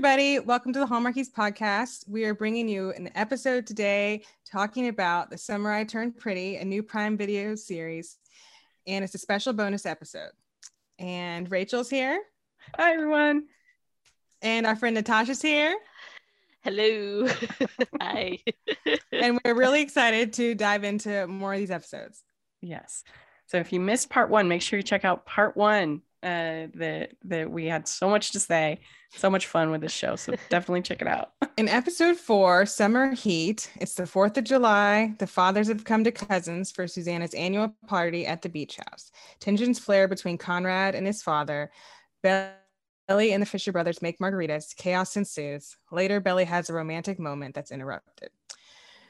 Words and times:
Hey, 0.00 0.06
everybody. 0.06 0.38
Welcome 0.38 0.72
to 0.72 0.78
the 0.78 0.86
Hallmarkies 0.86 1.30
podcast. 1.30 2.08
We 2.08 2.24
are 2.24 2.32
bringing 2.32 2.70
you 2.70 2.90
an 2.92 3.10
episode 3.14 3.66
today 3.66 4.22
talking 4.50 4.88
about 4.88 5.28
The 5.28 5.36
Summer 5.36 5.70
I 5.70 5.84
Turned 5.84 6.16
Pretty, 6.16 6.56
a 6.56 6.64
new 6.64 6.82
Prime 6.82 7.18
Video 7.18 7.54
series. 7.54 8.16
And 8.86 9.04
it's 9.04 9.14
a 9.14 9.18
special 9.18 9.52
bonus 9.52 9.84
episode. 9.84 10.30
And 10.98 11.50
Rachel's 11.50 11.90
here. 11.90 12.18
Hi, 12.78 12.94
everyone. 12.94 13.44
And 14.40 14.66
our 14.66 14.74
friend 14.74 14.94
Natasha's 14.94 15.42
here. 15.42 15.76
Hello. 16.62 17.28
Hi. 18.00 18.38
and 19.12 19.38
we're 19.44 19.54
really 19.54 19.82
excited 19.82 20.32
to 20.34 20.54
dive 20.54 20.82
into 20.82 21.26
more 21.26 21.52
of 21.52 21.58
these 21.58 21.70
episodes. 21.70 22.24
Yes. 22.62 23.04
So 23.48 23.58
if 23.58 23.70
you 23.70 23.80
missed 23.80 24.08
part 24.08 24.30
one, 24.30 24.48
make 24.48 24.62
sure 24.62 24.78
you 24.78 24.82
check 24.82 25.04
out 25.04 25.26
part 25.26 25.58
one. 25.58 26.00
Uh, 26.22 26.68
that 26.74 27.12
that 27.24 27.50
we 27.50 27.64
had 27.64 27.88
so 27.88 28.10
much 28.10 28.32
to 28.32 28.40
say, 28.40 28.80
so 29.16 29.28
much 29.30 29.46
fun 29.46 29.70
with 29.70 29.80
this 29.80 29.92
show. 29.92 30.16
So 30.16 30.34
definitely 30.48 30.82
check 30.82 31.02
it 31.02 31.08
out. 31.08 31.32
In 31.56 31.68
episode 31.68 32.16
four, 32.16 32.64
Summer 32.66 33.14
Heat, 33.14 33.70
it's 33.80 33.94
the 33.94 34.04
4th 34.04 34.36
of 34.36 34.44
July. 34.44 35.14
The 35.18 35.26
fathers 35.26 35.68
have 35.68 35.84
come 35.84 36.04
to 36.04 36.12
cousins 36.12 36.70
for 36.70 36.86
Susanna's 36.86 37.34
annual 37.34 37.74
party 37.86 38.26
at 38.26 38.42
the 38.42 38.48
beach 38.48 38.76
house. 38.76 39.10
Tensions 39.40 39.78
flare 39.78 40.08
between 40.08 40.38
Conrad 40.38 40.94
and 40.94 41.06
his 41.06 41.22
father. 41.22 41.70
Belly 42.22 43.32
and 43.32 43.42
the 43.42 43.46
Fisher 43.46 43.72
brothers 43.72 44.00
make 44.00 44.20
margaritas. 44.20 44.76
Chaos 44.76 45.16
ensues. 45.16 45.76
Later, 45.90 46.20
Belly 46.20 46.44
has 46.44 46.70
a 46.70 46.74
romantic 46.74 47.18
moment 47.18 47.54
that's 47.54 47.72
interrupted. 47.72 48.30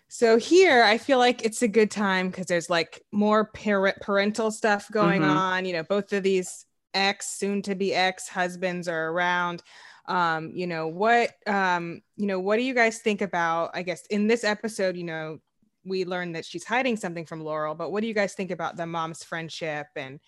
So 0.09 0.39
here, 0.39 0.83
I 0.83 0.99
feel 0.99 1.19
like 1.19 1.45
it's 1.45 1.63
a 1.63 1.69
good 1.69 1.91
time 1.91 2.31
because 2.31 2.47
there's 2.47 2.69
like 2.69 3.01
more 3.13 3.45
parent 3.45 4.01
parental 4.01 4.51
stuff 4.51 4.91
going 4.91 5.23
mm-hmm. 5.23 5.31
on. 5.31 5.65
You 5.67 5.75
know, 5.75 5.83
both 5.85 6.13
of 6.13 6.25
these 6.25 6.67
ex 6.95 7.29
soon 7.31 7.63
to 7.63 7.75
be 7.77 7.95
ex 7.95 8.27
husbands 8.29 8.89
are 8.89 9.11
around 9.11 9.63
um 10.11 10.51
you 10.55 10.67
know 10.67 10.89
what 10.89 11.31
um 11.47 12.03
you 12.17 12.27
know 12.27 12.41
what 12.41 12.57
do 12.57 12.63
you 12.63 12.75
guys 12.75 12.99
think 12.99 13.23
about 13.23 13.71
i 13.75 13.83
guess 13.83 14.05
in 14.07 14.27
this 14.27 14.45
episode 14.45 14.97
you 14.97 15.05
know 15.05 15.39
we 15.85 16.05
learned 16.05 16.35
that 16.35 16.45
she's 16.45 16.65
hiding 16.65 16.97
something 16.97 17.25
from 17.25 17.43
laurel 17.43 17.75
but 17.75 17.91
what 17.91 18.03
do 18.03 18.09
you 18.09 18.15
guys 18.15 18.35
think 18.35 18.51
about 18.51 18.77
the 18.77 18.87
mom's 18.87 19.23
friendship 19.25 19.87
and 19.97 20.21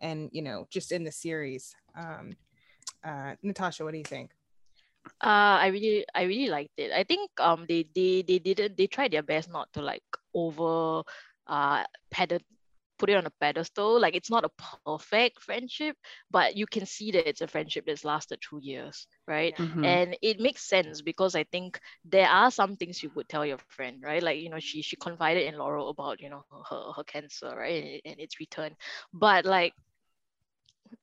and 0.00 0.30
you 0.32 0.42
know 0.42 0.66
just 0.70 0.92
in 0.92 1.04
the 1.04 1.12
series? 1.12 1.74
Um 1.96 2.36
uh 3.04 3.34
natasha 3.42 3.84
what 3.84 3.92
do 3.92 3.98
you 3.98 4.04
think? 4.04 4.30
Uh 5.22 5.58
i 5.64 5.66
really 5.68 6.04
i 6.14 6.22
really 6.22 6.48
liked 6.48 6.76
it. 6.76 6.92
I 6.92 7.04
think 7.04 7.30
um 7.40 7.66
they 7.68 7.86
they 7.94 8.22
they 8.22 8.38
didn't 8.38 8.76
they 8.76 8.86
tried 8.86 9.12
their 9.12 9.22
best 9.22 9.50
not 9.50 9.72
to 9.74 9.82
like 9.82 10.04
over 10.34 11.02
uh 11.46 11.84
padded 12.10 12.44
put 13.00 13.10
it 13.10 13.16
on 13.16 13.26
a 13.26 13.32
pedestal. 13.40 13.98
Like 13.98 14.14
it's 14.14 14.30
not 14.30 14.44
a 14.44 14.50
perfect 14.84 15.40
friendship, 15.42 15.96
but 16.30 16.56
you 16.56 16.66
can 16.66 16.84
see 16.84 17.10
that 17.12 17.28
it's 17.28 17.40
a 17.40 17.48
friendship 17.48 17.84
that's 17.86 18.04
lasted 18.04 18.38
two 18.42 18.60
years, 18.62 19.06
right? 19.26 19.56
Mm-hmm. 19.56 19.84
And 19.84 20.16
it 20.20 20.38
makes 20.38 20.68
sense 20.68 21.00
because 21.00 21.34
I 21.34 21.44
think 21.44 21.80
there 22.04 22.28
are 22.28 22.50
some 22.50 22.76
things 22.76 23.02
you 23.02 23.10
would 23.14 23.28
tell 23.28 23.46
your 23.46 23.58
friend, 23.68 24.02
right? 24.04 24.22
Like 24.22 24.38
you 24.38 24.50
know, 24.50 24.60
she 24.60 24.82
she 24.82 24.96
confided 24.96 25.46
in 25.46 25.58
Laurel 25.58 25.88
about 25.88 26.20
you 26.20 26.28
know 26.28 26.44
her 26.68 26.92
her 26.96 27.04
cancer, 27.04 27.50
right, 27.56 27.82
and, 27.82 28.12
and 28.12 28.20
its 28.20 28.38
return, 28.38 28.76
but 29.12 29.46
like 29.46 29.72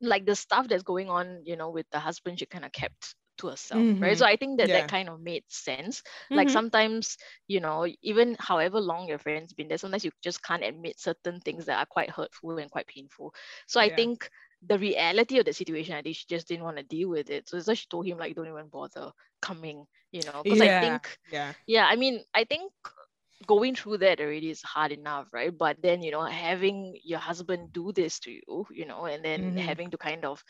like 0.02 0.26
the 0.26 0.36
stuff 0.36 0.68
that's 0.68 0.84
going 0.84 1.10
on, 1.10 1.42
you 1.46 1.56
know, 1.56 1.72
with 1.72 1.88
the 1.92 2.00
husband, 2.00 2.40
she 2.40 2.46
kind 2.46 2.66
of 2.66 2.72
kept 2.72 3.16
to 3.38 3.48
herself 3.48 3.82
mm-hmm. 3.82 4.04
right 4.04 4.18
so 4.18 4.26
i 4.26 4.36
think 4.36 4.60
that 4.60 4.68
yeah. 4.68 4.82
that 4.82 4.90
kind 4.90 5.10
of 5.10 5.20
made 5.20 5.44
sense 5.48 6.02
mm-hmm. 6.02 6.36
like 6.36 6.50
sometimes 6.50 7.18
you 7.48 7.60
know 7.60 7.88
even 8.02 8.36
however 8.40 8.80
long 8.80 9.08
your 9.08 9.18
friends 9.18 9.54
been 9.54 9.68
there 9.68 9.78
sometimes 9.78 10.06
you 10.06 10.12
just 10.24 10.44
can't 10.44 10.64
admit 10.64 11.00
certain 11.00 11.40
things 11.42 11.66
that 11.66 11.80
are 11.80 11.86
quite 11.86 12.10
hurtful 12.10 12.58
and 12.58 12.72
quite 12.72 12.88
painful 12.88 13.34
so 13.68 13.80
i 13.80 13.86
yeah. 13.86 13.96
think 13.96 14.30
the 14.66 14.80
reality 14.80 15.38
of 15.38 15.46
the 15.46 15.54
situation 15.54 15.96
i 15.96 16.02
think 16.02 16.16
she 16.16 16.26
just 16.28 16.48
didn't 16.48 16.64
want 16.64 16.78
to 16.78 16.84
deal 16.84 17.10
with 17.10 17.30
it 17.30 17.48
so, 17.48 17.60
so 17.60 17.74
she 17.74 17.86
told 17.90 18.06
him 18.06 18.18
like 18.18 18.36
don't 18.36 18.48
even 18.48 18.68
bother 18.68 19.12
coming 19.42 19.86
you 20.12 20.22
know 20.26 20.42
because 20.44 20.60
yeah. 20.60 20.78
i 20.78 20.82
think 20.82 21.18
yeah 21.32 21.54
yeah 21.68 21.86
i 21.86 21.96
mean 21.96 22.20
i 22.34 22.44
think 22.44 22.72
going 23.46 23.76
through 23.76 23.98
that 23.98 24.20
already 24.20 24.50
is 24.50 24.62
hard 24.64 24.92
enough 24.92 25.28
right 25.32 25.56
but 25.56 25.78
then 25.82 26.02
you 26.02 26.12
know 26.12 26.24
having 26.24 26.98
your 27.04 27.20
husband 27.20 27.72
do 27.72 27.92
this 27.92 28.20
to 28.20 28.32
you 28.32 28.66
you 28.72 28.86
know 28.86 29.06
and 29.06 29.24
then 29.24 29.42
mm-hmm. 29.42 29.58
having 29.58 29.92
to 29.92 29.98
kind 29.98 30.26
of 30.26 30.44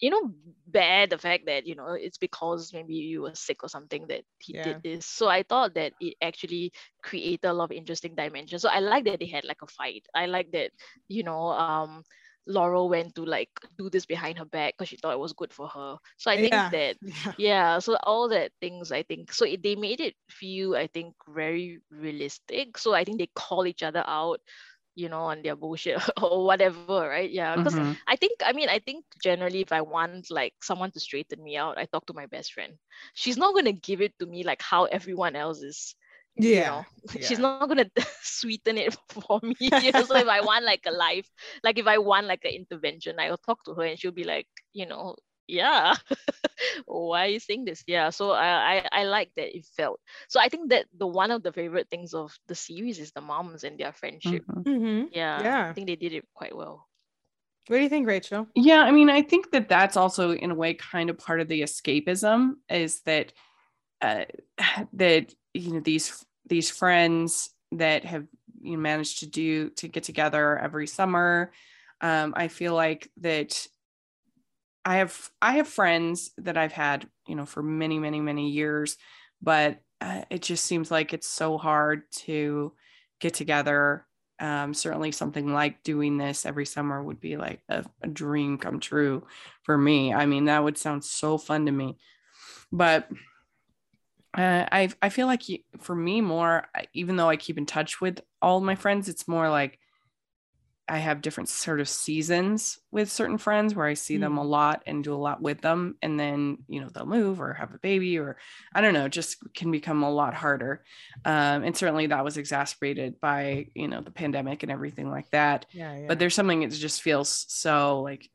you 0.00 0.10
know 0.10 0.32
bear 0.66 1.06
the 1.06 1.18
fact 1.18 1.46
that 1.46 1.66
you 1.66 1.74
know 1.74 1.92
it's 1.92 2.18
because 2.18 2.72
maybe 2.72 2.94
you 2.94 3.22
were 3.22 3.34
sick 3.34 3.62
or 3.62 3.68
something 3.68 4.06
that 4.08 4.22
he 4.38 4.54
yeah. 4.54 4.64
did 4.64 4.82
this 4.82 5.06
so 5.06 5.28
i 5.28 5.42
thought 5.42 5.74
that 5.74 5.92
it 6.00 6.14
actually 6.22 6.72
created 7.02 7.46
a 7.46 7.52
lot 7.52 7.64
of 7.64 7.72
interesting 7.72 8.14
dimensions 8.14 8.62
so 8.62 8.68
i 8.68 8.78
like 8.78 9.04
that 9.04 9.18
they 9.18 9.26
had 9.26 9.44
like 9.44 9.62
a 9.62 9.66
fight 9.66 10.06
i 10.14 10.26
like 10.26 10.50
that 10.52 10.70
you 11.08 11.22
know 11.22 11.48
um 11.48 12.02
Laurel 12.48 12.88
went 12.88 13.14
to 13.14 13.24
like 13.24 13.50
do 13.76 13.90
this 13.90 14.06
behind 14.06 14.38
her 14.38 14.46
back 14.46 14.72
because 14.72 14.88
she 14.88 14.96
thought 14.96 15.12
it 15.12 15.18
was 15.18 15.34
good 15.34 15.52
for 15.52 15.68
her. 15.68 15.96
So 16.16 16.30
I 16.30 16.36
think 16.36 16.52
yeah. 16.52 16.70
that 16.70 16.96
yeah. 17.02 17.32
yeah. 17.36 17.78
so 17.78 17.96
all 18.04 18.30
that 18.30 18.52
things 18.58 18.90
I 18.90 19.02
think 19.02 19.34
so 19.34 19.44
it, 19.44 19.62
they 19.62 19.76
made 19.76 20.00
it 20.00 20.14
feel 20.30 20.74
I 20.74 20.86
think 20.86 21.14
very 21.28 21.80
realistic. 21.90 22.78
So 22.78 22.94
I 22.94 23.04
think 23.04 23.18
they 23.18 23.28
call 23.34 23.66
each 23.66 23.82
other 23.82 24.02
out 24.06 24.40
you 24.98 25.08
know, 25.08 25.30
on 25.30 25.42
their 25.42 25.54
bullshit 25.54 26.02
or 26.22 26.44
whatever, 26.44 27.08
right? 27.08 27.30
Yeah. 27.30 27.54
Because 27.54 27.74
mm-hmm. 27.74 27.92
I 28.06 28.16
think, 28.16 28.42
I 28.44 28.52
mean, 28.52 28.68
I 28.68 28.80
think 28.80 29.04
generally 29.22 29.60
if 29.60 29.70
I 29.70 29.82
want 29.82 30.28
like 30.28 30.54
someone 30.60 30.90
to 30.90 31.00
straighten 31.00 31.42
me 31.42 31.56
out, 31.56 31.78
I 31.78 31.86
talk 31.86 32.06
to 32.06 32.14
my 32.14 32.26
best 32.26 32.52
friend. 32.52 32.74
She's 33.14 33.36
not 33.36 33.54
gonna 33.54 33.72
give 33.72 34.02
it 34.02 34.12
to 34.18 34.26
me 34.26 34.42
like 34.42 34.60
how 34.60 34.84
everyone 34.84 35.36
else 35.36 35.62
is. 35.62 35.94
Yeah. 36.34 36.50
You 36.50 36.64
know? 36.64 36.84
yeah. 37.14 37.26
She's 37.26 37.38
not 37.38 37.68
gonna 37.68 37.86
sweeten 38.22 38.76
it 38.76 38.96
for 39.08 39.38
me. 39.40 39.54
You 39.60 39.92
know? 39.92 40.02
so 40.02 40.16
if 40.16 40.26
I 40.26 40.40
want 40.40 40.64
like 40.64 40.82
a 40.84 40.90
life, 40.90 41.30
like 41.62 41.78
if 41.78 41.86
I 41.86 41.98
want 41.98 42.26
like 42.26 42.44
an 42.44 42.58
intervention, 42.58 43.20
I'll 43.20 43.38
talk 43.38 43.62
to 43.64 43.74
her 43.74 43.84
and 43.84 43.98
she'll 43.98 44.10
be 44.10 44.24
like, 44.24 44.48
you 44.72 44.86
know, 44.86 45.14
yeah. 45.48 45.94
Why 46.86 47.26
are 47.26 47.28
you 47.28 47.40
saying 47.40 47.64
this? 47.64 47.82
Yeah 47.86 48.10
so 48.10 48.32
I, 48.32 48.76
I 48.76 48.88
i 48.92 49.04
like 49.04 49.30
that 49.36 49.56
it 49.56 49.66
felt. 49.76 50.00
So 50.28 50.40
i 50.40 50.48
think 50.48 50.70
that 50.70 50.86
the 50.96 51.06
one 51.06 51.30
of 51.30 51.42
the 51.42 51.52
favorite 51.52 51.88
things 51.90 52.14
of 52.14 52.36
the 52.46 52.54
series 52.54 52.98
is 52.98 53.12
the 53.12 53.20
moms 53.20 53.64
and 53.64 53.78
their 53.78 53.92
friendship. 53.92 54.44
Mm-hmm. 54.46 54.70
mm-hmm. 54.70 55.06
yeah 55.12 55.42
yeah. 55.42 55.68
i 55.68 55.72
think 55.72 55.86
they 55.86 55.96
did 55.96 56.12
it 56.12 56.24
quite 56.34 56.54
well. 56.54 56.86
What 57.66 57.76
do 57.76 57.82
you 57.82 57.88
think 57.88 58.06
rachel? 58.06 58.46
Yeah 58.54 58.82
i 58.82 58.92
mean 58.92 59.10
i 59.10 59.22
think 59.22 59.50
that 59.52 59.68
that's 59.68 59.96
also 59.96 60.32
in 60.32 60.50
a 60.50 60.54
way 60.54 60.74
kind 60.74 61.10
of 61.10 61.18
part 61.18 61.40
of 61.40 61.48
the 61.48 61.62
escapism 61.62 62.54
is 62.68 63.00
that 63.02 63.32
uh 64.00 64.24
that 64.92 65.34
you 65.54 65.72
know 65.72 65.80
these 65.80 66.24
these 66.46 66.70
friends 66.70 67.50
that 67.72 68.04
have 68.04 68.26
you 68.60 68.72
know 68.72 68.78
managed 68.78 69.20
to 69.20 69.26
do 69.26 69.70
to 69.70 69.88
get 69.88 70.02
together 70.02 70.58
every 70.58 70.86
summer 70.86 71.52
um 72.00 72.32
i 72.36 72.48
feel 72.48 72.74
like 72.74 73.10
that 73.18 73.66
I 74.84 74.96
have 74.96 75.30
I 75.42 75.52
have 75.52 75.68
friends 75.68 76.30
that 76.38 76.56
I've 76.56 76.72
had, 76.72 77.08
you 77.26 77.34
know, 77.34 77.46
for 77.46 77.62
many, 77.62 77.98
many, 77.98 78.20
many 78.20 78.50
years, 78.50 78.96
but 79.42 79.80
uh, 80.00 80.22
it 80.30 80.42
just 80.42 80.64
seems 80.64 80.90
like 80.90 81.12
it's 81.12 81.28
so 81.28 81.58
hard 81.58 82.02
to 82.12 82.72
get 83.20 83.34
together. 83.34 84.06
Um, 84.40 84.72
certainly, 84.72 85.10
something 85.12 85.52
like 85.52 85.82
doing 85.82 86.16
this 86.16 86.46
every 86.46 86.64
summer 86.64 87.02
would 87.02 87.20
be 87.20 87.36
like 87.36 87.60
a, 87.68 87.84
a 88.02 88.08
dream 88.08 88.56
come 88.56 88.80
true 88.80 89.26
for 89.62 89.76
me. 89.76 90.14
I 90.14 90.26
mean, 90.26 90.44
that 90.44 90.62
would 90.62 90.78
sound 90.78 91.04
so 91.04 91.38
fun 91.38 91.66
to 91.66 91.72
me. 91.72 91.98
But 92.70 93.08
uh, 94.36 94.66
I 94.70 94.90
I 95.02 95.08
feel 95.08 95.26
like 95.26 95.42
for 95.80 95.96
me 95.96 96.20
more, 96.20 96.68
even 96.94 97.16
though 97.16 97.28
I 97.28 97.36
keep 97.36 97.58
in 97.58 97.66
touch 97.66 98.00
with 98.00 98.20
all 98.40 98.60
my 98.60 98.74
friends, 98.74 99.08
it's 99.08 99.26
more 99.26 99.50
like 99.50 99.78
I 100.88 100.98
have 100.98 101.20
different 101.20 101.48
sort 101.48 101.80
of 101.80 101.88
seasons 101.88 102.78
with 102.90 103.10
certain 103.10 103.38
friends 103.38 103.74
where 103.74 103.86
I 103.86 103.94
see 103.94 104.16
mm. 104.16 104.20
them 104.20 104.38
a 104.38 104.44
lot 104.44 104.82
and 104.86 105.04
do 105.04 105.14
a 105.14 105.16
lot 105.16 105.42
with 105.42 105.60
them. 105.60 105.96
And 106.02 106.18
then, 106.18 106.58
you 106.68 106.80
know, 106.80 106.88
they'll 106.88 107.06
move 107.06 107.40
or 107.40 107.52
have 107.52 107.74
a 107.74 107.78
baby 107.78 108.18
or 108.18 108.38
I 108.74 108.80
don't 108.80 108.94
know, 108.94 109.08
just 109.08 109.36
can 109.54 109.70
become 109.70 110.02
a 110.02 110.10
lot 110.10 110.34
harder. 110.34 110.82
Um, 111.24 111.62
and 111.64 111.76
certainly 111.76 112.06
that 112.06 112.24
was 112.24 112.38
exacerbated 112.38 113.20
by, 113.20 113.66
you 113.74 113.88
know, 113.88 114.00
the 114.00 114.10
pandemic 114.10 114.62
and 114.62 114.72
everything 114.72 115.10
like 115.10 115.30
that. 115.30 115.66
Yeah, 115.72 115.96
yeah. 115.96 116.06
But 116.08 116.18
there's 116.18 116.34
something 116.34 116.60
that 116.60 116.70
just 116.70 117.02
feels 117.02 117.44
so 117.48 118.00
like 118.00 118.30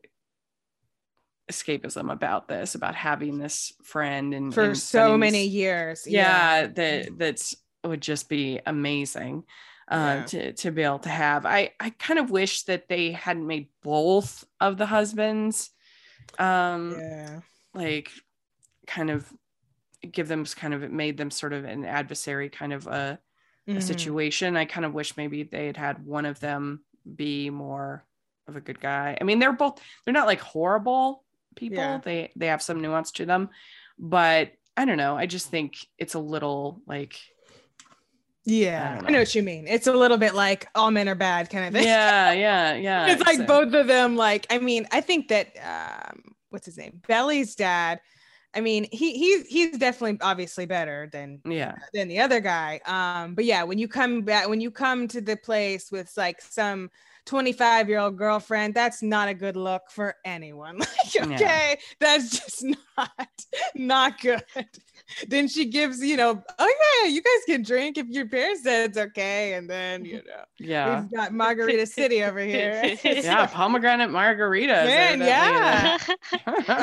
escapism 1.51 2.11
about 2.11 2.47
this, 2.47 2.75
about 2.75 2.95
having 2.95 3.39
this 3.39 3.73
friend 3.83 4.33
and 4.33 4.53
for 4.53 4.63
and 4.63 4.77
so 4.77 5.17
many 5.17 5.45
years. 5.45 6.05
Yeah, 6.07 6.61
yeah. 6.61 6.67
that 6.67 7.17
that's 7.17 7.55
would 7.83 8.01
just 8.01 8.29
be 8.29 8.61
amazing 8.65 9.43
uh, 9.87 10.15
yeah. 10.19 10.23
to 10.25 10.53
to 10.53 10.71
be 10.71 10.83
able 10.83 10.99
to 10.99 11.09
have. 11.09 11.45
I 11.45 11.71
I 11.79 11.91
kind 11.91 12.19
of 12.19 12.31
wish 12.31 12.63
that 12.63 12.87
they 12.87 13.11
hadn't 13.11 13.47
made 13.47 13.67
both 13.81 14.43
of 14.59 14.77
the 14.77 14.85
husbands, 14.85 15.69
um, 16.39 16.95
yeah, 16.97 17.39
like 17.73 18.09
kind 18.87 19.09
of 19.09 19.31
give 20.09 20.27
them 20.27 20.45
kind 20.45 20.73
of 20.73 20.89
made 20.91 21.17
them 21.17 21.31
sort 21.31 21.53
of 21.53 21.63
an 21.63 21.85
adversary 21.85 22.49
kind 22.49 22.73
of 22.73 22.87
a, 22.87 23.19
mm-hmm. 23.67 23.77
a 23.77 23.81
situation. 23.81 24.57
I 24.57 24.65
kind 24.65 24.85
of 24.85 24.93
wish 24.93 25.17
maybe 25.17 25.43
they 25.43 25.67
had 25.67 25.77
had 25.77 26.05
one 26.05 26.25
of 26.25 26.39
them 26.39 26.81
be 27.15 27.49
more 27.49 28.05
of 28.47 28.55
a 28.55 28.61
good 28.61 28.79
guy. 28.79 29.17
I 29.19 29.23
mean, 29.23 29.39
they're 29.39 29.53
both 29.53 29.79
they're 30.03 30.13
not 30.13 30.27
like 30.27 30.41
horrible 30.41 31.23
people. 31.55 31.77
Yeah. 31.77 31.99
They 32.03 32.31
they 32.35 32.47
have 32.47 32.61
some 32.61 32.81
nuance 32.81 33.11
to 33.13 33.25
them, 33.25 33.49
but 33.97 34.51
I 34.75 34.85
don't 34.85 34.97
know. 34.97 35.15
I 35.15 35.25
just 35.25 35.49
think 35.49 35.75
it's 35.97 36.15
a 36.15 36.19
little 36.19 36.81
like 36.87 37.19
yeah, 38.45 38.97
I 38.97 39.01
know. 39.01 39.07
I 39.07 39.11
know. 39.11 39.19
what 39.19 39.33
you 39.35 39.43
mean. 39.43 39.67
It's 39.67 39.87
a 39.87 39.93
little 39.93 40.17
bit 40.17 40.33
like 40.35 40.67
all 40.75 40.91
men 40.91 41.07
are 41.07 41.15
bad 41.15 41.49
kind 41.49 41.65
of 41.65 41.73
thing. 41.73 41.83
Yeah, 41.85 42.31
yeah, 42.33 42.73
yeah. 42.75 43.07
it's 43.11 43.21
like 43.25 43.37
so. 43.37 43.45
both 43.45 43.73
of 43.73 43.87
them. 43.87 44.15
Like, 44.15 44.45
I 44.49 44.59
mean, 44.59 44.87
I 44.91 45.01
think 45.01 45.29
that 45.29 45.47
um, 45.63 46.35
what's 46.49 46.65
his 46.65 46.77
name, 46.77 47.01
Belly's 47.07 47.55
dad. 47.55 48.01
I 48.55 48.61
mean, 48.61 48.87
he 48.91 49.13
he's 49.17 49.47
he's 49.47 49.77
definitely 49.77 50.19
obviously 50.21 50.65
better 50.67 51.09
than 51.11 51.41
Yeah. 51.45 51.75
than 51.93 52.07
the 52.07 52.19
other 52.19 52.39
guy. 52.39 52.81
Um, 52.85 53.33
but 53.33 53.45
yeah, 53.45 53.63
when 53.63 53.79
you 53.79 53.87
come 53.87 54.21
back, 54.21 54.47
when 54.47 54.61
you 54.61 54.69
come 54.71 55.07
to 55.09 55.21
the 55.21 55.35
place 55.37 55.91
with 55.91 56.11
like 56.17 56.39
some 56.41 56.91
25 57.25 57.89
year 57.89 57.99
old 57.99 58.17
girlfriend, 58.17 58.73
that's 58.73 59.01
not 59.01 59.27
a 59.29 59.33
good 59.33 59.55
look 59.55 59.83
for 59.89 60.15
anyone. 60.25 60.79
Like, 61.13 61.15
Yeah. 61.15 61.25
okay, 61.35 61.77
that's 61.99 62.29
just 62.39 62.63
not 62.97 63.29
not 63.75 64.19
good. 64.21 64.41
then 65.27 65.47
she 65.47 65.65
gives, 65.65 66.01
you 66.01 66.17
know, 66.17 66.41
oh 66.59 66.73
yeah, 67.03 67.09
you 67.09 67.21
guys 67.21 67.43
can 67.45 67.61
drink 67.61 67.97
if 67.97 68.07
your 68.07 68.27
parents 68.27 68.63
said 68.63 68.89
it's 68.89 68.97
okay, 68.97 69.53
and 69.53 69.69
then 69.69 70.05
you 70.05 70.15
know 70.27 70.43
Yeah. 70.59 71.01
we've 71.01 71.11
got 71.11 71.33
Margarita 71.33 71.85
City 71.85 72.23
over 72.23 72.39
here. 72.39 72.95
Yeah. 73.03 73.41
like, 73.41 73.51
Pomegranate 73.51 74.09
margaritas. 74.09 74.85
Man, 74.85 75.19
yeah. 75.19 75.97
the- 75.97 76.17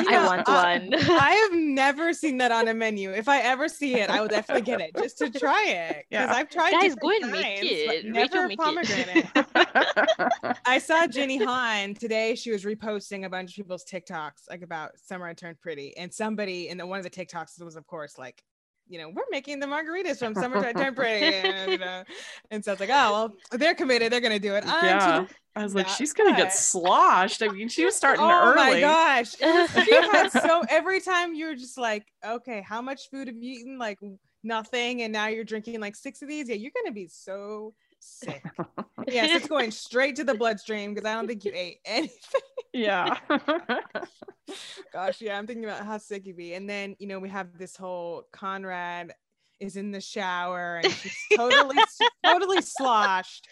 You 0.09 0.15
I 0.17 0.25
want 0.25 0.47
I- 0.47 0.77
one. 0.79 0.93
I 0.93 1.31
have 1.49 1.59
never 1.59 2.13
seen 2.13 2.37
that 2.37 2.51
on 2.53 2.67
a 2.69 2.73
menu. 2.73 3.11
If 3.11 3.27
I 3.27 3.39
ever 3.41 3.67
see 3.67 3.95
it, 3.95 4.09
I 4.09 4.21
will 4.21 4.27
definitely 4.29 4.61
get 4.63 4.79
it 4.81 4.95
just 4.95 5.17
to 5.17 5.29
try 5.29 5.65
it. 5.67 6.05
Because 6.09 6.27
Yeah. 6.29 6.33
I've 6.33 6.49
tried 6.49 6.71
Guys, 6.71 6.95
go 6.95 7.09
and 7.09 7.31
make 7.31 7.59
it. 7.63 8.05
but 8.05 8.15
Rachel, 8.15 8.47
never 8.47 8.81
make 8.81 9.27
it. 9.35 10.30
I 10.65 10.77
saw 10.77 11.07
Jenny 11.07 11.37
Han 11.43 11.93
today. 11.93 12.35
She 12.35 12.51
was 12.51 12.63
reposting 12.63 13.25
a 13.25 13.29
bunch 13.29 13.51
of 13.51 13.55
people's 13.55 13.85
TikToks 13.85 14.49
like 14.49 14.61
about 14.61 14.91
Summer 14.97 15.27
I 15.27 15.33
Turned 15.33 15.59
Pretty, 15.59 15.95
and 15.97 16.13
somebody 16.13 16.69
in 16.69 16.77
the 16.77 16.85
one 16.85 16.97
of 16.97 17.03
the 17.03 17.09
TikToks 17.09 17.61
was, 17.61 17.75
of 17.75 17.85
course, 17.87 18.17
like, 18.17 18.43
you 18.87 18.99
know, 18.99 19.09
we're 19.09 19.23
making 19.31 19.59
the 19.59 19.67
margaritas 19.67 20.19
from 20.19 20.33
Summer 20.35 20.57
I 20.57 20.73
Turned 20.73 20.95
Pretty, 20.95 21.35
and, 21.47 21.71
you 21.71 21.77
know, 21.77 22.03
and 22.49 22.63
so 22.63 22.71
it's 22.73 22.81
like, 22.81 22.89
oh 22.89 23.11
well, 23.11 23.35
they're 23.51 23.75
committed. 23.75 24.11
They're 24.11 24.21
gonna 24.21 24.39
do 24.39 24.55
it. 24.55 24.63
I'm 24.65 24.85
yeah. 24.85 25.19
too- 25.21 25.33
I 25.55 25.63
was 25.63 25.75
like, 25.75 25.87
she's 25.89 26.13
gonna 26.13 26.35
get 26.35 26.53
sloshed. 26.53 27.43
I 27.43 27.49
mean, 27.49 27.67
she 27.67 27.83
was 27.83 27.95
starting 27.97 28.23
oh 28.23 28.53
early. 28.53 28.61
Oh 28.61 28.73
my 28.73 28.79
gosh, 28.79 29.35
she 29.35 29.93
had 29.93 30.29
so 30.31 30.63
every 30.69 31.01
time 31.01 31.33
you 31.33 31.47
were 31.47 31.55
just 31.55 31.77
like, 31.77 32.05
okay, 32.25 32.63
how 32.65 32.81
much 32.81 33.09
food 33.09 33.27
have 33.27 33.35
you 33.35 33.59
eaten? 33.59 33.77
Like 33.77 33.99
nothing, 34.43 35.01
and 35.01 35.11
now 35.11 35.27
you're 35.27 35.43
drinking 35.43 35.79
like 35.81 35.95
six 35.95 36.21
of 36.21 36.29
these. 36.29 36.47
Yeah, 36.47 36.55
you're 36.55 36.71
gonna 36.73 36.93
be 36.93 37.07
so 37.07 37.73
sick. 38.01 38.43
yes, 39.07 39.29
it's 39.35 39.47
going 39.47 39.71
straight 39.71 40.15
to 40.17 40.23
the 40.23 40.33
bloodstream 40.33 40.93
because 40.93 41.09
I 41.09 41.13
don't 41.13 41.27
think 41.27 41.45
you 41.45 41.51
ate 41.53 41.79
anything. 41.85 42.41
Yeah. 42.73 43.17
Gosh, 44.93 45.21
yeah, 45.21 45.37
I'm 45.37 45.47
thinking 45.47 45.65
about 45.65 45.85
how 45.85 45.97
sick 45.97 46.25
you'd 46.25 46.37
be. 46.37 46.53
And 46.53 46.69
then, 46.69 46.95
you 46.99 47.07
know, 47.07 47.19
we 47.19 47.29
have 47.29 47.57
this 47.57 47.75
whole 47.75 48.27
Conrad 48.31 49.13
is 49.59 49.77
in 49.77 49.91
the 49.91 50.01
shower 50.01 50.81
and 50.83 50.91
she's 50.91 51.15
totally, 51.35 51.77
totally 52.25 52.61
sloshed. 52.61 53.47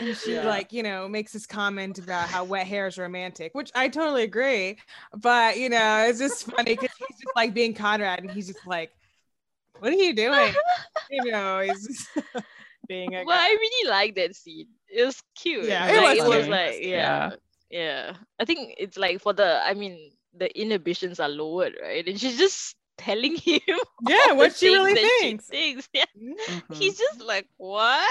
And 0.00 0.16
she 0.16 0.34
Yeah. 0.34 0.46
like, 0.46 0.72
you 0.72 0.82
know, 0.82 1.08
makes 1.08 1.32
this 1.32 1.46
comment 1.46 1.98
about 1.98 2.28
how 2.28 2.44
wet 2.44 2.66
hair 2.66 2.86
is 2.86 2.96
romantic, 2.98 3.54
which 3.54 3.70
I 3.74 3.88
totally 3.88 4.22
agree. 4.22 4.78
But 5.16 5.58
you 5.58 5.68
know, 5.68 6.04
it's 6.06 6.18
just 6.18 6.44
funny 6.44 6.76
because 6.76 6.90
he's 6.98 7.18
just 7.18 7.36
like 7.36 7.54
being 7.54 7.74
Conrad 7.74 8.20
and 8.20 8.30
he's 8.30 8.46
just 8.46 8.66
like, 8.66 8.92
What 9.80 9.92
are 9.92 9.96
you 9.96 10.14
doing? 10.14 10.54
You 11.10 11.32
know, 11.32 11.60
he's 11.60 11.86
just 11.86 12.08
being 12.88 13.14
a 13.14 13.24
well, 13.24 13.38
I 13.38 13.48
really 13.58 13.90
like 13.90 14.14
that 14.16 14.34
scene. 14.36 14.66
It 14.88 15.04
was 15.04 15.22
cute. 15.36 15.64
Yeah, 15.66 15.86
it 15.88 15.96
like, 16.02 16.18
was 16.18 16.34
it 16.34 16.38
was 16.38 16.48
like 16.48 16.74
Yeah. 16.82 17.30
yeah, 17.30 17.30
yeah. 17.70 18.12
I 18.40 18.44
think 18.44 18.74
it's 18.78 18.96
like 18.96 19.20
for 19.20 19.32
the. 19.32 19.60
I 19.64 19.74
mean, 19.74 20.10
the 20.36 20.48
inhibitions 20.58 21.20
are 21.20 21.28
lowered, 21.28 21.74
right? 21.80 22.06
And 22.06 22.18
she's 22.18 22.38
just 22.38 22.74
telling 22.96 23.36
him. 23.44 23.60
Yeah, 24.08 24.32
what 24.32 24.54
she 24.56 24.68
things 24.74 24.78
really 24.78 24.94
that 24.94 25.10
she 25.20 25.20
thinks. 25.20 25.46
thinks. 25.46 25.88
Yeah. 25.92 26.04
Mhm. 26.18 26.74
He's 26.74 26.98
just 26.98 27.20
like, 27.20 27.46
what? 27.56 28.08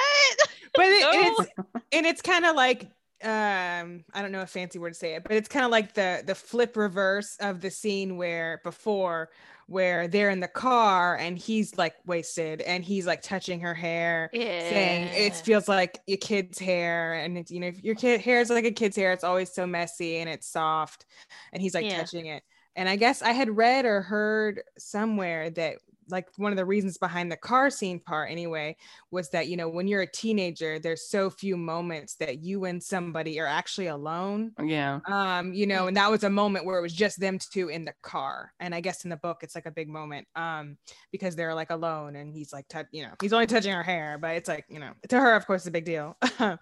but 0.76 0.86
it, 0.86 1.02
No. 1.02 1.12
it's 1.44 1.52
and 1.92 2.06
it's 2.06 2.22
kind 2.22 2.46
of 2.46 2.56
like 2.56 2.84
um 3.24 4.04
i 4.14 4.22
don't 4.22 4.32
know 4.32 4.42
a 4.42 4.46
fancy 4.46 4.78
word 4.78 4.94
to 4.94 5.00
say 5.00 5.16
it 5.16 5.24
but 5.24 5.32
it's 5.32 5.50
kind 5.50 5.66
of 5.66 5.72
like 5.72 5.96
the 5.96 6.22
the 6.24 6.36
flip 6.36 6.78
reverse 6.78 7.36
of 7.40 7.62
the 7.62 7.72
scene 7.72 8.16
where 8.16 8.62
before 8.64 9.30
where 9.68 10.08
they're 10.08 10.30
in 10.30 10.40
the 10.40 10.48
car 10.48 11.16
and 11.18 11.38
he's 11.38 11.78
like 11.78 11.96
wasted 12.06 12.62
and 12.62 12.84
he's 12.86 13.06
like 13.06 13.22
touching 13.22 13.60
her 13.60 13.74
hair 13.74 14.32
Yeah. 14.32 14.42
saying 14.60 15.10
it 15.14 15.36
feels 15.36 15.68
like 15.68 16.00
your 16.08 16.18
kid's 16.18 16.58
hair 16.60 17.14
and 17.14 17.38
it's 17.38 17.52
you 17.52 17.60
know 17.60 17.68
if 17.68 17.84
your 17.84 17.96
kid 17.96 18.22
hair 18.22 18.40
is 18.42 18.50
like 18.50 18.66
a 18.66 18.72
kid's 18.72 18.96
hair 18.96 19.12
it's 19.12 19.24
always 19.24 19.54
so 19.54 19.68
messy 19.68 20.18
and 20.18 20.30
it's 20.30 20.48
soft 20.48 21.06
and 21.54 21.62
he's 21.62 21.74
like 21.74 21.90
Yeah. 21.90 21.90
touching 21.90 22.28
it 22.28 22.44
and 22.76 22.88
i 22.90 22.96
guess 22.96 23.22
i 23.22 23.32
had 23.32 23.56
read 23.56 23.86
or 23.86 24.02
heard 24.02 24.62
somewhere 24.78 25.50
that 25.50 25.78
like 26.10 26.28
one 26.38 26.52
of 26.52 26.58
the 26.58 26.66
reasons 26.66 26.98
behind 26.98 27.32
the 27.32 27.38
car 27.38 27.70
scene 27.70 28.00
part 28.00 28.30
anyway 28.32 28.76
was 29.12 29.30
that 29.30 29.48
you 29.48 29.58
know 29.58 29.68
when 29.70 29.88
you're 29.88 30.02
a 30.02 30.12
teenager 30.12 30.80
there's 30.80 31.10
so 31.10 31.30
few 31.30 31.58
moments 31.58 32.16
that 32.16 32.44
you 32.44 32.66
and 32.66 32.82
somebody 32.82 33.40
are 33.40 33.46
actually 33.48 33.88
alone 33.88 34.52
Yeah. 34.64 35.00
um 35.06 35.54
you 35.54 35.68
know 35.68 35.88
and 35.88 35.98
that 35.98 36.10
was 36.12 36.24
a 36.24 36.30
moment 36.30 36.66
where 36.66 36.78
it 36.80 36.82
was 36.82 36.94
just 36.94 37.20
them 37.20 37.40
two 37.40 37.70
in 37.70 37.86
the 37.86 37.94
car 38.02 38.54
and 38.60 38.74
i 38.76 38.80
guess 38.82 39.04
in 39.04 39.10
the 39.10 39.18
book 39.18 39.40
it's 39.44 39.56
like 39.56 39.66
a 39.66 39.72
big 39.72 39.90
moment 39.90 40.28
um 40.36 40.78
because 41.12 41.36
they're 41.36 41.54
like 41.56 41.70
alone 41.72 42.16
and 42.16 42.34
he's 42.34 42.54
like 42.54 42.68
tou- 42.68 42.84
you 42.92 43.04
know 43.04 43.12
he's 43.22 43.34
only 43.34 43.48
touching 43.48 43.72
her 43.74 43.84
hair 43.84 44.18
but 44.20 44.36
it's 44.36 44.48
like 44.50 44.66
you 44.70 44.80
know 44.80 44.92
to 45.10 45.20
her 45.20 45.36
of 45.36 45.46
course 45.48 45.62
it's 45.62 45.68
a 45.68 45.72
big 45.72 45.86
deal 45.86 46.16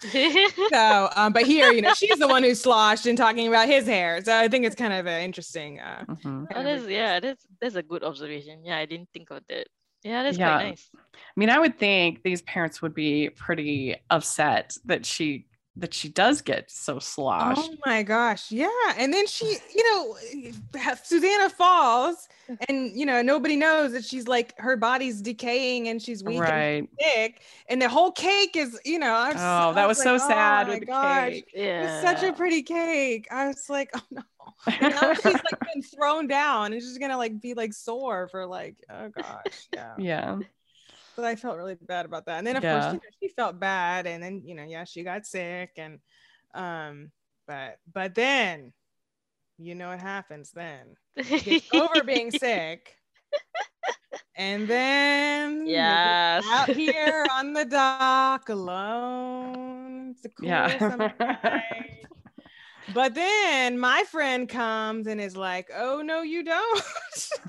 so 0.72 1.10
um 1.16 1.34
but 1.34 1.44
here 1.46 1.72
you 1.72 1.82
know 1.82 1.94
she's 1.94 2.18
the 2.20 2.28
one 2.28 2.44
who's 2.44 2.62
sloshed 2.62 3.06
and 3.06 3.18
talking 3.18 3.48
about 3.48 3.68
his 3.68 3.86
hair 3.86 4.24
so 4.24 4.36
i 4.36 4.48
think 4.48 4.66
it's 4.66 4.76
kind 4.76 4.94
of 4.94 5.06
an 5.06 5.22
interesting 5.24 5.80
uh 5.80 6.04
Mhm. 6.10 6.44
Oh, 6.44 6.54
kind 6.54 6.68
of 6.68 6.82
that's 6.82 6.90
yeah, 6.92 7.20
that's 7.20 7.46
that's 7.62 7.76
a 7.76 7.84
good 7.84 8.04
observation. 8.04 8.64
Yeah, 8.64 8.78
I 8.78 8.86
didn't 8.86 9.10
think 9.14 9.32
of 9.32 9.35
that. 9.50 9.68
Yeah, 10.04 10.24
it 10.24 10.30
is 10.30 10.38
Yeah. 10.38 10.54
quite 10.56 10.68
nice. 10.70 10.90
I 10.96 11.10
mean, 11.36 11.50
I 11.50 11.60
would 11.60 11.80
think 11.80 12.22
these 12.24 12.42
parents 12.44 12.82
would 12.82 12.94
be 12.94 13.30
pretty 13.30 13.96
upset 14.10 14.78
that 14.86 15.06
she 15.06 15.48
that 15.78 15.94
she 15.94 16.08
does 16.08 16.42
get 16.42 16.72
so 16.72 17.00
sloshed. 17.00 17.60
Oh 17.70 17.76
my 17.86 18.02
gosh, 18.02 18.50
yeah. 18.50 18.70
And 18.98 19.14
then 19.14 19.28
she, 19.28 19.58
you 19.76 19.84
know, 19.92 20.16
Susanna 21.04 21.50
falls, 21.50 22.30
and 22.70 22.98
you 22.98 23.06
know 23.06 23.22
nobody 23.22 23.58
knows 23.58 23.92
that 23.92 24.06
she's 24.06 24.26
like 24.26 24.54
her 24.58 24.78
body's 24.78 25.22
decaying 25.22 25.90
and 25.90 26.02
she's 26.02 26.24
weak 26.24 26.40
and 26.40 26.88
sick, 27.02 27.42
and 27.68 27.82
the 27.82 27.90
whole 27.90 28.12
cake 28.14 28.56
is, 28.56 28.80
you 28.86 29.00
know. 29.00 29.14
I 29.14 29.34
Oh, 29.36 29.72
I 29.72 29.74
that 29.74 29.88
was 29.88 30.02
so 30.02 30.14
like, 30.14 30.22
oh 30.22 30.28
sad 30.30 30.68
oh 30.68 30.70
with 30.70 30.76
my 30.76 30.80
the 30.80 30.86
gosh, 30.86 31.32
cake. 31.34 31.52
Yeah. 31.54 31.94
It's 32.00 32.04
such 32.22 32.24
a 32.30 32.32
pretty 32.34 32.64
cake. 32.64 33.28
I 33.30 33.48
was 33.48 33.70
like, 33.70 33.90
oh 33.96 34.02
no. 34.12 34.22
And 34.68 34.90
now 34.90 35.14
she's 35.14 35.42
like 35.44 35.58
been 35.74 35.82
thrown 35.84 36.28
down 36.28 36.74
and 36.74 36.82
she's 36.82 36.98
gonna 36.98 37.18
like 37.18 37.40
be 37.42 37.54
like 37.54 37.74
sore 37.74 38.28
for 38.28 38.46
like, 38.46 38.76
oh 38.90 39.10
gosh, 39.10 39.70
yeah. 39.74 39.98
Yeah. 39.98 40.38
But 41.16 41.26
I 41.26 41.36
felt 41.36 41.58
really 41.58 41.76
bad 41.76 42.06
about 42.06 42.26
that. 42.26 42.40
And 42.40 42.48
then 42.48 42.58
of 42.58 42.64
Yeah. 42.64 42.70
course 42.72 42.92
you 42.92 43.00
know, 43.00 43.10
she 43.22 43.30
felt 43.30 43.60
bad, 43.60 44.06
and 44.06 44.22
then 44.22 44.42
you 44.46 44.56
know, 44.56 44.64
yeah, 44.66 44.84
she 44.84 45.04
got 45.04 45.26
sick, 45.26 45.72
and 45.78 46.00
um, 46.54 47.12
but 47.48 47.78
but 47.94 48.16
then, 48.16 48.74
you 49.58 49.76
know 49.76 49.90
what 49.90 50.00
happens 50.02 50.52
then? 50.52 50.96
Gets 51.44 51.64
over 51.72 52.04
being 52.04 52.32
sick, 52.32 52.96
and 54.36 54.68
then 54.68 55.66
Yes. 55.68 56.44
out 56.54 56.70
here 56.70 57.28
on 57.34 57.54
the 57.54 57.66
dock 57.66 58.50
alone. 58.50 60.12
It's 60.12 60.26
a 60.26 60.30
cool 60.30 60.48
Yeah. 60.48 61.12
night. 62.88 62.94
But 62.94 63.16
then 63.16 63.80
my 63.80 64.04
friend 64.12 64.48
comes 64.48 65.08
and 65.08 65.20
is 65.22 65.36
like, 65.38 65.70
"Oh 65.76 66.02
no, 66.02 66.22
you 66.22 66.44
don't." 66.44 66.84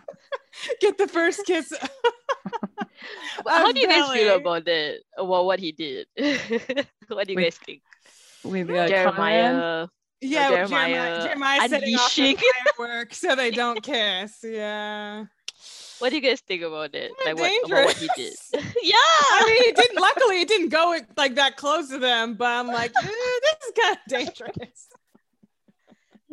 Get 0.81 0.99
the 0.99 1.07
first 1.09 1.45
kiss. 1.47 1.73
Well, 3.45 3.59
How 3.67 3.73
do 3.73 3.79
you 3.81 3.87
guys 3.87 4.11
feel 4.11 4.37
about 4.37 4.65
that? 4.65 5.01
About 5.17 5.45
what 5.45 5.61
he 5.61 5.71
did? 5.71 6.07
what 7.09 7.27
do 7.27 7.35
you 7.35 7.37
Wait, 7.37 7.45
guys 7.45 7.59
think? 7.59 7.83
With 8.43 8.71
uh, 8.71 8.89
Jeremiah. 8.89 9.87
Yeah, 10.21 10.51
well, 10.51 10.67
Jeremiah, 10.67 10.95
Jeremiah 10.95 11.23
Jeremiah 11.23 11.69
setting 11.69 11.95
off 11.95 12.15
the 12.15 12.23
unleashing. 12.23 12.51
fireworks 12.77 13.19
so 13.19 13.37
they 13.37 13.51
don't 13.51 13.83
kiss. 13.83 14.39
Yeah. 14.43 15.27
What 15.99 16.11
do 16.11 16.17
you 16.17 16.23
guys 16.23 16.41
think 16.41 16.63
about 16.63 16.95
it? 16.95 17.13
Kinda 17.23 17.41
Like 17.43 17.63
what, 17.63 17.71
about 17.71 17.85
what 17.87 17.97
he 17.97 18.09
did? 18.17 18.35
dangerous. 18.53 18.75
yeah. 18.83 18.95
I 18.97 19.45
mean, 19.47 19.69
it 19.71 19.77
didn't. 19.77 20.01
Luckily, 20.01 20.41
it 20.41 20.49
didn't 20.49 20.71
go 20.71 20.99
like 21.17 21.35
that 21.37 21.57
close 21.57 21.89
to 21.91 21.99
them. 21.99 22.35
But 22.35 22.49
I'm 22.49 22.67
like, 22.67 22.93
eh, 23.01 23.07
this 23.07 23.69
is 23.69 23.73
kind 23.81 23.97
of 23.97 23.99
dangerous. 24.09 24.89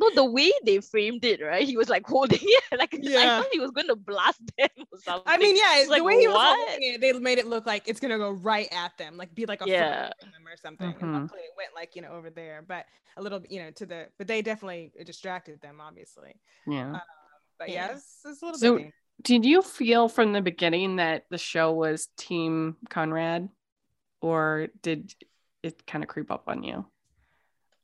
No, 0.09 0.15
the 0.23 0.29
way 0.29 0.51
they 0.65 0.79
framed 0.79 1.23
it, 1.25 1.41
right? 1.41 1.65
He 1.67 1.77
was 1.77 1.89
like 1.89 2.05
holding 2.05 2.39
it. 2.41 2.63
Like 2.79 2.93
I 2.95 3.41
thought 3.41 3.47
he 3.51 3.59
was 3.59 3.71
going 3.71 3.87
to 3.87 3.95
blast 3.95 4.41
them 4.57 4.69
or 4.91 4.99
something. 4.99 5.23
I 5.25 5.37
mean, 5.37 5.55
yeah, 5.55 5.77
It's 5.77 5.85
the 5.85 5.91
like, 5.91 6.03
way 6.03 6.19
he 6.19 6.27
was 6.27 6.35
what? 6.35 6.57
holding 6.57 6.93
it, 6.93 7.01
they 7.01 7.13
made 7.13 7.37
it 7.37 7.47
look 7.47 7.65
like 7.65 7.87
it's 7.87 7.99
gonna 7.99 8.17
go 8.17 8.31
right 8.31 8.67
at 8.71 8.97
them, 8.97 9.17
like 9.17 9.33
be 9.35 9.45
like 9.45 9.61
a 9.61 9.67
Yeah. 9.67 9.73
yeah. 9.75 10.09
them 10.31 10.47
or 10.47 10.57
something. 10.57 10.93
Mhm. 10.93 11.01
And 11.01 11.13
luckily, 11.13 11.41
it 11.41 11.51
went 11.57 11.69
like 11.75 11.95
you 11.95 12.01
know 12.01 12.11
over 12.11 12.29
there, 12.29 12.63
but 12.67 12.85
a 13.17 13.21
little, 13.21 13.41
you 13.49 13.61
know, 13.61 13.71
to 13.71 13.85
the. 13.85 14.07
But 14.17 14.27
they 14.27 14.41
definitely 14.41 14.91
distracted 15.05 15.61
them, 15.61 15.79
obviously. 15.81 16.35
Yeah. 16.67 16.99
But 17.59 17.69
Yeah. 17.69 17.87
yeah, 17.87 17.91
it's, 17.95 18.19
it's 18.25 18.41
a 18.41 18.45
little 18.45 18.59
So- 18.59 18.71
bit. 18.73 18.77
dangerous. 18.77 18.93
Did 19.21 19.45
you 19.45 19.61
feel 19.61 20.09
from 20.09 20.33
the 20.33 20.41
beginning 20.41 20.95
that 20.95 21.25
the 21.29 21.37
show 21.37 21.71
was 21.71 22.07
Team 22.17 22.75
Conrad, 22.89 23.47
or 24.21 24.69
did 24.81 25.13
it 25.61 25.85
kind 25.85 26.03
of 26.03 26.09
creep 26.09 26.31
up 26.31 26.45
on 26.47 26.63
you? 26.63 26.85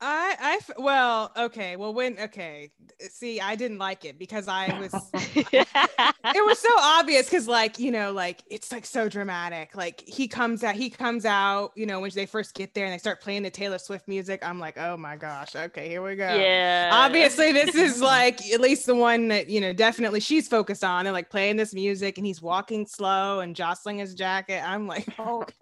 I, 0.01 0.35
I, 0.39 0.81
well, 0.81 1.31
okay. 1.35 1.75
Well, 1.75 1.93
when, 1.93 2.17
okay. 2.19 2.71
See, 3.09 3.41
I 3.41 3.55
didn't 3.55 3.79
like 3.79 4.05
it 4.05 4.17
because 4.17 4.47
I 4.47 4.77
was, 4.79 4.93
it 5.13 6.45
was 6.45 6.59
so 6.59 6.69
obvious 6.79 7.25
because, 7.25 7.47
like, 7.47 7.79
you 7.79 7.91
know, 7.91 8.13
like 8.13 8.41
it's 8.49 8.71
like 8.71 8.85
so 8.85 9.09
dramatic. 9.09 9.75
Like 9.75 10.01
he 10.07 10.27
comes 10.27 10.63
out, 10.63 10.75
he 10.75 10.89
comes 10.89 11.25
out, 11.25 11.71
you 11.75 11.85
know, 11.85 11.99
when 11.99 12.11
they 12.13 12.25
first 12.25 12.55
get 12.55 12.73
there 12.73 12.85
and 12.85 12.93
they 12.93 12.97
start 12.97 13.19
playing 13.21 13.43
the 13.43 13.49
Taylor 13.49 13.77
Swift 13.77 14.07
music. 14.07 14.39
I'm 14.41 14.59
like, 14.59 14.77
oh 14.77 14.95
my 14.95 15.17
gosh, 15.17 15.55
okay, 15.55 15.89
here 15.89 16.01
we 16.01 16.15
go. 16.15 16.33
yeah. 16.33 16.89
Obviously, 16.93 17.51
this 17.51 17.75
is 17.75 18.01
like 18.01 18.45
at 18.51 18.61
least 18.61 18.85
the 18.85 18.95
one 18.95 19.27
that, 19.29 19.49
you 19.49 19.59
know, 19.59 19.73
definitely 19.73 20.21
she's 20.21 20.47
focused 20.47 20.83
on 20.83 21.07
and 21.07 21.13
like 21.13 21.29
playing 21.29 21.57
this 21.57 21.73
music 21.73 22.17
and 22.17 22.25
he's 22.25 22.41
walking 22.41 22.85
slow 22.85 23.41
and 23.41 23.55
jostling 23.55 23.97
his 23.97 24.13
jacket. 24.13 24.61
I'm 24.65 24.87
like, 24.87 25.07
okay, 25.19 25.53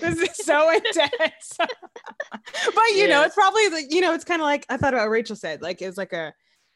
this 0.00 0.18
is 0.18 0.36
so 0.36 0.70
intense. 0.72 1.56
but, 1.58 2.90
you 2.94 3.08
know, 3.08 3.22
it's 3.22 3.36
probably 3.40 3.68
like, 3.70 3.92
you 3.92 4.00
know, 4.00 4.12
it's 4.12 4.24
kind 4.24 4.40
of 4.40 4.46
like 4.46 4.66
I 4.68 4.76
thought 4.76 4.94
about 4.94 5.04
what 5.04 5.10
Rachel 5.10 5.36
said, 5.36 5.62
like 5.62 5.80
it's 5.82 5.96
like 5.98 6.12
a, 6.12 6.32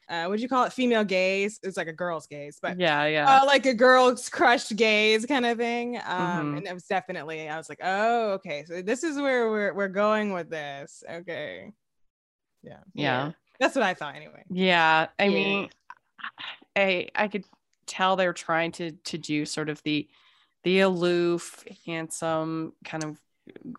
uh, 0.08 0.26
what 0.26 0.36
do 0.36 0.42
you 0.42 0.48
call 0.48 0.64
it? 0.64 0.72
Female 0.72 1.04
gaze. 1.04 1.58
It's 1.62 1.76
like 1.76 1.88
a 1.88 1.92
girl's 1.92 2.26
gaze, 2.26 2.58
but 2.60 2.78
yeah, 2.78 3.06
yeah. 3.06 3.40
uh, 3.40 3.46
like 3.46 3.66
a 3.66 3.74
girl's 3.74 4.28
crushed 4.28 4.74
gaze 4.76 5.24
kind 5.26 5.46
of 5.46 5.56
thing. 5.58 5.96
Um, 5.96 6.02
Mhm. 6.04 6.56
and 6.58 6.66
it 6.66 6.74
was 6.74 6.84
definitely, 6.84 7.48
I 7.48 7.56
was 7.56 7.68
like, 7.68 7.80
oh, 7.82 8.32
okay. 8.32 8.64
So 8.66 8.82
this 8.82 9.02
is 9.02 9.16
where 9.16 9.48
we're, 9.50 9.72
we're 9.74 9.88
going 9.88 10.32
with 10.32 10.50
this. 10.50 11.02
Okay. 11.10 11.72
yeah. 12.62 12.80
Yeah. 12.94 13.32
That's 13.60 13.74
what 13.74 13.84
I 13.84 13.94
thought 13.94 14.16
anyway. 14.16 14.44
Yeah, 14.50 15.08
I 15.18 15.24
Yeah. 15.24 15.30
mean, 15.30 15.70
I 16.76 17.08
I 17.14 17.28
could 17.28 17.44
tell 17.86 18.16
they're 18.16 18.32
trying 18.32 18.72
to 18.72 18.92
to 18.92 19.18
do 19.18 19.44
sort 19.46 19.68
of 19.68 19.82
the 19.84 20.08
the 20.64 20.80
aloof, 20.80 21.64
handsome, 21.86 22.72
kind 22.84 23.04
of 23.04 23.20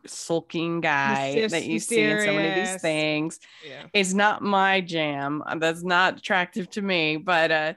sulking 0.06 0.82
guy 0.82 1.48
that 1.48 1.64
you 1.66 1.80
see 1.80 2.02
in 2.02 2.20
so 2.20 2.34
many 2.34 2.50
of 2.50 2.56
these 2.56 2.82
things. 2.82 3.40
Yeah. 3.68 3.84
It's 3.94 4.14
not 4.14 4.42
my 4.42 4.82
jam. 4.82 5.44
Uh, 5.46 5.56
That's 5.56 5.84
not 5.84 6.18
attractive 6.18 6.70
to 6.72 6.82
me, 6.82 7.18
but 7.18 7.52
uh 7.52 7.74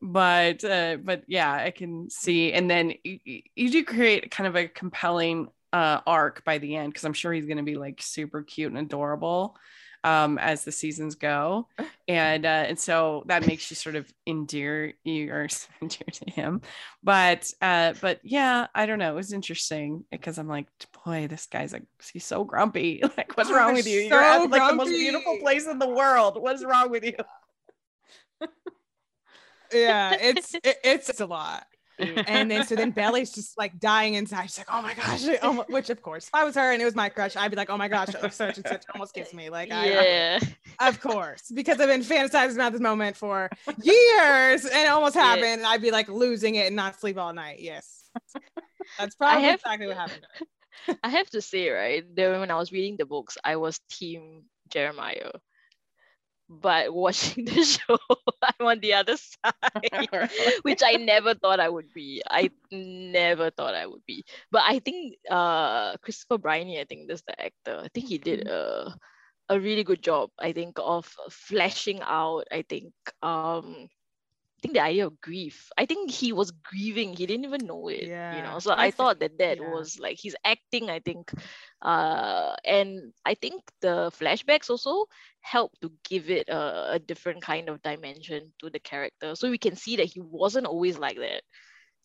but 0.00 0.64
uh 0.64 0.98
but 1.02 1.22
yeah, 1.26 1.52
I 1.52 1.70
can 1.70 2.10
see 2.10 2.52
and 2.52 2.70
then 2.70 2.94
you, 3.02 3.18
you 3.54 3.70
do 3.70 3.84
create 3.84 4.30
kind 4.30 4.46
of 4.46 4.56
a 4.56 4.68
compelling 4.68 5.48
uh 5.72 6.00
arc 6.06 6.44
by 6.44 6.58
the 6.58 6.76
end 6.76 6.92
because 6.92 7.04
I'm 7.04 7.12
sure 7.14 7.32
he's 7.32 7.46
going 7.46 7.56
to 7.56 7.62
be 7.62 7.76
like 7.76 8.00
super 8.00 8.42
cute 8.42 8.72
and 8.72 8.80
adorable 8.80 9.56
um 10.04 10.36
as 10.38 10.64
the 10.64 10.70
seasons 10.70 11.14
go 11.14 11.66
and 12.08 12.44
uh 12.44 12.64
and 12.68 12.78
so 12.78 13.24
that 13.26 13.46
makes 13.46 13.70
you 13.70 13.74
sort 13.74 13.96
of 13.96 14.12
endear 14.26 14.92
you 15.02 15.32
or 15.32 15.48
endear 15.82 16.06
to 16.12 16.30
him 16.30 16.60
but 17.02 17.50
uh 17.62 17.94
but 18.00 18.20
yeah 18.22 18.66
i 18.74 18.86
don't 18.86 18.98
know 18.98 19.12
it 19.12 19.16
was 19.16 19.32
interesting 19.32 20.04
because 20.10 20.38
i'm 20.38 20.48
like 20.48 20.68
boy 21.04 21.26
this 21.26 21.46
guy's 21.46 21.72
like 21.72 21.84
he's 22.12 22.24
so 22.24 22.44
grumpy 22.44 23.02
like 23.16 23.36
what's 23.36 23.50
oh, 23.50 23.54
wrong 23.56 23.74
with 23.74 23.86
you 23.86 24.00
you're 24.00 24.10
So 24.22 24.44
at 24.44 24.50
like 24.50 24.70
the 24.70 24.76
most 24.76 24.88
beautiful 24.88 25.38
place 25.38 25.66
in 25.66 25.78
the 25.78 25.88
world 25.88 26.40
what's 26.40 26.64
wrong 26.64 26.90
with 26.90 27.04
you 27.04 27.16
Yeah. 29.74 30.16
It's, 30.20 30.54
it, 30.54 30.76
it's, 30.84 31.08
it's 31.10 31.20
a 31.20 31.26
lot. 31.26 31.66
And 31.98 32.50
then, 32.50 32.66
so 32.66 32.74
then 32.74 32.90
Belly's 32.90 33.32
just 33.32 33.56
like 33.56 33.78
dying 33.78 34.14
inside. 34.14 34.46
She's 34.46 34.58
like, 34.58 34.66
oh 34.70 34.82
my 34.82 34.94
gosh. 34.94 35.26
Oh 35.42 35.52
my, 35.52 35.64
which 35.68 35.90
of 35.90 36.02
course, 36.02 36.26
if 36.26 36.34
I 36.34 36.42
was 36.42 36.56
her 36.56 36.72
and 36.72 36.82
it 36.82 36.84
was 36.84 36.96
my 36.96 37.08
crush, 37.08 37.36
I'd 37.36 37.52
be 37.52 37.56
like, 37.56 37.70
oh 37.70 37.76
my 37.76 37.86
gosh, 37.86 38.08
oh, 38.20 38.28
such 38.28 38.56
and 38.56 38.66
such 38.66 38.82
almost 38.92 39.14
kissed 39.14 39.32
me. 39.32 39.48
Like, 39.48 39.70
I, 39.70 39.86
yeah. 39.86 40.40
of 40.80 41.00
course, 41.00 41.52
because 41.54 41.80
I've 41.80 41.86
been 41.86 42.00
fantasizing 42.00 42.56
about 42.56 42.72
this 42.72 42.80
moment 42.80 43.16
for 43.16 43.48
years 43.80 44.64
and 44.64 44.74
it 44.74 44.88
almost 44.88 45.14
Yeah. 45.14 45.22
happened. 45.22 45.46
And 45.46 45.66
I'd 45.66 45.82
be 45.82 45.92
like 45.92 46.08
losing 46.08 46.56
it 46.56 46.66
and 46.66 46.74
not 46.74 46.98
sleep 46.98 47.16
all 47.16 47.32
night. 47.32 47.60
Yes. 47.60 48.02
That's 48.98 49.14
probably 49.14 49.44
have- 49.44 49.60
exactly 49.60 49.86
what 49.86 49.96
happened. 49.96 50.26
I 51.02 51.10
have 51.10 51.28
to 51.30 51.40
say, 51.42 51.68
right, 51.70 52.04
there 52.14 52.38
when 52.40 52.50
I 52.50 52.56
was 52.58 52.72
reading 52.72 52.96
the 52.96 53.06
books, 53.06 53.38
I 53.44 53.56
was 53.56 53.78
team 53.90 54.44
Jeremiah. 54.68 55.32
But 56.48 56.92
watching 56.92 57.44
the 57.46 57.64
show, 57.64 57.96
I'm 58.42 58.66
on 58.66 58.80
the 58.80 58.94
other 58.94 59.16
side, 59.16 60.08
which 60.62 60.82
I 60.84 60.96
never 60.96 61.34
thought 61.34 61.60
I 61.60 61.68
would 61.68 61.92
be. 61.92 62.22
I 62.28 62.50
never 62.70 63.50
thought 63.50 63.74
I 63.74 63.86
would 63.86 64.04
be. 64.06 64.24
But 64.50 64.62
I 64.66 64.78
think 64.80 65.16
uh 65.30 65.96
Christopher 65.98 66.38
Briney, 66.38 66.80
I 66.80 66.84
think 66.84 67.08
that's 67.08 67.22
the 67.22 67.40
actor. 67.40 67.80
I 67.84 67.88
think 67.94 68.08
he 68.08 68.18
did 68.18 68.46
a 68.48 68.94
a 69.48 69.60
really 69.60 69.84
good 69.84 70.02
job, 70.02 70.30
I 70.38 70.52
think, 70.52 70.78
of 70.80 71.06
fleshing 71.30 72.00
out, 72.02 72.44
I 72.52 72.62
think, 72.62 72.92
um 73.22 73.88
think 74.64 74.80
the 74.80 74.88
idea 74.88 75.06
of 75.06 75.20
grief. 75.20 75.70
I 75.76 75.86
think 75.86 76.10
he 76.10 76.32
was 76.32 76.52
grieving. 76.64 77.12
He 77.14 77.26
didn't 77.28 77.44
even 77.44 77.66
know 77.66 77.88
it. 77.92 78.12
You 78.30 78.42
know. 78.42 78.58
So 78.60 78.72
I 78.72 78.88
I, 78.88 78.90
thought 78.90 79.20
that 79.20 79.38
that 79.38 79.60
yeah. 79.60 79.68
was 79.68 79.98
like 80.00 80.18
he's 80.18 80.36
acting, 80.44 80.90
I 80.90 81.00
think. 81.00 81.32
Uh 81.82 82.56
and 82.64 83.12
I 83.24 83.34
think 83.34 83.62
the 83.80 84.10
flashbacks 84.18 84.70
also 84.70 85.06
help 85.40 85.72
to 85.82 85.92
give 86.08 86.30
it 86.30 86.48
a, 86.48 86.94
a 86.94 86.98
different 86.98 87.42
kind 87.42 87.68
of 87.68 87.82
dimension 87.82 88.52
to 88.60 88.70
the 88.70 88.80
character. 88.80 89.36
So 89.36 89.50
we 89.50 89.58
can 89.58 89.76
see 89.76 89.96
that 89.96 90.06
he 90.12 90.20
wasn't 90.20 90.66
always 90.66 90.98
like 90.98 91.18
that. 91.18 91.42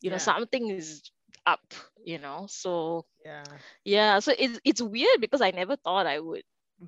You 0.01 0.12
know, 0.12 0.18
something 0.18 0.70
is 0.70 1.04
up, 1.46 1.74
you 2.04 2.20
know. 2.20 2.48
So 2.50 3.06
Yeah. 3.25 3.60
yeah, 3.84 4.20
so 4.20 4.34
it's 4.38 4.60
it's 4.63 4.82
weird 4.82 5.22
because 5.22 5.42
I 5.42 5.51
never 5.51 5.75
thought 5.78 6.08
I 6.08 6.20
would 6.20 6.44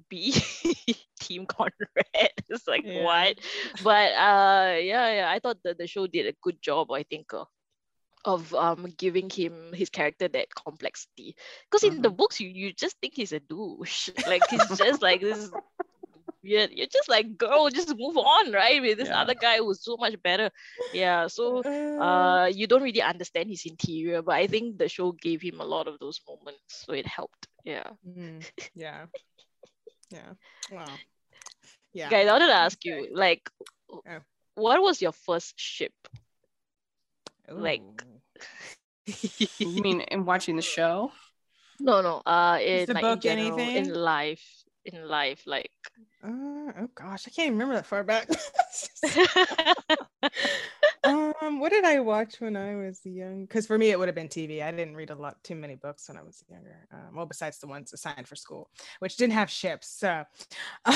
be 0.09 0.31
Team 1.21 1.45
Conrad. 1.45 1.73
It's 2.49 2.67
like 2.67 2.83
Yeah. 2.83 2.93
what? 2.93 3.37
But 3.79 4.11
uh 4.13 4.77
yeah, 4.79 5.07
yeah, 5.19 5.27
I 5.29 5.39
thought 5.39 5.57
that 5.63 5.77
the 5.77 5.87
show 5.87 6.07
did 6.07 6.27
a 6.27 6.35
good 6.41 6.61
job, 6.61 6.91
I 6.91 7.03
think, 7.03 7.33
uh, 7.33 7.45
of 8.25 8.53
um 8.53 8.87
giving 8.97 9.29
him 9.29 9.73
his 9.73 9.89
character 9.89 10.27
that 10.27 10.53
complexity. 10.55 11.35
Because 11.69 11.83
in 11.83 12.01
the 12.01 12.09
Mm-hmm. 12.09 12.11
books 12.11 12.39
you 12.39 12.49
you 12.49 12.73
just 12.73 12.97
think 13.01 13.13
he's 13.15 13.33
a 13.33 13.39
douche. 13.39 14.09
Like 14.25 14.45
he's 14.49 14.77
just 14.77 15.01
like 15.01 15.21
this 15.21 15.49
weird. 16.43 16.71
You're 16.71 16.87
just 16.87 17.09
like, 17.09 17.37
girl, 17.37 17.69
just 17.69 17.95
move 17.97 18.17
on, 18.17 18.51
right? 18.51 18.81
With 18.81 18.97
this 18.97 19.11
Yeah. 19.11 19.15
other 19.15 19.35
guy 19.35 19.57
who's 19.57 19.83
so 19.83 19.97
much 19.97 20.21
better. 20.23 20.49
Yeah. 20.91 21.27
So 21.27 21.63
Uh, 21.63 22.37
uh 22.41 22.49
you 22.53 22.67
don't 22.67 22.83
really 22.83 23.01
understand 23.01 23.49
his 23.49 23.65
interior 23.65 24.21
but 24.21 24.35
i 24.35 24.47
think 24.47 24.77
the 24.77 24.87
show 24.89 25.11
gave 25.11 25.41
him 25.41 25.59
a 25.61 25.65
lot 25.65 25.87
of 25.87 25.99
those 25.99 26.19
moments 26.27 26.63
so 26.85 26.93
it 26.93 27.05
helped 27.05 27.47
yeah 27.63 27.91
mm, 28.05 28.45
yeah. 28.75 29.07
Yeah. 30.11 30.33
Wow. 30.71 30.85
Yeah. 31.93 32.09
guys 32.09 32.27
i 32.27 32.31
wanted 32.31 32.47
to 32.47 32.53
ask 32.53 32.77
you 32.85 33.07
like 33.13 33.49
Oh. 33.91 34.19
what 34.55 34.81
was 34.81 35.01
your 35.01 35.11
first 35.11 35.59
ship 35.59 35.93
like- 37.49 37.81
Ooh. 37.81 38.21
you 39.59 39.81
mean 39.83 40.01
in 40.01 40.23
watching 40.25 40.55
the 40.55 40.61
show 40.61 41.11
no 41.79 42.01
no 42.01 42.21
uh 42.25 42.57
in, 42.61 42.79
Is 42.79 42.87
the 42.87 42.93
like, 42.93 43.01
book 43.03 43.25
in, 43.25 43.37
general, 43.37 43.59
anything? 43.59 43.85
in 43.87 43.93
life 43.93 44.45
in 44.85 45.07
life 45.07 45.43
like 45.45 45.71
Uh, 46.23 46.29
oh 46.79 46.89
gosh, 46.95 47.25
I 47.27 47.31
can't 47.33 47.47
even 47.47 47.57
remember 47.57 47.75
that 47.75 47.85
far 47.89 48.03
back. 48.05 48.29
what 51.71 51.81
did 51.81 51.85
I 51.85 51.99
watch 52.01 52.41
when 52.41 52.57
I 52.57 52.75
was 52.75 52.99
young? 53.05 53.45
Because 53.45 53.65
for 53.65 53.77
me, 53.77 53.91
it 53.91 53.97
would 53.99 54.09
have 54.09 54.15
been 54.15 54.27
TV. 54.27 54.61
I 54.61 54.71
didn't 54.71 54.95
read 54.95 55.09
a 55.09 55.15
lot, 55.15 55.41
too 55.43 55.55
many 55.55 55.75
books 55.75 56.09
when 56.09 56.17
I 56.17 56.21
was 56.21 56.43
younger. 56.49 56.87
Um, 56.91 57.15
well, 57.15 57.25
besides 57.25 57.59
the 57.59 57.67
ones 57.67 57.93
assigned 57.93 58.27
for 58.27 58.35
school, 58.35 58.69
which 58.99 59.15
didn't 59.15 59.33
have 59.33 59.49
ships. 59.49 59.87
So, 59.87 60.25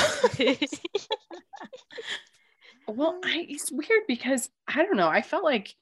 Well, 2.87 3.19
I, 3.23 3.47
it's 3.49 3.71
weird 3.71 4.03
because 4.07 4.47
I 4.67 4.83
don't 4.83 4.97
know. 4.97 5.07
I 5.07 5.21
felt 5.23 5.43
like 5.43 5.73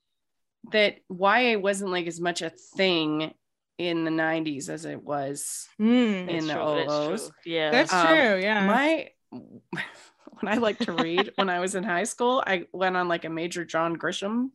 that 0.71 0.99
YA 1.09 1.57
wasn't 1.59 1.91
like 1.91 2.07
as 2.07 2.21
much 2.21 2.41
a 2.41 2.49
thing 2.49 3.33
in 3.77 4.05
the 4.05 4.11
90s 4.11 4.69
as 4.69 4.85
it 4.85 5.03
was. 5.03 5.67
Mm, 5.81 6.29
In 6.29 6.47
That's 6.47 6.47
the 6.47 6.53
true, 6.53 6.75
that's 6.77 6.93
OOs. 6.93 7.21
true. 7.23 7.31
yeah 7.45 7.71
that's 7.71 7.93
Um, 7.93 8.07
true. 8.07 8.41
Yeah. 8.41 8.65
My 8.67 9.09
when 9.31 10.53
I 10.53 10.55
liked 10.57 10.83
to 10.83 10.93
read 10.93 11.31
when 11.35 11.49
I 11.49 11.59
was 11.59 11.75
in 11.75 11.83
high 11.83 12.03
school, 12.05 12.41
I 12.47 12.67
went 12.71 12.95
on 12.95 13.07
like 13.09 13.25
a 13.25 13.29
major 13.29 13.65
John 13.65 13.97
Grisham 13.97 14.51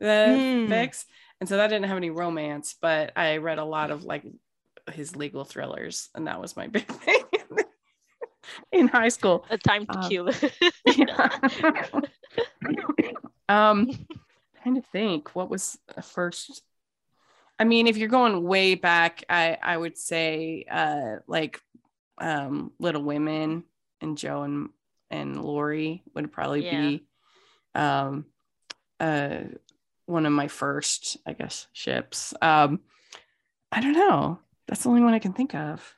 uh, 0.00 0.06
Mm. 0.06 0.68
fix, 0.68 1.06
and 1.40 1.48
so 1.48 1.56
that 1.56 1.68
didn't 1.68 1.86
have 1.86 1.96
any 1.96 2.10
romance, 2.10 2.74
but 2.80 3.12
I 3.16 3.38
read 3.38 3.58
a 3.58 3.64
lot 3.64 3.90
of 3.90 4.04
like 4.04 4.24
his 4.92 5.16
legal 5.16 5.44
thrillers, 5.44 6.08
and 6.14 6.26
that 6.26 6.40
was 6.40 6.56
my 6.56 6.66
big 6.68 6.86
thing 6.86 7.24
in 8.72 8.88
high 8.88 9.08
school. 9.08 9.44
a 9.50 9.58
time 9.58 9.86
to 9.86 9.98
um, 9.98 10.08
kill 10.08 10.30
um, 13.48 13.90
trying 14.62 14.74
to 14.76 14.82
think 14.92 15.34
what 15.34 15.50
was 15.50 15.78
the 15.94 16.02
first. 16.02 16.62
I 17.58 17.64
mean, 17.64 17.86
if 17.86 17.96
you're 17.96 18.08
going 18.08 18.42
way 18.44 18.74
back, 18.74 19.24
I 19.28 19.58
I 19.62 19.76
would 19.76 19.98
say 19.98 20.64
uh 20.70 21.16
like 21.26 21.60
um 22.18 22.72
Little 22.78 23.02
Women 23.02 23.64
and 24.00 24.16
Jo 24.16 24.42
and 24.42 24.70
and 25.10 25.42
Laurie 25.42 26.02
would 26.14 26.32
probably 26.32 26.62
Yeah. 26.62 26.80
be 26.80 27.04
um 27.74 28.24
uh 28.98 29.40
one 30.10 30.26
of 30.26 30.32
my 30.32 30.48
first, 30.48 31.16
I 31.26 31.32
guess, 31.34 31.68
ships. 31.72 32.34
Um 32.42 32.80
I 33.72 33.80
don't 33.82 33.94
know. 33.94 34.40
That's 34.68 34.84
the 34.84 34.90
only 34.90 35.02
one 35.02 35.14
I 35.14 35.18
can 35.20 35.32
think 35.34 35.54
of. 35.54 35.96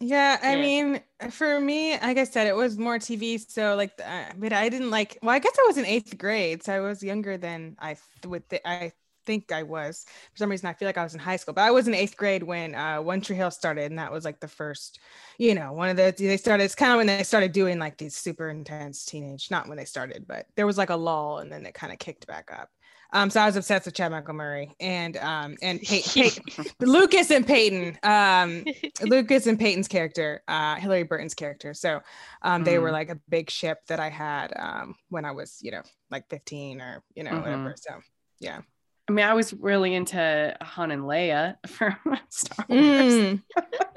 Yeah, 0.00 0.38
I 0.42 0.56
Yeah. 0.56 0.56
mean, 0.56 1.00
for 1.30 1.60
me, 1.60 1.92
like 1.98 2.18
I 2.18 2.24
said, 2.24 2.46
it 2.48 2.56
was 2.56 2.76
more 2.76 2.98
TV. 2.98 3.38
So 3.38 3.76
like, 3.76 3.92
uh, 4.04 4.24
but 4.36 4.52
I 4.52 4.68
didn't 4.68 4.90
like. 4.90 5.18
Well, 5.22 5.30
I 5.34 5.38
guess 5.38 5.56
I 5.58 5.64
was 5.66 5.78
in 5.78 5.86
eighth 5.86 6.18
grade, 6.18 6.62
so 6.64 6.72
I 6.74 6.80
was 6.80 7.02
younger 7.02 7.38
than 7.38 7.76
I 7.78 7.94
th- 7.94 8.26
would. 8.26 8.48
Th- 8.50 8.62
I 8.64 8.92
think 9.24 9.52
I 9.52 9.62
was. 9.62 10.04
For 10.32 10.38
some 10.38 10.50
reason, 10.50 10.68
I 10.68 10.72
feel 10.72 10.88
like 10.88 10.98
I 10.98 11.04
was 11.04 11.14
in 11.14 11.20
high 11.20 11.36
school, 11.36 11.54
but 11.54 11.62
I 11.62 11.70
was 11.70 11.86
in 11.86 11.94
eighth 11.94 12.16
grade 12.16 12.42
when 12.42 12.74
uh, 12.74 13.00
One 13.02 13.20
Tree 13.20 13.36
Hill 13.36 13.52
started, 13.52 13.84
and 13.84 13.98
that 14.00 14.10
was 14.12 14.24
like 14.24 14.40
the 14.40 14.48
first, 14.48 14.98
you 15.38 15.54
know, 15.54 15.72
one 15.72 15.88
of 15.88 15.96
the 15.96 16.12
they 16.18 16.36
started. 16.38 16.64
It's 16.64 16.74
kind 16.74 16.90
of 16.92 16.98
when 16.98 17.06
they 17.06 17.22
started 17.22 17.52
doing 17.52 17.78
like 17.78 17.96
these 17.96 18.16
super 18.16 18.50
intense 18.50 19.04
teenage. 19.04 19.48
Not 19.50 19.68
when 19.68 19.76
they 19.78 19.84
started, 19.84 20.26
but 20.26 20.46
there 20.56 20.66
was 20.66 20.76
like 20.76 20.90
a 20.90 20.96
lull, 20.96 21.38
and 21.38 21.52
then 21.52 21.64
it 21.66 21.74
kind 21.74 21.92
of 21.92 22.00
kicked 22.00 22.26
back 22.26 22.50
up. 22.52 22.68
Um, 23.14 23.30
so 23.30 23.40
I 23.40 23.46
was 23.46 23.56
obsessed 23.56 23.86
with 23.86 23.94
Chad 23.94 24.10
Michael 24.10 24.34
Murray 24.34 24.74
and 24.80 25.16
um 25.18 25.56
and 25.62 25.80
Pey- 25.80 26.02
Pey- 26.14 26.32
Lucas 26.80 27.30
and 27.30 27.46
Peyton, 27.46 27.96
um 28.02 28.64
Lucas 29.02 29.46
and 29.46 29.58
Peyton's 29.58 29.88
character, 29.88 30.42
uh 30.48 30.74
Hilarie 30.76 31.08
Burton's 31.08 31.34
character. 31.34 31.72
So 31.74 32.00
um 32.42 32.64
they 32.64 32.78
were 32.78 32.88
Mhm. 32.90 32.92
like 32.92 33.10
a 33.10 33.20
big 33.28 33.50
ship 33.50 33.78
that 33.88 34.00
I 34.00 34.10
had 34.10 34.52
um 34.56 34.96
when 35.10 35.24
I 35.24 35.30
was, 35.30 35.58
you 35.62 35.70
know, 35.70 35.82
like 36.10 36.28
15 36.28 36.80
or 36.80 37.02
you 37.14 37.22
know, 37.22 37.30
Mhm. 37.30 37.42
whatever. 37.42 37.74
So 37.78 37.94
yeah. 38.40 38.60
I 39.08 39.12
mean, 39.12 39.24
I 39.26 39.34
was 39.34 39.52
really 39.54 39.94
into 39.94 40.56
Han 40.62 40.90
and 40.90 41.02
Leia 41.02 41.56
for 41.68 41.96
Star 42.30 42.64
Wars. 42.68 42.82
Mm. 42.82 43.42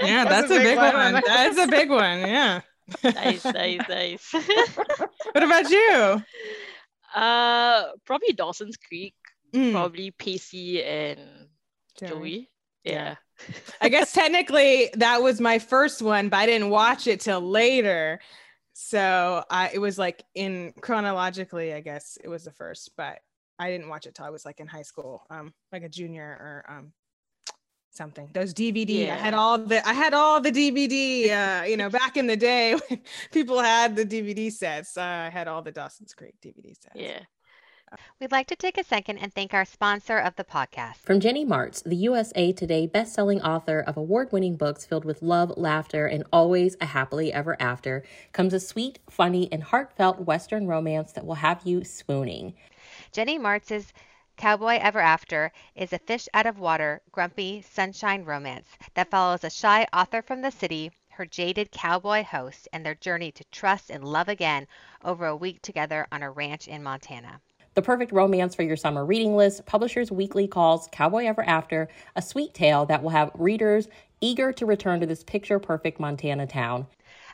Yeah, 0.01 0.25
that's, 0.25 0.51
a 0.51 0.59
big, 0.59 0.77
one. 0.77 0.93
one. 0.93 1.23
That's 1.25 1.57
a 1.57 1.67
big 1.67 1.89
one. 1.89 2.19
Yeah. 2.19 2.61
nice, 3.03 3.43
nice, 3.45 3.81
nice. 3.89 4.33
What 5.31 5.43
about 5.43 5.69
you? 5.69 6.21
Uh, 7.17 7.91
probably 8.05 8.33
Dawson's 8.33 8.77
Creek. 8.77 9.15
Mm, 9.53 9.71
Probably 9.71 10.11
Pacey 10.11 10.83
and 10.83 11.19
Joey. 11.97 12.09
Joey. 12.09 12.49
Yeah. 12.83 12.93
Yeah. 12.93 13.15
I 13.81 13.89
guess 13.89 14.13
technically 14.13 14.89
that 14.95 15.21
was 15.21 15.39
my 15.39 15.59
first 15.59 16.01
one, 16.01 16.29
but 16.29 16.37
I 16.37 16.45
didn't 16.45 16.69
watch 16.69 17.07
it 17.07 17.21
till 17.21 17.41
later. 17.41 18.19
So 18.73 19.43
I 19.49 19.71
it 19.73 19.79
was 19.79 19.97
like 19.97 20.23
in 20.35 20.73
chronologically, 20.81 21.73
I 21.73 21.81
guess 21.81 22.17
it 22.23 22.27
was 22.27 22.43
the 22.43 22.51
first, 22.51 22.91
but 22.97 23.19
I 23.57 23.71
didn't 23.71 23.89
watch 23.89 24.05
it 24.05 24.15
till 24.15 24.25
I 24.25 24.29
was 24.29 24.45
like 24.45 24.59
in 24.59 24.67
high 24.67 24.83
school, 24.83 25.25
um, 25.29 25.53
like 25.71 25.83
a 25.83 25.89
junior 25.89 26.23
or 26.23 26.65
um 26.69 26.93
something. 27.97 28.29
Those 28.33 28.53
DVD, 28.53 29.09
I 29.09 29.15
had 29.15 29.33
all 29.33 29.57
the 29.57 29.85
I 29.87 29.93
had 29.93 30.13
all 30.13 30.39
the 30.39 30.51
DVD, 30.51 31.31
uh, 31.31 31.65
you 31.65 31.75
know, 31.75 31.89
back 31.89 32.15
in 32.15 32.27
the 32.27 32.37
day 32.37 32.75
when 32.87 33.01
people 33.31 33.59
had 33.59 33.95
the 33.95 34.05
DVD 34.05 34.51
sets. 34.51 34.95
Uh, 34.95 35.01
I 35.01 35.29
had 35.29 35.47
all 35.47 35.61
the 35.61 35.71
Dawson's 35.71 36.13
Creek 36.13 36.35
DVD 36.41 36.67
sets. 36.79 36.95
Yeah. 36.95 37.19
We'd 38.19 38.33
like 38.33 38.47
to 38.47 38.55
take 38.55 38.77
a 38.77 38.83
second 38.83 39.19
and 39.19 39.33
thank 39.33 39.53
our 39.53 39.63
sponsor 39.63 40.17
of 40.17 40.35
the 40.35 40.43
podcast. 40.43 40.97
From 40.97 41.21
Jennie 41.21 41.45
Marts, 41.45 41.81
the 41.81 41.95
USA 41.95 42.51
Today 42.51 42.85
best-selling 42.85 43.41
author 43.41 43.79
of 43.79 43.95
award-winning 43.95 44.57
books 44.57 44.85
filled 44.85 45.05
with 45.05 45.21
love, 45.21 45.53
laughter, 45.55 46.05
and 46.05 46.25
always 46.33 46.75
a 46.81 46.85
happily 46.85 47.31
ever 47.31 47.55
after, 47.61 48.03
comes 48.33 48.53
a 48.53 48.59
sweet, 48.59 48.99
funny, 49.09 49.47
and 49.53 49.63
heartfelt 49.63 50.19
Western 50.19 50.67
romance 50.67 51.13
that 51.13 51.25
will 51.25 51.35
have 51.35 51.61
you 51.63 51.85
swooning. 51.85 52.55
Jennie 53.13 53.39
Marts's 53.39 53.93
Cowboy 54.37 54.77
Ever 54.79 54.99
After 54.99 55.51
is 55.75 55.91
a 55.91 55.97
fish 55.97 56.29
out 56.31 56.45
of 56.45 56.59
water, 56.59 57.01
grumpy 57.11 57.63
sunshine 57.63 58.23
romance 58.23 58.69
that 58.93 59.09
follows 59.09 59.43
a 59.43 59.49
shy 59.49 59.87
author 59.91 60.21
from 60.21 60.43
the 60.43 60.51
city, 60.51 60.91
her 61.09 61.25
jaded 61.25 61.71
cowboy 61.71 62.23
host, 62.23 62.67
and 62.71 62.85
their 62.85 62.93
journey 62.93 63.31
to 63.31 63.43
trust 63.45 63.89
and 63.89 64.03
love 64.03 64.29
again 64.29 64.67
over 65.03 65.25
a 65.25 65.35
week 65.35 65.63
together 65.63 66.05
on 66.11 66.21
a 66.21 66.29
ranch 66.29 66.67
in 66.67 66.83
Montana. 66.83 67.41
The 67.73 67.81
perfect 67.81 68.11
romance 68.11 68.53
for 68.53 68.61
your 68.61 68.75
summer 68.75 69.03
reading 69.03 69.35
list, 69.35 69.65
Publishers 69.65 70.11
Weekly 70.11 70.47
calls 70.47 70.87
Cowboy 70.91 71.25
Ever 71.25 71.43
After 71.43 71.87
a 72.15 72.21
sweet 72.21 72.53
tale 72.53 72.85
that 72.85 73.01
will 73.01 73.09
have 73.09 73.31
readers 73.33 73.87
eager 74.21 74.53
to 74.53 74.67
return 74.67 74.99
to 74.99 75.07
this 75.07 75.23
picture-perfect 75.23 75.99
Montana 75.99 76.45
town. 76.45 76.85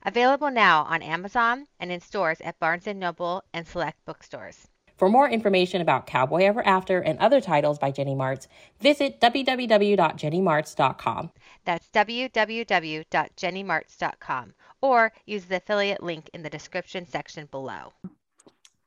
Available 0.05 0.51
now 0.51 0.83
on 0.83 1.01
Amazon 1.01 1.67
and 1.81 1.91
in 1.91 1.99
stores 1.99 2.39
at 2.39 2.57
Barnes 2.59 2.85
& 2.85 2.95
Noble 2.95 3.43
and 3.53 3.67
select 3.67 3.97
bookstores. 4.05 4.69
For 4.97 5.09
more 5.09 5.29
information 5.29 5.81
about 5.81 6.07
Cowboy 6.07 6.43
Ever 6.43 6.65
After 6.65 6.99
and 6.99 7.19
other 7.19 7.41
titles 7.41 7.77
by 7.79 7.91
Jennie 7.91 8.15
Marts, 8.15 8.47
visit 8.79 9.19
www.jenniemarts.com. 9.19 11.31
That's 11.65 11.89
www.jenniemarts.com 11.89 14.53
or 14.81 15.11
use 15.25 15.45
the 15.45 15.57
affiliate 15.57 16.03
link 16.03 16.29
in 16.33 16.43
the 16.43 16.49
description 16.49 17.07
section 17.07 17.47
below. 17.49 17.93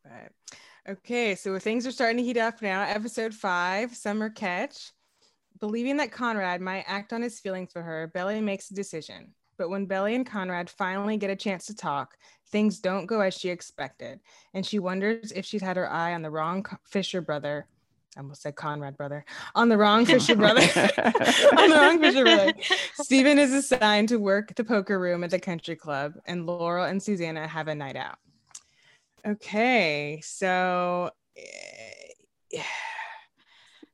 Right. 0.04 0.30
Okay, 0.88 1.34
so 1.34 1.58
things 1.58 1.84
are 1.86 1.90
starting 1.90 2.18
to 2.18 2.22
heat 2.22 2.36
up 2.36 2.62
now. 2.62 2.82
Episode 2.82 3.34
five, 3.34 3.96
Summer 3.96 4.30
Catch. 4.30 4.92
Believing 5.58 5.96
that 5.96 6.12
Conrad 6.12 6.60
might 6.60 6.84
act 6.86 7.12
on 7.12 7.22
his 7.22 7.40
feelings 7.40 7.72
for 7.72 7.82
her, 7.82 8.06
Belly 8.06 8.40
makes 8.40 8.70
a 8.70 8.74
decision. 8.74 9.34
But 9.58 9.70
when 9.70 9.86
Belly 9.86 10.14
and 10.14 10.26
Conrad 10.26 10.70
finally 10.70 11.16
get 11.16 11.30
a 11.30 11.36
chance 11.36 11.66
to 11.66 11.74
talk, 11.74 12.16
things 12.50 12.78
don't 12.78 13.06
go 13.06 13.20
as 13.20 13.34
she 13.34 13.48
expected. 13.48 14.20
And 14.54 14.64
she 14.64 14.78
wonders 14.78 15.32
if 15.32 15.44
she's 15.44 15.62
had 15.62 15.76
her 15.76 15.90
eye 15.90 16.14
on 16.14 16.22
the 16.22 16.30
wrong 16.30 16.64
Fisher 16.84 17.20
brother. 17.20 17.66
I 18.16 18.20
almost 18.20 18.42
said 18.42 18.56
Conrad 18.56 18.96
brother. 18.96 19.24
On 19.54 19.68
the 19.68 19.76
wrong 19.76 20.06
Fisher 20.06 20.36
brother. 20.36 20.62
on 21.58 21.70
the 21.70 21.76
wrong 21.78 22.00
Fisher 22.00 22.24
brother. 22.24 22.54
Steven 22.94 23.38
is 23.38 23.52
assigned 23.52 24.08
to 24.08 24.16
work 24.16 24.54
the 24.54 24.64
poker 24.64 24.98
room 24.98 25.22
at 25.22 25.30
the 25.30 25.38
country 25.38 25.76
club, 25.76 26.14
and 26.26 26.46
Laurel 26.46 26.86
and 26.86 27.02
Susanna 27.02 27.46
have 27.46 27.68
a 27.68 27.74
night 27.74 27.96
out. 27.96 28.16
Okay, 29.26 30.20
so 30.22 31.10
eh, 31.36 32.62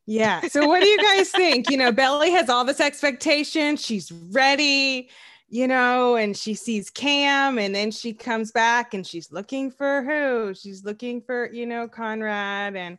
yeah. 0.07 0.41
So 0.49 0.67
what 0.67 0.81
do 0.81 0.87
you 0.87 0.99
guys 0.99 1.31
think? 1.31 1.71
You 1.71 1.77
know, 1.77 1.93
Belly 1.93 2.31
has 2.33 2.49
all 2.49 2.65
this 2.65 2.81
expectation. 2.81 3.77
She's 3.77 4.13
ready, 4.13 5.09
you 5.53 5.69
know, 5.69 6.17
and 6.17 6.35
she 6.35 6.55
sees 6.55 6.89
Cam, 6.89 7.59
and 7.59 7.75
then 7.75 7.91
she 7.91 8.15
comes 8.15 8.53
back 8.53 8.95
and 8.95 9.07
she's 9.07 9.31
looking 9.31 9.71
for 9.71 10.03
who? 10.03 10.55
She's 10.55 10.83
looking 10.83 11.21
for, 11.21 11.53
you 11.53 11.67
know, 11.67 11.87
Conrad 11.89 12.75
and 12.75 12.97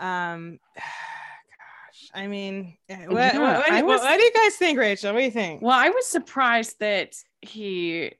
um 0.00 0.58
gosh, 0.74 2.10
I 2.14 2.28
mean, 2.28 2.78
eh, 2.88 3.04
what, 3.08 3.34
Yeah, 3.34 3.38
what, 3.38 3.56
what, 3.58 3.70
I 3.70 3.82
was- 3.82 4.00
what 4.00 4.16
do 4.16 4.22
you 4.22 4.32
guys 4.32 4.56
think, 4.56 4.78
Rachel? 4.78 5.12
What 5.12 5.18
do 5.18 5.24
you 5.26 5.30
think? 5.30 5.60
Well, 5.60 5.78
I 5.78 5.90
was 5.90 6.06
surprised 6.06 6.80
that 6.80 7.14
he 7.42 8.12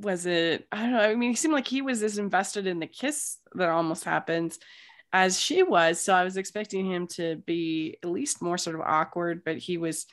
was 0.00 0.26
it. 0.26 0.66
I 0.72 0.82
don't 0.82 0.92
know. 0.94 1.00
I 1.00 1.14
mean, 1.14 1.30
he 1.30 1.36
seemed 1.36 1.54
like 1.54 1.68
he 1.68 1.82
was 1.82 2.02
as 2.02 2.18
invested 2.18 2.66
in 2.66 2.80
the 2.80 2.88
kiss 2.88 3.36
that 3.54 3.68
almost 3.68 4.02
happens 4.02 4.58
as 5.12 5.38
she 5.40 5.62
was. 5.62 6.00
So 6.00 6.12
I 6.14 6.24
was 6.24 6.36
expecting 6.36 6.84
him 6.84 7.06
to 7.14 7.36
be 7.36 7.96
at 8.02 8.10
least 8.10 8.42
more 8.42 8.58
sort 8.58 8.74
of 8.74 8.82
awkward, 8.82 9.42
but 9.44 9.58
he 9.58 9.78
was 9.78 10.06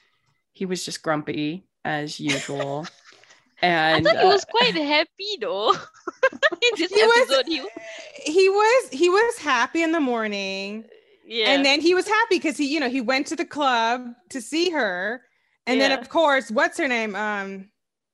he 0.54 0.68
was 0.68 0.86
just 0.86 1.02
grumpy 1.02 1.66
as 1.86 2.20
usual. 2.20 2.86
And 3.62 4.06
I 4.08 4.10
thought 4.12 4.22
he 4.22 4.28
uh, 4.28 4.34
was 4.34 4.46
quite 4.46 4.76
happy 4.76 5.38
though. 5.40 5.72
in 5.72 6.70
this 6.78 6.92
He 6.92 7.04
was- 7.04 7.32
episode, 7.32 7.46
he, 7.48 7.64
he 8.26 8.50
was 8.50 8.90
he 8.92 9.10
was 9.10 9.38
happy 9.38 9.82
in 9.84 9.94
the 9.94 10.02
morning 10.02 10.84
yeah. 11.26 11.52
and 11.52 11.66
then 11.66 11.80
he 11.82 11.94
was 11.94 12.08
happy 12.08 12.36
because 12.36 12.58
he 12.58 12.66
you 12.66 12.80
know 12.80 12.90
he 12.90 13.02
went 13.02 13.28
to 13.28 13.36
the 13.36 13.46
club 13.46 14.08
to 14.30 14.42
see 14.42 14.70
her 14.72 15.22
and 15.68 15.80
then 15.80 15.92
of 15.92 16.10
course 16.10 16.52
what's 16.52 16.78
her 16.78 16.88
name 16.88 17.16
um 17.16 17.70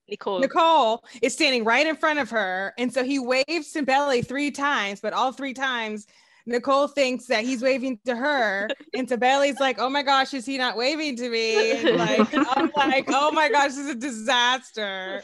Nicole. 0.10 0.40
nicole 0.40 1.04
is 1.22 1.34
standing 1.34 1.64
right 1.64 1.88
in 1.88 1.96
front 1.96 2.20
of 2.20 2.30
her 2.30 2.74
and 2.78 2.94
so 2.94 3.04
he 3.04 3.20
waves 3.20 3.72
to 3.74 3.84
belly 3.84 4.22
three 4.22 4.52
times 4.52 5.00
but 5.00 5.14
all 5.14 5.32
three 5.32 5.54
times 5.54 6.08
nicole 6.46 6.88
thinks 6.88 7.26
that 7.28 7.44
he's 7.44 7.62
waving 7.62 8.00
to 8.06 8.16
her 8.16 8.68
and 8.94 9.08
to 9.08 9.18
belly's 9.18 9.60
like 9.60 9.78
oh 9.80 9.90
my 9.90 10.04
gosh 10.04 10.34
is 10.34 10.46
he 10.46 10.58
not 10.58 10.76
waving 10.76 11.16
to 11.16 11.30
me? 11.30 11.72
And 11.72 11.98
like 11.98 12.28
i'm 12.58 12.72
like 12.76 13.06
oh 13.10 13.32
my 13.32 13.50
gosh 13.50 13.70
this 13.72 13.78
is 13.80 13.90
a 13.90 13.96
disaster. 13.96 15.24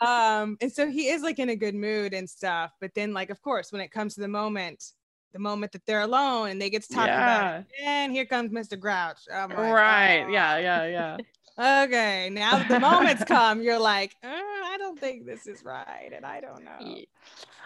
Um 0.00 0.56
and 0.60 0.70
so 0.72 0.88
he 0.88 1.08
is 1.08 1.22
like 1.22 1.38
in 1.38 1.48
a 1.50 1.56
good 1.56 1.74
mood 1.74 2.14
and 2.14 2.28
stuff 2.28 2.72
but 2.80 2.94
then 2.94 3.12
like 3.12 3.30
of 3.30 3.40
course 3.42 3.72
when 3.72 3.80
it 3.80 3.90
comes 3.90 4.14
to 4.14 4.20
the 4.20 4.28
moment 4.28 4.92
the 5.32 5.38
moment 5.38 5.72
that 5.72 5.84
they're 5.86 6.00
alone 6.00 6.50
and 6.50 6.60
they 6.60 6.70
get 6.70 6.82
to 6.82 6.88
talk 6.94 7.06
about 7.08 7.60
it 7.60 7.66
and 7.84 8.12
here 8.12 8.24
comes 8.24 8.50
mr 8.50 8.78
grouch. 8.80 9.18
Like, 9.30 9.56
right. 9.56 10.24
"Oh, 10.26 10.30
Yeah, 10.30 10.58
yeah, 10.58 10.86
yeah. 10.86 11.16
Okay 11.58 12.30
now 12.30 12.58
that 12.58 12.68
the 12.68 12.78
moments 12.80 13.24
come 13.26 13.60
you're 13.62 13.78
like 13.80 14.14
uh, 14.22 14.28
i 14.28 14.76
don't 14.78 14.98
think 14.98 15.26
this 15.26 15.46
is 15.46 15.64
right 15.64 16.10
and 16.14 16.24
i 16.24 16.40
don't 16.40 16.64
know 16.64 16.78
Yeah. 16.80 17.04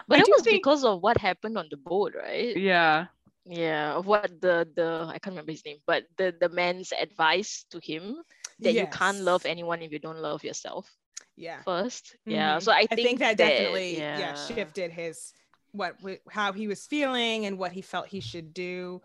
But 0.07 0.19
I 0.19 0.21
it 0.21 0.27
was 0.29 0.43
think- 0.43 0.57
because 0.63 0.83
of 0.83 1.01
what 1.01 1.17
happened 1.17 1.57
on 1.57 1.67
the 1.71 1.77
boat, 1.77 2.11
right? 2.15 2.57
Yeah. 2.57 3.07
Yeah, 3.45 3.93
of 3.95 4.05
what 4.05 4.27
the 4.41 4.67
the 4.75 5.07
I 5.07 5.19
can't 5.19 5.33
remember 5.35 5.51
his 5.51 5.63
name, 5.65 5.79
but 5.87 6.03
the 6.17 6.35
the 6.39 6.49
man's 6.49 6.91
advice 6.91 7.63
to 7.71 7.79
him 7.79 8.19
that 8.59 8.73
you 8.73 8.87
can't 8.87 9.19
love 9.19 9.45
anyone 9.45 9.81
if 9.81 9.91
you 9.91 9.99
don't 9.99 10.19
love 10.19 10.43
yourself 10.43 10.91
yeah 11.35 11.61
first. 11.63 12.15
Yeah, 12.25 12.57
Mhm. 12.59 12.63
so 12.63 12.71
I 12.71 12.83
I 12.91 12.95
think, 12.95 13.07
think 13.07 13.19
that 13.19 13.37
definitely 13.37 13.97
yeah. 13.99 14.19
yeah, 14.19 14.35
shifted 14.35 14.91
his 14.91 15.31
what 15.71 15.95
how 16.29 16.51
he 16.51 16.67
was 16.67 16.85
feeling 16.87 17.45
and 17.47 17.57
what 17.57 17.71
he 17.71 17.81
felt 17.81 18.07
he 18.07 18.19
should 18.19 18.53
do 18.53 19.01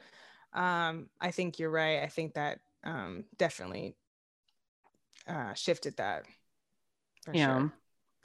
um 0.53 1.09
i 1.21 1.31
think 1.31 1.59
you're 1.59 1.71
right 1.73 2.03
i 2.03 2.09
think 2.09 2.35
that 2.35 2.59
um 2.85 3.25
definitely 3.39 3.95
uh 5.29 5.55
shifted 5.55 5.97
that 5.97 6.25
for 7.25 7.35
yeah 7.35 7.61
sure. 7.61 7.73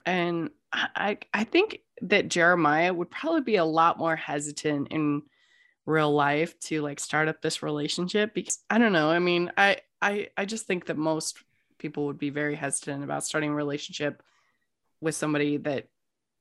and 0.05 0.49
I, 0.71 1.19
I 1.33 1.43
think 1.43 1.79
that 2.01 2.29
jeremiah 2.29 2.93
would 2.93 3.11
probably 3.11 3.41
be 3.41 3.57
a 3.57 3.65
lot 3.65 3.97
more 3.99 4.15
hesitant 4.15 4.87
in 4.91 5.21
real 5.85 6.13
life 6.13 6.57
to 6.61 6.81
like 6.81 6.99
start 6.99 7.27
up 7.27 7.41
this 7.41 7.61
relationship 7.61 8.33
because 8.33 8.59
i 8.69 8.77
don't 8.77 8.93
know 8.93 9.09
i 9.09 9.19
mean 9.19 9.51
i 9.57 9.77
i 10.01 10.29
i 10.37 10.45
just 10.45 10.65
think 10.65 10.85
that 10.85 10.97
most 10.97 11.37
people 11.77 12.05
would 12.05 12.17
be 12.17 12.29
very 12.29 12.55
hesitant 12.55 13.03
about 13.03 13.25
starting 13.25 13.51
a 13.51 13.55
relationship 13.55 14.23
with 15.01 15.13
somebody 15.15 15.57
that 15.57 15.87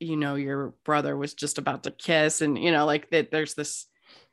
you 0.01 0.17
know 0.17 0.37
your 0.37 0.75
brother 0.85 1.17
was 1.17 1.35
just 1.35 1.59
about 1.59 1.83
to 1.83 1.91
kiss 1.91 2.41
and 2.41 2.57
you 2.57 2.71
know 2.71 2.87
like 2.87 3.11
that 3.11 3.31
there's 3.31 3.55
this 3.55 3.87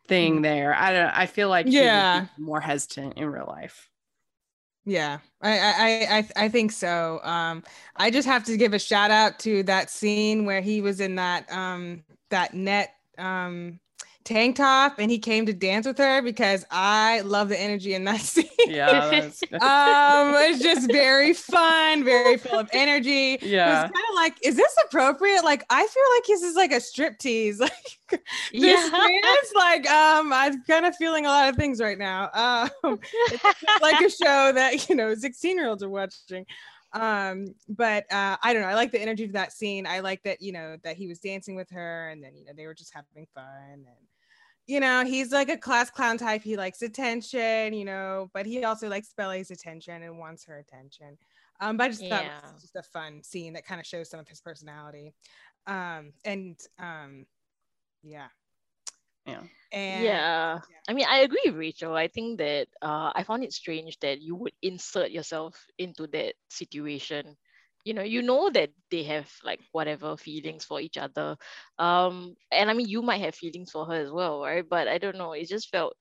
thing 0.07 0.41
there. 0.41 0.73
I 0.73 0.91
don't. 0.91 1.09
I 1.09 1.25
feel 1.27 1.49
like 1.49 1.67
he 1.67 1.71
would 1.71 1.79
be 1.79 1.85
Yeah. 1.85 2.25
more 2.37 2.59
hesitant 2.59 3.13
in 3.17 3.27
real 3.29 3.45
life. 3.45 3.89
Yeah, 4.89 5.19
I, 5.39 5.59
I, 5.59 6.17
I, 6.17 6.45
I- 6.45 6.49
think 6.49 6.71
so. 6.71 7.19
Um, 7.23 7.63
I 7.95 8.09
just 8.09 8.27
have 8.27 8.43
to 8.45 8.57
give 8.57 8.73
a 8.73 8.79
shout 8.79 9.11
out 9.11 9.37
to 9.39 9.61
that 9.63 9.91
scene 9.91 10.45
where 10.45 10.61
he 10.61 10.81
was 10.81 10.99
in 10.99 11.15
that, 11.15 11.51
um, 11.51 12.03
that 12.29 12.55
net, 12.55 12.95
um, 13.19 13.79
tank 14.23 14.57
top 14.57 14.99
and 14.99 15.09
he 15.09 15.17
came 15.19 15.45
to 15.45 15.53
dance 15.53 15.87
with 15.87 15.97
her 15.97 16.21
because 16.21 16.65
I 16.71 17.21
love 17.21 17.49
the 17.49 17.59
energy 17.59 17.93
in 17.93 18.03
that 18.05 18.19
scene. 18.21 18.45
Yeah, 18.65 19.01
that's, 19.09 19.43
um, 19.53 20.33
it's 20.35 20.61
just 20.61 20.91
very 20.91 21.33
fun, 21.33 22.03
very 22.03 22.37
full 22.37 22.59
of 22.59 22.69
energy. 22.73 23.33
It 23.35 23.41
Yeah. 23.43 23.65
was 23.65 23.79
kind 23.83 24.05
of 24.09 24.15
like, 24.15 24.37
is 24.43 24.55
this 24.55 24.75
appropriate? 24.85 25.43
Like, 25.43 25.63
I 25.69 25.85
feel 25.87 26.03
like 26.15 26.25
this 26.27 26.43
is 26.43 26.55
like 26.55 26.71
a 26.71 26.81
strip 26.81 27.17
tease. 27.19 27.61
Like, 28.11 28.23
this 28.57 28.81
Yeah. 28.81 28.89
dance, 28.89 29.53
like, 29.55 29.87
um, 29.87 30.33
I'm 30.33 30.63
kind 30.63 30.85
of 30.87 30.95
feeling 30.95 31.25
a 31.27 31.29
lot 31.29 31.47
of 31.49 31.55
things 31.55 31.79
right 31.79 31.97
now. 31.97 32.29
Um, 32.33 32.99
it's 33.29 33.43
like 33.79 34.01
a 34.01 34.09
show 34.09 34.51
that 34.51 34.89
you 34.89 34.95
know 34.95 35.13
16 35.13 35.57
year 35.57 35.67
olds 35.67 35.83
are 35.83 35.89
watching 35.89 36.45
um 36.93 37.53
but 37.67 38.11
uh 38.11 38.35
i 38.41 38.51
don't 38.51 38.63
know 38.63 38.67
i 38.67 38.73
like 38.73 38.91
the 38.91 38.99
energy 38.99 39.23
of 39.23 39.33
that 39.33 39.51
scene 39.53 39.85
i 39.85 39.99
like 39.99 40.23
that 40.23 40.41
you 40.41 40.51
know 40.51 40.75
that 40.83 40.97
he 40.97 41.07
was 41.07 41.19
dancing 41.19 41.55
with 41.55 41.69
her 41.69 42.09
and 42.09 42.23
then 42.23 42.35
you 42.35 42.43
know 42.45 42.51
they 42.55 42.65
were 42.65 42.73
just 42.73 42.91
having 42.93 43.27
fun 43.35 43.45
and 43.73 43.85
you 44.69 44.79
know 44.79 45.03
he's 45.03 45.31
like 45.31 45.49
a 45.49 45.57
class 45.57 45.89
clown 45.89 46.17
type 46.17 46.43
he 46.43 46.55
likes 46.55 46.83
attention 46.83 47.73
you 47.73 47.83
know 47.83 48.29
but 48.33 48.45
he 48.45 48.63
also 48.63 48.87
likes 48.87 49.11
Belly's 49.17 49.49
attention 49.49 50.03
and 50.03 50.19
wants 50.19 50.45
her 50.45 50.59
attention 50.59 51.17
um 51.59 51.75
but 51.75 51.85
i 51.85 51.89
just 51.89 52.05
thought 52.05 52.23
it 52.25 52.53
was 52.53 52.61
just 52.61 52.75
a 52.75 52.83
fun 52.83 53.23
scene 53.23 53.53
that 53.53 53.65
kind 53.65 53.81
of 53.81 53.87
shows 53.87 54.09
some 54.09 54.19
of 54.19 54.27
his 54.27 54.39
personality 54.41 55.11
um 55.65 56.13
and 56.23 56.59
um 56.77 57.25
yeah 58.03 58.27
Yeah. 59.25 59.41
and 59.71 60.03
yeah. 60.03 60.61
I 60.87 60.93
mean, 60.93 61.05
I 61.07 61.19
agree 61.19 61.41
with 61.45 61.55
Rachel. 61.55 61.93
I 61.93 62.07
think 62.07 62.39
that 62.39 62.67
uh, 62.81 63.11
I 63.13 63.23
found 63.23 63.43
it 63.43 63.53
strange 63.53 63.99
that 63.99 64.21
you 64.21 64.35
would 64.35 64.53
insert 64.61 65.11
yourself 65.11 65.55
into 65.77 66.07
that 66.07 66.33
situation. 66.49 67.37
You 67.85 67.93
know, 67.93 68.03
you 68.03 68.21
know 68.21 68.49
that 68.51 68.69
they 68.91 69.03
have 69.03 69.31
like 69.43 69.59
whatever 69.71 70.17
feelings 70.17 70.65
for 70.65 70.79
each 70.81 70.97
other. 70.97 71.37
Um, 71.77 72.35
and 72.51 72.69
I 72.69 72.73
mean, 72.73 72.87
you 72.87 73.01
might 73.01 73.21
have 73.21 73.35
feelings 73.35 73.71
for 73.71 73.85
her 73.85 73.93
as 73.95 74.11
well, 74.11 74.41
right? 74.41 74.67
But 74.67 74.87
I 74.87 74.97
don't 74.97 75.17
know. 75.17 75.33
It 75.33 75.47
just 75.47 75.69
felt. 75.69 75.95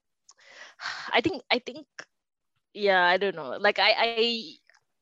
I 1.12 1.20
think. 1.20 1.42
I 1.50 1.58
think. 1.60 1.86
Yeah, 2.74 3.02
I 3.04 3.16
don't 3.18 3.36
know. 3.36 3.50
Like 3.60 3.78
I, 3.78 3.94
I, 3.98 4.42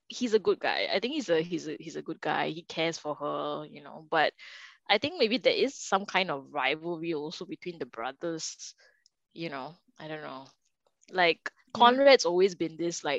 he's 0.01 0.25
a 0.25 0.31
good 0.31 0.51
guy. 0.51 0.81
I 0.85 0.93
think 0.93 1.07
he's 1.07 1.23
a 1.23 1.35
he's 1.35 1.63
a 1.63 1.71
he's 1.75 1.95
a 1.97 2.03
good 2.03 2.21
guy. 2.21 2.49
He 2.49 2.63
cares 2.63 2.99
for 2.99 3.15
her, 3.15 3.65
you 3.69 3.83
know. 3.83 4.07
But 4.11 4.33
I 4.89 4.99
think 4.99 5.15
maybe 5.19 5.39
there 5.39 5.55
is 5.55 5.75
some 5.75 6.07
kind 6.07 6.31
of 6.31 6.47
rivalry 6.53 7.15
also 7.15 7.45
between 7.47 7.79
the 7.79 7.87
brothers. 7.87 8.75
You 9.35 9.51
know, 9.51 9.75
I 9.99 10.09
don't 10.09 10.23
know. 10.23 10.47
Like 11.13 11.51
Conrad's 11.75 12.21
always 12.27 12.55
been 12.55 12.71
this 12.71 12.99
like, 12.99 13.19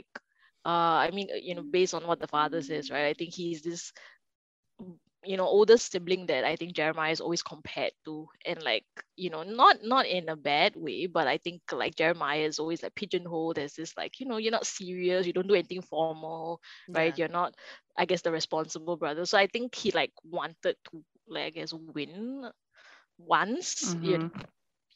uh, 0.67 1.05
I 1.05 1.11
mean, 1.11 1.29
you 1.43 1.55
know, 1.55 1.63
based 1.63 1.95
on 1.95 2.07
what 2.07 2.19
the 2.19 2.27
father 2.27 2.61
says, 2.61 2.91
right? 2.91 3.07
I 3.07 3.13
think 3.13 3.33
he's 3.33 3.63
this, 3.63 3.93
you 5.25 5.37
know, 5.37 5.45
older 5.45 5.77
sibling 5.77 6.27
that 6.27 6.43
I 6.43 6.55
think 6.55 6.73
Jeremiah 6.73 7.11
is 7.11 7.21
always 7.21 7.43
compared 7.43 7.91
to, 8.05 8.27
and 8.45 8.61
like, 8.63 8.85
you 9.15 9.29
know, 9.29 9.43
not 9.43 9.77
not 9.83 10.05
in 10.07 10.29
a 10.29 10.35
bad 10.35 10.75
way, 10.75 11.07
but 11.07 11.27
I 11.27 11.37
think 11.37 11.61
like 11.71 11.95
Jeremiah 11.95 12.41
is 12.41 12.59
always 12.59 12.83
like 12.83 12.95
pigeonholed 12.95 13.59
as 13.59 13.75
this 13.75 13.97
like, 13.97 14.19
you 14.19 14.27
know, 14.27 14.37
you're 14.37 14.51
not 14.51 14.65
serious, 14.67 15.27
you 15.27 15.33
don't 15.33 15.47
do 15.47 15.55
anything 15.55 15.81
formal, 15.81 16.53
right? 16.87 17.07
Yeah. 17.07 17.17
You're 17.17 17.21
not, 17.23 17.49
I 17.91 17.99
guess, 18.01 18.21
the 18.21 18.31
responsible 18.31 18.95
brother. 18.97 19.25
So 19.25 19.37
I 19.37 19.47
think 19.47 19.75
he 19.75 19.91
like 19.91 20.11
wanted 20.23 20.75
to, 20.91 21.03
like, 21.27 21.45
I 21.45 21.49
guess, 21.49 21.73
win 21.73 22.49
once. 23.17 23.95
You, 24.01 24.17
Mhm. 24.17 24.43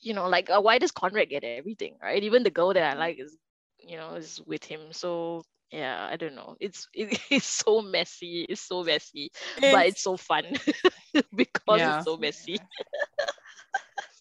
you 0.01 0.13
know, 0.13 0.27
like 0.29 0.49
uh, 0.49 0.61
why 0.61 0.79
does 0.79 0.91
Conrad 0.91 1.29
get 1.29 1.43
everything, 1.43 1.89
right? 1.93 2.15
Even 2.15 2.35
the 2.35 2.41
girl 2.43 2.65
that 2.65 2.77
I 2.83 2.89
like 2.89 3.11
is, 3.11 3.31
you 3.79 3.91
know, 3.91 4.13
is 4.15 4.39
with 4.45 4.63
him. 4.63 4.91
So 4.91 5.43
yeah, 5.71 6.07
I 6.11 6.15
don't 6.17 6.35
know. 6.35 6.55
It's 6.59 6.87
it, 6.93 7.19
it's 7.29 7.45
so 7.47 7.81
messy. 7.81 8.45
It's 8.49 8.61
so 8.61 8.83
messy, 8.83 9.31
but 9.55 9.65
It's- 9.65 9.87
it's 9.93 10.03
so 10.03 10.17
fun 10.17 10.43
because 11.35 11.79
Yeah. 11.79 11.95
it's 11.97 12.05
so 12.05 12.17
messy. 12.17 12.59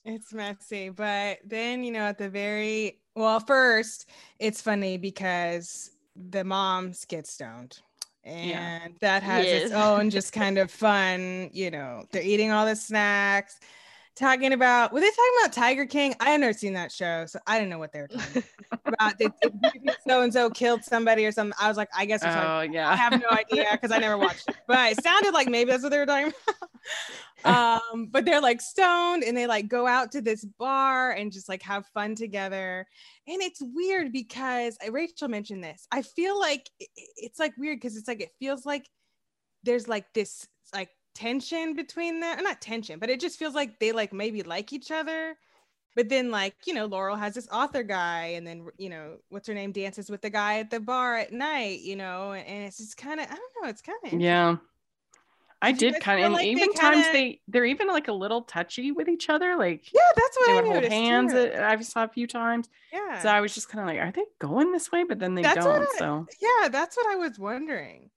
It's 0.05 0.33
messy, 0.33 0.89
but 0.89 1.39
then 1.45 1.85
you 1.85 1.93
know 1.93 2.01
at 2.01 2.17
the 2.17 2.31
very 2.31 3.01
well, 3.15 3.39
first 3.39 4.09
it's 4.39 4.63
funny 4.63 4.97
because 4.97 5.91
the 6.17 6.43
moms 6.43 7.05
get 7.05 7.27
stoned, 7.27 7.81
and 8.25 8.49
Yeah. 8.49 8.89
that 9.01 9.23
has 9.23 9.45
its 9.47 9.73
own 9.73 10.09
just 10.09 10.33
kind 10.33 10.57
of 10.57 10.71
fun. 10.71 11.51
You 11.53 11.71
know, 11.71 12.07
they're 12.13 12.23
eating 12.23 12.51
all 12.51 12.65
the 12.65 12.77
snacks, 12.77 13.61
talking 14.17 14.53
about 14.53 14.93
were 14.93 15.01
they 15.01 15.07
talking 15.07 15.33
about 15.43 15.53
Tiger 15.53 15.87
King? 15.87 16.15
I 16.21 16.31
had 16.31 16.41
never 16.41 16.53
seen 16.53 16.73
that 16.75 16.93
show, 16.93 17.27
so 17.27 17.39
I 17.47 17.59
didn't 17.59 17.71
know 17.71 17.79
what 17.79 17.93
they 17.93 18.01
were 18.01 18.09
talking 18.09 18.43
about. 18.87 19.15
So 20.07 20.23
and 20.23 20.33
so 20.33 20.51
killed 20.51 20.85
somebody 20.85 21.25
or 21.25 21.33
something. 21.33 21.57
I 21.61 21.69
was 21.69 21.77
like, 21.77 21.89
I 21.97 22.05
guess 22.05 22.23
Oh 22.23 22.29
I 22.91 22.97
have 22.97 23.21
no 23.21 23.29
idea 23.31 23.67
because 23.73 23.91
I 23.91 23.99
never 23.99 24.19
watched 24.19 24.49
it, 24.49 24.57
but 24.67 24.93
it 24.93 25.03
sounded 25.03 25.33
like 25.33 25.49
maybe 25.49 25.71
that's 25.71 25.83
what 25.83 25.91
they 25.91 25.99
were 25.99 26.07
talking 26.07 26.33
about. 26.33 26.71
um, 27.93 28.07
but 28.11 28.25
they're 28.25 28.41
like 28.41 28.61
stoned 28.61 29.25
and 29.25 29.37
they 29.37 29.47
like 29.47 29.69
go 29.69 29.87
out 29.87 30.13
to 30.13 30.21
this 30.21 30.45
bar 30.45 31.13
and 31.13 31.33
just 31.33 31.49
like 31.49 31.63
have 31.63 31.87
fun 31.87 32.15
together. 32.15 32.87
And 33.27 33.41
it's 33.43 33.63
weird 33.63 34.13
because 34.13 34.77
uh, 34.87 34.91
Rachel 34.93 35.29
mentioned 35.29 35.65
this. 35.65 35.87
I 35.91 36.03
feel 36.03 36.39
like 36.39 36.69
it's 37.17 37.39
like 37.39 37.53
weird 37.57 37.79
because 37.79 37.97
it's 37.97 38.09
like 38.09 38.21
it 38.21 38.31
feels 38.39 38.67
like 38.67 38.89
there's 39.63 39.89
like 39.89 40.07
this 40.15 40.47
like 40.75 40.91
tension 41.21 41.75
between 41.75 42.21
them, 42.21 42.43
not 42.43 42.61
tension, 42.61 42.99
but 42.99 43.11
it 43.11 43.21
just 43.21 43.39
feels 43.39 43.55
like 43.55 43.79
they 43.79 43.93
like 43.93 44.13
maybe 44.13 44.43
like 44.43 44.73
each 44.73 44.91
other. 44.91 45.37
But 45.97 46.09
then, 46.09 46.31
like, 46.31 46.55
you 46.67 46.73
know, 46.75 46.87
Laurel 46.87 47.17
has 47.17 47.35
this 47.35 47.49
author 47.51 47.83
guy, 47.83 48.27
and 48.37 48.47
then, 48.47 48.69
you 48.79 48.89
know, 48.89 49.17
what's 49.29 49.49
her 49.49 49.55
name 49.55 49.73
dances 49.73 50.09
with 50.09 50.23
the 50.23 50.31
guy 50.31 50.61
at 50.61 50.71
the 50.71 50.79
bar 50.79 51.17
at 51.17 51.33
night, 51.33 51.81
you 51.81 51.97
know, 51.97 52.31
and, 52.33 52.63
it's 52.65 52.79
just 52.79 52.97
kind 52.97 53.19
of, 53.19 53.27
I 53.27 53.35
don't 53.35 53.53
know, 53.63 53.69
it's 53.69 53.83
kind 53.83 53.99
of, 54.05 54.13
Yeah. 54.21 54.57
I 55.63 55.73
Did 55.73 55.95
did 55.95 56.03
kind 56.03 56.21
of, 56.21 56.25
and 56.27 56.35
like 56.35 56.45
they 56.45 56.51
even 56.53 56.73
times 56.73 57.05
kinda- 57.05 57.13
they 57.13 57.41
they're 57.49 57.67
even 57.67 57.89
like 57.89 58.09
a 58.09 58.13
little 58.15 58.43
touchy 58.43 58.93
with 58.93 59.09
each 59.11 59.29
other. 59.29 59.57
Like 59.59 59.93
yeah, 59.93 60.01
that's 60.17 60.37
what 60.39 60.47
they 60.47 60.53
I 60.53 60.63
hold 60.63 60.75
noticed. 60.75 60.93
hands. 60.93 61.33
too. 61.33 61.53
uh, 61.55 61.69
I 61.69 61.81
saw 61.83 62.05
a 62.05 62.09
few 62.09 62.27
times. 62.27 62.71
yeah. 62.91 63.21
So 63.21 63.29
I 63.29 63.43
was 63.43 63.53
just 63.55 63.69
kind 63.69 63.81
of 63.83 63.87
like, 63.95 63.99
are 64.03 64.11
they 64.11 64.25
going 64.39 64.73
this 64.73 64.91
way? 64.91 65.05
But 65.05 65.19
then 65.19 65.35
they 65.35 65.43
That's 65.43 65.63
don't. 65.63 65.83
I- 65.83 65.99
so 65.99 66.27
yeah, 66.41 66.69
that's 66.69 66.97
what 66.97 67.07
I 67.13 67.17
was 67.17 67.39
wondering. 67.39 68.09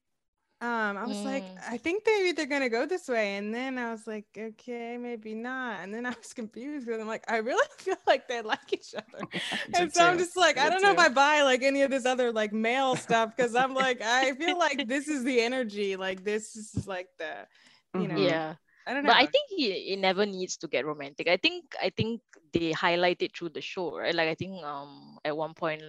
Um, 0.63 0.97
I 0.97 1.05
was 1.07 1.25
like, 1.25 1.51
Mm. 1.51 1.59
I 1.69 1.77
think 1.77 2.03
maybe 2.07 2.31
they're 2.31 2.45
gonna 2.47 2.69
go 2.69 2.85
this 2.85 3.09
way, 3.09 3.35
and 3.37 3.53
then 3.53 3.77
I 3.77 3.91
was 3.91 4.07
like, 4.07 4.27
okay, 4.37 4.97
maybe 4.97 5.35
not, 5.35 5.81
and 5.81 5.93
then 5.93 6.05
I 6.05 6.11
was 6.11 6.33
confused 6.35 6.87
because 6.87 7.01
I'm 7.01 7.07
like, 7.07 7.25
I 7.29 7.37
really 7.37 7.67
feel 7.79 7.97
like 8.07 8.29
they 8.29 8.41
like 8.41 8.71
each 8.73 8.95
other, 8.95 9.27
and 9.73 9.93
so 9.93 10.05
I'm 10.07 10.17
just 10.17 10.37
like, 10.37 10.57
I 10.57 10.69
don't 10.69 10.81
know 10.81 10.91
if. 10.91 10.99
I 10.99 11.09
buy 11.09 11.43
like 11.43 11.63
any 11.63 11.81
of 11.83 11.91
this 11.91 12.05
other 12.05 12.31
like 12.31 12.53
male 12.53 12.95
stuff 12.95 13.31
because 13.35 13.55
I'm 13.55 13.75
like, 13.75 14.01
I 14.01 14.33
feel 14.35 14.57
like 14.57 14.87
this 14.87 15.09
is 15.09 15.25
the 15.25 15.41
energy, 15.41 15.97
like 15.97 16.23
this 16.23 16.55
is 16.55 16.87
like 16.87 17.09
the, 17.19 17.45
you 17.93 18.07
know, 18.07 18.25
Mhm. 18.25 18.27
Yeah. 18.27 18.55
I 18.87 18.93
don't 18.93 19.03
know. 19.03 19.09
But 19.09 19.17
I 19.17 19.27
think 19.27 19.49
he 19.49 19.93
it 19.93 19.99
never 19.99 20.25
needs 20.25 20.57
to 20.57 20.67
get 20.67 20.85
romantic. 20.85 21.27
I 21.27 21.37
think 21.37 21.75
I 21.81 21.89
think 21.91 22.21
they 22.53 22.71
highlight 22.71 23.21
it 23.21 23.35
through 23.37 23.49
the 23.51 23.61
show, 23.61 23.97
right? 23.97 24.15
Like 24.15 24.29
I 24.29 24.35
think 24.35 24.63
um 24.63 25.19
at 25.25 25.35
one 25.37 25.53
point 25.53 25.83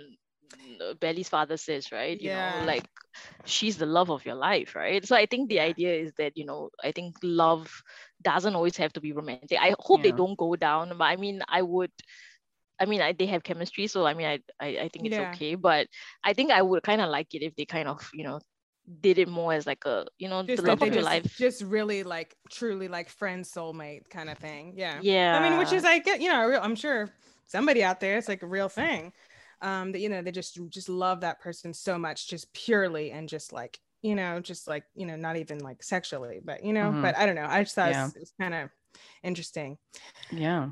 Belly's 1.01 1.29
father 1.29 1.57
says, 1.57 1.93
right? 1.93 2.21
You 2.21 2.31
Yeah. 2.31 2.31
know, 2.31 2.59
like 2.59 2.89
she's 3.45 3.77
the 3.79 3.87
love 3.87 4.11
of 4.11 4.25
your 4.27 4.35
life, 4.37 4.75
right? 4.75 5.05
So 5.07 5.17
I 5.17 5.27
think 5.27 5.49
the 5.49 5.61
idea 5.61 5.95
is 5.95 6.13
that, 6.19 6.33
you 6.37 6.45
know, 6.47 6.71
I 6.83 6.93
think 6.93 7.17
love 7.23 7.83
doesn't 8.23 8.55
always 8.55 8.77
have 8.79 8.93
to 8.95 9.01
be 9.01 9.13
romantic. 9.13 9.53
I 9.53 9.69
hope 9.81 10.03
they 10.03 10.13
don't 10.13 10.39
go 10.39 10.57
down, 10.57 10.91
but 10.99 11.05
I 11.05 11.17
mean 11.17 11.43
I 11.49 11.63
would 11.63 11.93
I 12.81 12.87
mean, 12.87 13.01
I, 13.01 13.13
they 13.13 13.27
have 13.27 13.45
chemistry, 13.45 13.87
so 13.87 14.07
I 14.07 14.15
mean, 14.15 14.27
I, 14.27 14.41
I, 14.61 14.67
I 14.85 14.89
think 14.89 15.07
it's 15.07 15.19
Yeah. 15.19 15.21
okay. 15.21 15.55
But 15.55 15.89
I 16.25 16.33
think 16.35 16.51
I 16.51 16.63
would 16.63 16.83
kind 16.83 17.01
of 17.01 17.09
like 17.11 17.35
it 17.35 17.43
if 17.43 17.55
they 17.57 17.67
kind 17.67 17.89
of, 17.89 18.09
you 18.13 18.25
know, 18.25 18.41
did 19.01 19.19
it 19.19 19.29
more 19.29 19.53
as 19.53 19.67
like 19.67 19.85
a, 19.87 20.07
you 20.19 20.29
know, 20.29 20.43
just 20.47 20.65
the 20.65 20.65
love 20.65 20.83
of 20.83 20.93
your 20.93 21.03
just, 21.03 21.05
life. 21.05 21.37
just 21.37 21.63
really 21.63 22.03
like 22.03 22.37
truly 22.51 22.89
like 22.89 23.09
friend 23.09 23.45
soulmate 23.45 24.11
kind 24.11 24.29
of 24.29 24.39
thing. 24.39 24.75
Yeah. 24.77 25.03
yeah. 25.03 25.33
I 25.33 25.41
mean, 25.41 25.57
which 25.59 25.73
is 25.73 25.85
I 25.85 25.99
get, 25.99 26.21
you 26.21 26.31
know, 26.31 26.47
real, 26.47 26.61
I'm 26.63 26.77
sure 26.77 27.11
somebody 27.47 27.83
out 27.83 28.01
there, 28.01 28.19
it's 28.19 28.29
like 28.29 28.43
a 28.43 28.47
real 28.47 28.69
thing. 28.69 29.13
Um, 29.63 29.93
that 29.93 30.01
you 30.01 30.09
know, 30.09 30.23
they 30.23 30.33
just 30.33 30.59
just 30.69 30.89
love 30.89 31.21
that 31.23 31.41
person 31.41 31.73
so 31.75 31.99
much, 31.99 32.29
just 32.29 32.53
purely 32.53 33.11
and 33.11 33.29
just 33.29 33.53
like, 33.53 33.79
you 34.03 34.15
know, 34.15 34.41
just 34.41 34.69
like, 34.69 34.85
you 34.95 35.07
know, 35.07 35.17
not 35.17 35.37
even 35.37 35.59
like 35.59 35.83
sexually, 35.83 36.41
but 36.45 36.65
you 36.65 36.73
know, 36.73 36.91
Mhm. 36.91 37.03
but 37.03 37.17
I 37.17 37.27
don't 37.27 37.37
know. 37.37 37.47
I 37.49 37.63
just 37.63 37.75
thought 37.75 37.91
Yeah. 37.91 38.03
it 38.03 38.15
was, 38.15 38.21
was 38.21 38.33
kind 38.41 38.55
of 38.55 38.71
interesting. 39.23 39.79
Yeah. 40.31 40.71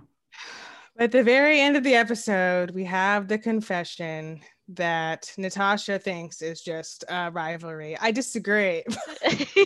But 0.96 1.04
at 1.04 1.12
the 1.12 1.22
very 1.22 1.60
end 1.60 1.76
of 1.76 1.84
the 1.84 1.94
episode, 1.94 2.70
we 2.72 2.84
have 2.84 3.26
the 3.26 3.38
confession 3.38 4.42
that 4.68 5.32
Natasha 5.38 5.98
thinks 5.98 6.42
is 6.42 6.62
just 6.62 7.04
a 7.08 7.30
rivalry. 7.30 7.96
I 7.98 8.10
disagree. 8.10 8.82
I 9.24 9.34
think 9.34 9.58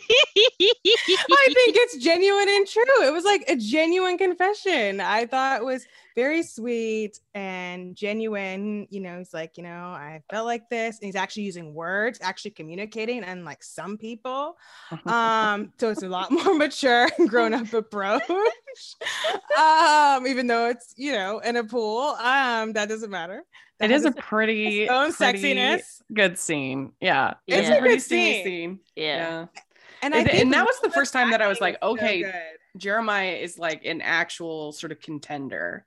it's 1.76 1.96
genuine 1.98 2.48
and 2.48 2.66
true. 2.66 3.05
It 3.07 3.12
was 3.12 3.24
like 3.24 3.44
a 3.48 3.57
genuine 3.57 4.18
confession. 4.18 5.00
I 5.00 5.26
thought 5.26 5.61
it 5.61 5.64
was 5.64 5.87
very 6.16 6.42
sweet 6.42 7.20
and 7.35 7.94
genuine. 7.94 8.88
You 8.90 9.00
know, 9.00 9.18
he's 9.18 9.35
like, 9.35 9.57
you 9.59 9.62
know, 9.62 9.68
I 9.90 10.22
felt 10.31 10.46
like 10.46 10.68
this. 10.70 10.98
And 10.98 11.07
he's 11.07 11.14
actually 11.14 11.44
using 11.44 11.74
words, 11.74 12.18
actually 12.22 12.52
communicating, 12.52 13.22
unlike 13.22 13.62
some 13.62 13.98
people. 13.98 14.57
Um, 15.05 15.72
so 15.79 15.90
it's 15.90 16.02
a 16.02 16.09
lot 16.09 16.31
more 16.33 16.55
mature 16.55 17.09
and 17.18 17.29
grown 17.29 17.52
up 17.55 17.72
approach. 17.72 18.22
um, 19.59 20.26
even 20.26 20.46
though 20.46 20.68
it's, 20.70 20.94
you 20.96 21.12
know, 21.12 21.38
in 21.40 21.57
a 21.57 21.64
pool. 21.64 22.16
Um, 22.18 22.72
that 22.72 22.88
doesn't 22.88 23.11
matter. 23.11 23.44
That 23.79 23.90
it 23.90 23.94
is 23.94 24.07
a 24.07 24.12
pretty, 24.12 24.88
own 24.88 25.12
pretty 25.12 25.55
sexiness. 25.55 26.00
good 26.12 26.38
scene. 26.38 26.92
Yeah. 26.98 27.35
It's 27.46 27.68
a 27.68 27.76
a 27.76 27.79
pretty 27.79 27.96
good 27.96 28.02
steamy 28.02 28.42
scene. 28.42 28.81
Yeah. 28.96 29.46
And, 30.02 30.14
And- 30.14 30.26
think 30.26 30.40
and 30.42 30.52
that 30.55 30.64
was 30.64 30.81
the 30.83 30.90
first 30.90 31.12
time 31.12 31.31
that 31.33 31.42
I 31.42 31.46
was 31.48 31.61
like, 31.61 31.76
okay, 31.83 32.22
good. 32.22 32.35
Jeremiah 32.79 33.33
is 33.33 33.59
like 33.59 33.85
an 33.85 34.00
actual 34.00 34.72
sort 34.72 34.92
of 34.92 35.00
contender. 35.00 35.85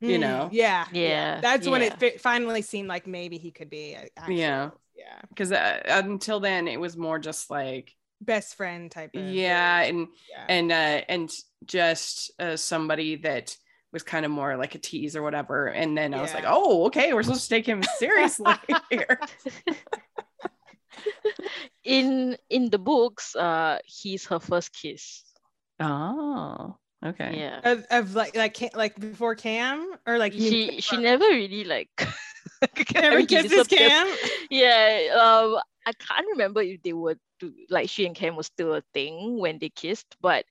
You 0.00 0.18
Mm, 0.18 0.20
know? 0.20 0.48
yeah 0.52 0.86
Yeah, 0.92 1.40
that's 1.40 1.66
when 1.66 1.82
it 1.82 1.98
fi- 1.98 2.18
finally 2.18 2.62
seemed 2.62 2.88
like 2.88 3.06
maybe 3.06 3.38
he 3.38 3.50
could 3.50 3.70
be 3.70 3.94
a 3.94 4.08
actual- 4.16 4.34
Yeah. 4.34 4.70
yeah 4.96 5.20
Because 5.28 5.52
uh, 5.52 5.80
until 5.86 6.40
then, 6.40 6.68
it 6.68 6.78
was 6.80 6.96
more 6.96 7.18
just 7.18 7.50
like, 7.50 7.94
best 8.20 8.54
friend 8.56 8.90
type 8.90 9.14
of 9.14 9.22
yeah, 9.24 9.80
and 9.82 10.08
yeah. 10.30 10.44
and 10.48 10.72
uh, 10.72 11.00
and 11.08 11.30
just 11.64 12.30
uh, 12.38 12.56
somebody 12.56 13.16
that 13.16 13.56
was 13.92 14.02
kind 14.02 14.24
of 14.26 14.30
more 14.32 14.56
like 14.56 14.74
a 14.74 14.78
tease 14.78 15.16
or 15.16 15.22
whatever. 15.22 15.66
And 15.68 15.96
then 15.96 16.12
I 16.14 16.20
was 16.20 16.34
like, 16.34 16.44
oh, 16.46 16.86
okay, 16.86 17.12
we're 17.14 17.22
supposed 17.22 17.44
to 17.44 17.48
take 17.48 17.66
him 17.66 17.82
seriously 17.98 18.52
here. 18.90 19.18
in 21.84 22.36
in 22.50 22.70
the 22.70 22.78
books, 22.78 23.34
uh, 23.36 23.78
he's 23.84 24.26
her 24.26 24.38
first 24.40 24.72
kiss. 24.72 25.22
Oh, 25.80 26.76
okay. 27.04 27.36
Yeah. 27.36 27.60
of, 27.64 27.84
of 27.90 28.14
like 28.14 28.36
like 28.36 28.58
like 28.74 28.98
before 28.98 29.28
Cam 29.28 29.88
or 30.00 30.10
like 30.10 30.30
you 30.30 30.48
She 30.48 30.80
she 30.80 30.96
never 30.96 31.24
really 31.24 31.64
like 31.64 31.90
never 32.94 33.22
he 33.26 33.26
kisses 33.26 33.66
disappeared. 33.66 33.68
Cam. 33.68 34.16
Yeah. 34.50 35.10
Um, 35.14 35.58
I 35.86 35.92
can't 35.92 36.26
remember 36.32 36.60
if 36.62 36.82
they 36.82 36.92
were 36.92 37.16
to 37.40 37.52
like 37.70 37.88
she 37.88 38.06
and 38.06 38.14
Cam 38.16 38.36
was 38.36 38.46
still 38.46 38.74
a 38.74 38.82
thing 38.94 39.38
when 39.38 39.58
they 39.58 39.70
kissed, 39.70 40.16
but 40.20 40.44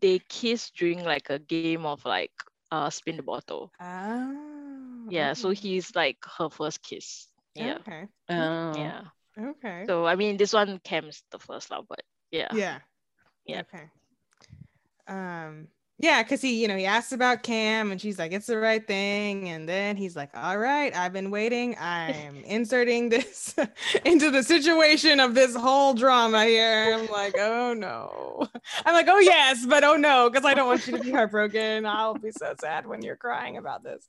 they 0.00 0.18
kissed 0.28 0.74
during 0.76 1.04
like 1.04 1.30
a 1.30 1.38
game 1.38 1.78
of 1.78 1.96
like 1.98 2.24
uh 2.60 2.80
spin 2.90 3.08
the 3.08 3.14
bottle. 3.14 3.72
Oh, 3.80 5.08
Yeah. 5.08 5.32
So 5.34 5.50
he's 5.50 5.94
like 5.94 6.18
her 6.38 6.48
first 6.50 6.82
kiss. 6.82 7.28
Yeah. 7.54 7.78
okay 7.80 8.08
Oh, 8.28 8.34
Yeah. 8.72 9.02
okay 9.38 9.88
So 9.88 10.06
I 10.06 10.16
mean, 10.16 10.36
this 10.36 10.52
one 10.52 10.78
Cam's 10.80 11.22
the 11.30 11.38
first 11.38 11.70
love, 11.70 11.86
but 11.88 12.02
yeah. 12.30 12.52
yeah 12.52 12.80
Yeah. 13.46 13.62
okay 13.62 13.90
um 15.08 15.68
yeah 15.98 16.22
because 16.22 16.42
he 16.42 16.60
you 16.60 16.66
know 16.68 16.76
he 16.76 16.84
asks 16.86 17.12
about 17.12 17.42
cam 17.42 17.92
and 17.92 18.00
she's 18.00 18.18
like 18.18 18.32
it's 18.32 18.46
the 18.46 18.58
right 18.58 18.86
thing 18.86 19.48
and 19.48 19.68
then 19.68 19.96
he's 19.96 20.16
like 20.16 20.30
all 20.34 20.58
right 20.58 20.94
i've 20.96 21.12
been 21.12 21.30
waiting. 21.30 21.76
I'm 21.80 22.36
inserting 22.44 23.08
this 23.10 23.54
into 24.04 24.30
the 24.30 24.42
situation 24.42 25.20
of 25.20 25.34
this 25.34 25.54
whole 25.54 25.94
drama 25.94 26.44
here. 26.44 26.94
I'm 26.98 27.06
like 27.08 27.36
oh 27.38 27.74
no. 27.74 28.48
I'm 28.84 28.94
like 28.94 29.06
oh 29.08 29.18
yes 29.20 29.64
but 29.66 29.84
oh 29.84 29.96
no 29.96 30.28
because 30.30 30.44
i 30.44 30.54
don't 30.54 30.66
want 30.66 30.86
you 30.86 30.96
to 30.96 31.02
be 31.02 31.10
heartbroken. 31.12 31.86
I'll 31.86 32.14
be 32.14 32.32
so 32.32 32.54
sad 32.60 32.86
when 32.86 33.02
you're 33.02 33.16
crying 33.16 33.56
about 33.56 33.84
this. 33.84 34.08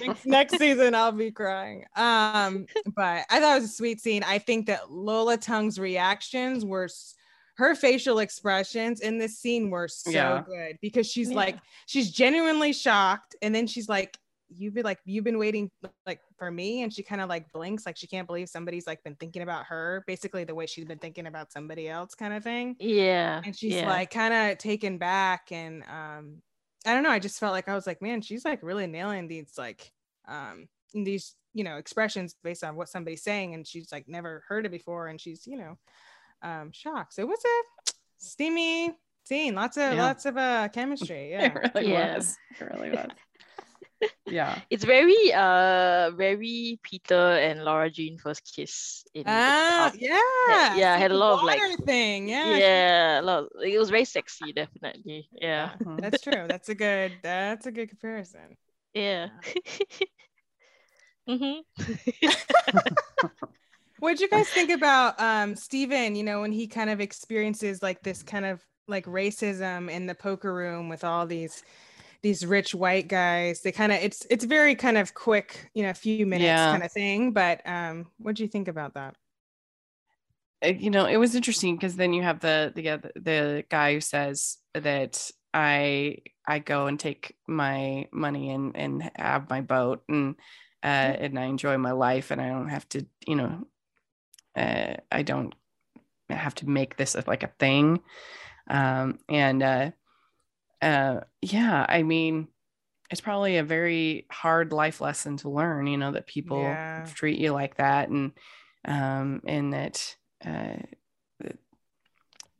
Next, 0.00 0.26
next 0.26 0.58
season 0.58 0.94
I'll 0.94 1.12
be 1.12 1.30
crying. 1.30 1.84
Um, 1.96 2.66
but 2.94 3.24
I 3.30 3.40
thought 3.40 3.56
it 3.58 3.60
was 3.60 3.64
a 3.70 3.74
sweet 3.74 4.00
scene. 4.00 4.22
I 4.22 4.38
think 4.38 4.66
that 4.66 4.90
Lola 4.90 5.36
Tung's 5.36 5.78
reactions 5.78 6.64
were 6.64 6.84
s- 6.84 7.14
her 7.60 7.74
facial 7.74 8.20
expressions 8.20 9.00
in 9.00 9.18
this 9.18 9.38
scene 9.38 9.68
were 9.68 9.86
so 9.86 10.10
Yeah. 10.10 10.42
good 10.46 10.78
because 10.80 11.06
she's 11.06 11.28
Yeah. 11.30 11.36
like 11.36 11.58
she's 11.86 12.10
genuinely 12.10 12.72
shocked 12.72 13.36
and 13.42 13.54
then 13.54 13.66
she's 13.66 13.86
like 13.88 14.16
you've 14.48 14.72
been 14.74 14.82
like 14.84 14.98
you've 15.04 15.24
been 15.24 15.38
waiting 15.38 15.70
like 16.06 16.20
for 16.38 16.50
me 16.50 16.82
and 16.82 16.92
she 16.92 17.02
kind 17.02 17.20
of 17.20 17.28
like 17.28 17.52
blinks 17.52 17.84
like 17.84 17.98
she 17.98 18.06
can't 18.06 18.26
believe 18.26 18.48
somebody's 18.48 18.86
like 18.86 19.04
been 19.04 19.14
thinking 19.14 19.42
about 19.42 19.66
her 19.66 20.02
basically 20.06 20.42
the 20.42 20.54
way 20.54 20.64
she's 20.66 20.86
been 20.86 20.98
thinking 20.98 21.26
about 21.26 21.52
somebody 21.52 21.86
else 21.86 22.14
kind 22.14 22.32
of 22.32 22.42
thing 22.42 22.74
Yeah. 22.80 23.42
and 23.44 23.54
she's 23.54 23.74
yeah. 23.74 23.88
like 23.88 24.10
kind 24.10 24.32
of 24.34 24.56
taken 24.58 24.96
back 24.98 25.52
and 25.52 25.82
um 25.84 26.42
i 26.86 26.94
don't 26.94 27.02
know 27.02 27.10
i 27.10 27.18
just 27.18 27.38
felt 27.38 27.52
like 27.52 27.68
i 27.68 27.74
was 27.74 27.86
like 27.86 28.00
man 28.00 28.22
she's 28.22 28.44
like 28.44 28.60
really 28.62 28.86
nailing 28.86 29.28
these 29.28 29.52
like 29.58 29.92
um 30.26 30.66
these 30.94 31.36
you 31.52 31.62
know 31.62 31.76
expressions 31.76 32.34
based 32.42 32.64
on 32.64 32.74
what 32.74 32.88
somebody's 32.88 33.22
saying 33.22 33.54
and 33.54 33.66
she's 33.66 33.92
like 33.92 34.08
never 34.08 34.42
heard 34.48 34.64
it 34.66 34.72
before 34.72 35.08
and 35.08 35.20
she's 35.20 35.46
you 35.46 35.58
know 35.58 35.76
um 36.42 36.70
shocked 36.72 37.14
so 37.14 37.22
it 37.22 37.28
was 37.28 37.42
a 37.44 37.56
steamy 38.18 38.92
scene 39.24 39.54
lots 39.54 39.76
of 39.76 39.94
Yeah. 39.94 40.02
lots 40.06 40.26
of 40.26 40.36
uh 40.36 40.68
chemistry 40.68 41.30
yeah 41.34 41.46
It 41.46 41.54
really 41.74 41.92
Yeah. 41.92 42.16
was. 42.16 42.36
It 42.60 42.64
really 42.64 42.90
was. 42.90 43.10
yeah. 44.26 44.58
it's 44.70 44.84
very 44.84 45.32
uh 45.34 46.10
very 46.16 46.80
Peter 46.82 47.36
and 47.36 47.64
Lara 47.64 47.90
Jean 47.90 48.16
first 48.18 48.42
kiss 48.56 49.04
in 49.14 49.24
the 49.24 49.30
ah 49.30 49.90
pub. 49.92 50.00
yeah 50.00 50.76
yeah, 50.76 50.94
I 50.94 50.98
had 50.98 51.10
a 51.12 51.16
lot 51.16 51.38
of, 51.40 51.44
like- 51.44 51.60
thing 51.84 52.28
yeah 52.28 52.56
yeah, 52.56 53.20
a 53.20 53.22
lot. 53.22 53.48
It 53.62 53.78
was 53.78 53.90
very 53.90 54.04
sexy, 54.06 54.52
definitely. 54.52 55.28
Yeah, 55.32 55.76
Mhm. 55.80 56.00
that's 56.00 56.22
true 56.22 56.46
that's 56.48 56.68
a 56.70 56.74
good 56.74 57.12
that's 57.22 57.66
a 57.66 57.72
good 57.72 57.88
comparison 57.90 58.56
yeah. 58.94 59.28
hmm 61.28 61.60
What'd 64.00 64.20
you 64.20 64.28
guys 64.28 64.50
think 64.50 64.70
about 64.70 65.20
um 65.20 65.54
Steven, 65.56 66.14
you 66.16 66.24
know, 66.24 66.40
when 66.40 66.52
he 66.52 66.66
kind 66.66 66.90
of 66.90 67.00
experiences 67.00 67.82
like 67.82 68.02
this 68.02 68.22
kind 68.22 68.46
of 68.46 68.64
like 68.88 69.04
racism 69.06 69.90
in 69.90 70.06
the 70.06 70.14
poker 70.14 70.52
room 70.54 70.88
with 70.88 71.04
all 71.04 71.26
these 71.26 71.62
these 72.22 72.46
rich 72.46 72.74
white 72.74 73.08
guys. 73.08 73.62
They 73.62 73.72
kind 73.72 73.92
of 73.92 73.98
it's 74.02 74.26
it's 74.30 74.44
very 74.44 74.74
kind 74.74 74.98
of 74.98 75.14
quick, 75.14 75.70
you 75.74 75.82
know, 75.82 75.90
a 75.90 75.94
few 75.94 76.26
minutes 76.26 76.66
Yeah. 76.66 76.66
kind 76.66 76.84
of 76.84 76.92
thing. 76.92 77.32
But 77.32 77.66
um 77.68 78.10
what'd 78.18 78.40
you 78.40 78.48
think 78.48 78.68
about 78.68 78.94
that? 78.94 79.16
Uh, 80.64 80.68
you 80.68 80.90
know, 80.90 81.06
it 81.06 81.16
was 81.16 81.34
interesting 81.34 81.76
because 81.76 81.96
then 81.96 82.12
you 82.12 82.22
have 82.22 82.40
the 82.40 82.72
the 82.74 83.10
the 83.20 83.64
guy 83.70 83.94
who 83.94 84.00
says 84.00 84.58
that 84.74 85.30
I 85.54 86.18
I 86.46 86.58
go 86.58 86.86
and 86.86 87.00
take 87.00 87.36
my 87.46 88.08
money 88.12 88.50
and 88.50 88.76
and 88.76 89.10
have 89.16 89.48
my 89.48 89.62
boat 89.62 90.02
and 90.08 90.36
uh 90.82 90.86
and 90.86 91.38
I 91.38 91.44
enjoy 91.44 91.78
my 91.78 91.92
life 91.92 92.30
and 92.30 92.40
I 92.40 92.48
don't 92.48 92.68
have 92.68 92.88
to, 92.90 93.06
you 93.26 93.36
know, 93.36 93.66
uh 94.56 94.94
I 95.10 95.22
don't 95.22 95.54
have 96.28 96.54
to 96.56 96.68
make 96.68 96.96
this 96.96 97.14
a- 97.14 97.24
like 97.26 97.42
a 97.42 97.52
thing. 97.58 98.00
Um 98.68 99.18
and 99.28 99.62
uh 99.62 99.90
uh 100.82 101.20
yeah, 101.42 101.84
I 101.88 102.02
mean 102.02 102.48
it's 103.10 103.20
probably 103.20 103.56
a 103.56 103.64
very 103.64 104.26
hard 104.30 104.72
life 104.72 105.00
lesson 105.00 105.36
to 105.38 105.48
learn, 105.50 105.86
you 105.88 105.98
know, 105.98 106.12
that 106.12 106.28
people 106.28 106.62
Yeah. 106.62 107.04
treat 107.14 107.38
you 107.40 107.52
like 107.52 107.76
that 107.76 108.08
and 108.08 108.32
um 108.84 109.40
and 109.46 109.72
that 109.72 110.16
uh 110.44 110.76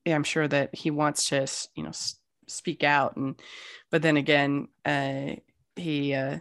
I'm 0.07 0.25
sure 0.25 0.49
that 0.49 0.75
he 0.75 0.91
wants 0.91 1.29
to 1.29 1.47
you 1.77 1.83
know 1.85 1.91
s- 1.91 2.17
speak 2.49 2.83
out 2.83 3.17
and 3.17 3.41
but 3.91 4.03
then 4.03 4.17
again 4.17 4.69
uh 4.85 5.37
he 5.77 6.15
uh 6.15 6.39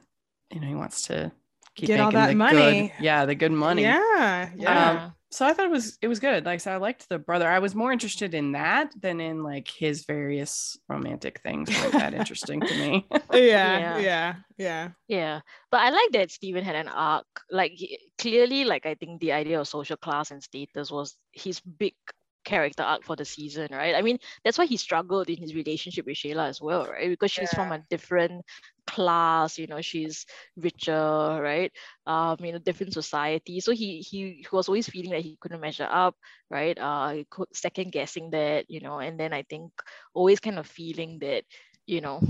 you 0.52 0.60
know 0.60 0.68
he 0.68 0.74
wants 0.76 1.04
to 1.04 1.32
keep 1.76 1.88
Get 1.88 2.00
all 2.00 2.08
making 2.08 2.20
that 2.22 2.28
the 2.30 2.36
money. 2.36 2.82
good, 2.90 3.04
yeah 3.04 3.26
the 3.26 3.36
good 3.36 3.52
money 3.52 3.84
Yeah. 3.84 4.50
Yeah. 4.56 4.56
Yeah. 4.56 5.10
So 5.32 5.46
I 5.46 5.54
thought 5.54 5.66
it 5.66 5.72
was 5.72 5.98
it 6.02 6.08
was 6.08 6.20
good. 6.20 6.46
Like 6.46 6.60
so 6.60 6.72
I 6.72 6.78
liked 6.78 7.08
the 7.08 7.20
brother. 7.20 7.48
I 7.48 7.60
was 7.60 7.76
more 7.76 7.92
interested 7.92 8.34
in 8.34 8.54
that 8.54 8.92
than 9.00 9.22
in 9.22 9.44
like 9.44 9.68
his 9.68 10.06
various 10.06 10.78
romantic 10.88 11.40
things. 11.42 11.70
weren't 11.70 11.94
that 11.94 12.14
interesting 12.16 12.62
to 12.62 12.74
me. 12.76 13.08
yeah. 13.34 13.78
Yeah. 13.80 14.00
Yeah. 14.00 14.36
Yeah. 14.58 14.90
Yeah, 15.08 15.40
but 15.72 15.82
I 15.82 15.90
like 15.92 16.12
that 16.14 16.32
Steven 16.32 16.64
had 16.64 16.76
an 16.76 16.88
arc. 16.88 17.28
Like 17.52 17.74
he- 17.74 18.00
clearly, 18.18 18.66
like 18.66 18.86
I 18.86 18.96
think 18.96 19.22
the 19.22 19.32
idea 19.34 19.60
of 19.60 19.68
social 19.68 19.98
class 19.98 20.32
and 20.32 20.42
status 20.42 20.90
was 20.92 21.16
his 21.32 21.60
big 21.60 21.94
character 22.50 22.84
arc 22.84 23.06
for 23.06 23.16
the 23.16 23.26
season, 23.26 23.70
right? 23.72 23.96
I 23.96 24.02
mean, 24.02 24.20
that's 24.44 24.58
why 24.58 24.66
he 24.66 24.78
struggled 24.78 25.30
in 25.30 25.38
his 25.38 25.56
relationship 25.56 26.06
with 26.08 26.18
Shayla 26.18 26.50
as 26.50 26.62
well, 26.62 26.88
right? 26.88 27.10
Because 27.10 27.32
she's 27.32 27.54
from 27.54 27.72
a 27.72 27.80
different 27.90 28.46
class, 28.88 29.60
you 29.60 29.68
know, 29.68 29.82
she's 29.82 30.26
richer, 30.58 31.40
right? 31.42 31.72
Um, 32.08 32.38
in 32.44 32.56
a 32.56 32.60
different 32.60 32.94
society. 32.94 33.62
So 33.62 33.72
he 33.74 34.02
he, 34.02 34.42
he 34.44 34.48
was 34.52 34.70
always 34.70 34.90
feeling 34.90 35.12
that 35.12 35.22
he 35.22 35.36
couldn't 35.38 35.62
measure 35.62 35.88
up, 35.90 36.16
right? 36.50 36.78
Uh, 36.78 37.24
second 37.54 37.92
guessing 37.92 38.32
that, 38.32 38.70
you 38.70 38.82
know, 38.82 39.00
and 39.00 39.20
then 39.20 39.34
I 39.34 39.44
think 39.44 39.72
always 40.14 40.40
kind 40.40 40.60
of 40.60 40.68
feeling 40.68 41.20
that, 41.20 41.44
you 41.88 42.02
know, 42.02 42.22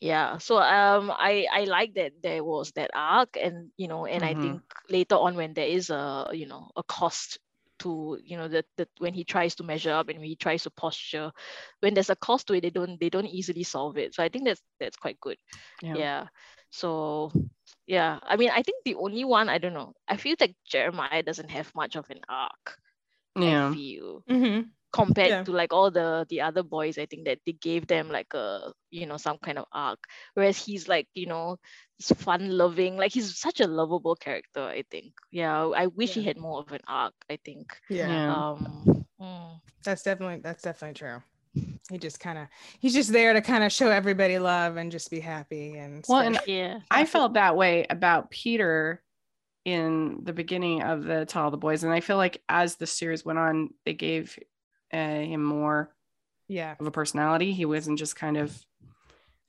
yeah 0.00 0.38
so 0.38 0.58
um 0.58 1.10
i 1.12 1.46
i 1.52 1.64
like 1.64 1.94
that 1.94 2.12
there 2.22 2.44
was 2.44 2.72
that 2.72 2.90
arc 2.94 3.36
and 3.40 3.70
you 3.76 3.88
know 3.88 4.06
and 4.06 4.24
i 4.24 4.34
Mhm. 4.34 4.58
think 4.58 4.62
later 4.90 5.16
on 5.16 5.36
when 5.36 5.54
there 5.54 5.66
is 5.68 5.90
a 5.90 6.28
you 6.32 6.46
know 6.46 6.70
a 6.76 6.82
cost 6.84 7.38
to 7.84 8.18
you 8.24 8.36
know 8.36 8.48
that 8.48 8.66
that 8.76 8.88
when 8.98 9.14
he 9.14 9.24
tries 9.24 9.54
to 9.56 9.64
measure 9.64 9.92
up 9.92 10.08
and 10.08 10.18
when 10.18 10.28
he 10.28 10.36
tries 10.36 10.64
to 10.64 10.70
posture 10.72 11.32
when 11.80 11.94
there's 11.94 12.10
a 12.10 12.16
cost 12.16 12.48
to 12.48 12.54
it 12.54 12.62
they 12.62 12.70
don't 12.70 13.00
they 13.00 13.10
don't 13.10 13.26
easily 13.28 13.64
solve 13.64 13.98
it. 13.98 14.14
So 14.14 14.24
i 14.24 14.28
think 14.28 14.46
that's 14.46 14.62
that's 14.80 14.96
quite 14.96 15.20
good. 15.20 15.38
Yeah, 15.92 16.26
so 16.70 17.32
yeah. 17.86 18.18
I 18.22 18.36
mean 18.36 18.50
i 18.50 18.62
think 18.62 18.84
the 18.84 18.96
only 18.96 19.24
one 19.24 19.48
i 19.50 19.58
don't 19.58 19.74
know. 19.74 19.94
I 20.08 20.16
feel 20.16 20.36
like 20.40 20.56
jeremiah 20.66 21.22
doesn't 21.22 21.50
have 21.50 21.74
much 21.74 21.96
of 21.96 22.10
an 22.10 22.20
arc 22.28 22.78
Yeah. 23.36 23.68
i 23.72 23.74
feel. 23.74 24.24
Mm-hmm. 24.30 24.70
Compared 24.94 25.28
Yeah. 25.28 25.42
to 25.42 25.50
like 25.50 25.72
all 25.74 25.90
the 25.90 26.24
the 26.30 26.40
other 26.40 26.62
boys 26.62 26.98
i 27.02 27.06
think 27.06 27.26
that 27.26 27.40
they 27.44 27.52
gave 27.58 27.86
them 27.90 28.08
like 28.14 28.30
a 28.34 28.70
you 28.94 29.06
know 29.10 29.16
some 29.18 29.38
kind 29.42 29.58
of 29.58 29.66
arc 29.74 29.98
whereas 30.34 30.54
he's 30.56 30.86
like 30.86 31.08
you 31.18 31.26
know 31.26 31.58
he's 31.98 32.14
fun 32.22 32.46
loving 32.54 32.96
like 32.96 33.10
he's 33.12 33.34
such 33.36 33.58
a 33.60 33.66
lovable 33.66 34.14
character 34.14 34.62
i 34.62 34.84
think 34.94 35.10
yeah 35.32 35.66
i 35.74 35.86
wish 35.98 36.14
he 36.14 36.22
had 36.22 36.38
more 36.38 36.60
of 36.62 36.70
an 36.70 36.80
arc 36.86 37.14
i 37.28 37.36
think 37.44 37.74
Yeah. 37.90 38.06
Yeah. 38.06 38.30
um 38.30 39.04
mm, 39.20 39.60
That's 39.82 40.02
definitely 40.06 40.38
that's 40.46 40.62
definitely 40.62 40.94
true. 40.94 41.18
He 41.90 41.98
just 41.98 42.20
kind 42.20 42.38
of 42.38 42.46
he's 42.78 42.94
just 42.94 43.10
there 43.12 43.32
to 43.34 43.40
kind 43.42 43.64
of 43.64 43.72
show 43.72 43.90
everybody 43.90 44.38
love 44.38 44.76
and 44.78 44.92
just 44.92 45.10
be 45.10 45.20
happy 45.20 45.74
and 45.76 46.04
Well, 46.08 46.22
and 46.22 46.38
yeah 46.46 46.80
I 46.90 47.04
felt 47.04 47.34
that 47.34 47.56
way 47.56 47.86
about 47.90 48.30
Peter 48.30 49.02
in 49.64 50.20
the 50.22 50.32
beginning 50.32 50.82
of 50.82 51.04
the 51.04 51.24
To 51.26 51.38
All 51.40 51.50
the 51.50 51.56
Boys, 51.56 51.84
and 51.84 51.92
I 51.92 52.00
feel 52.00 52.16
like 52.16 52.42
as 52.48 52.76
the 52.76 52.86
series 52.86 53.24
went 53.24 53.38
on, 53.38 53.70
they 53.84 53.94
gave 53.94 54.38
uh, 54.92 54.96
him 55.20 55.42
more 55.42 55.94
yeah. 56.48 56.74
of 56.78 56.86
a 56.86 56.90
personality. 56.90 57.52
He 57.52 57.64
wasn't 57.64 57.98
just 57.98 58.16
kind 58.16 58.36
of 58.36 58.50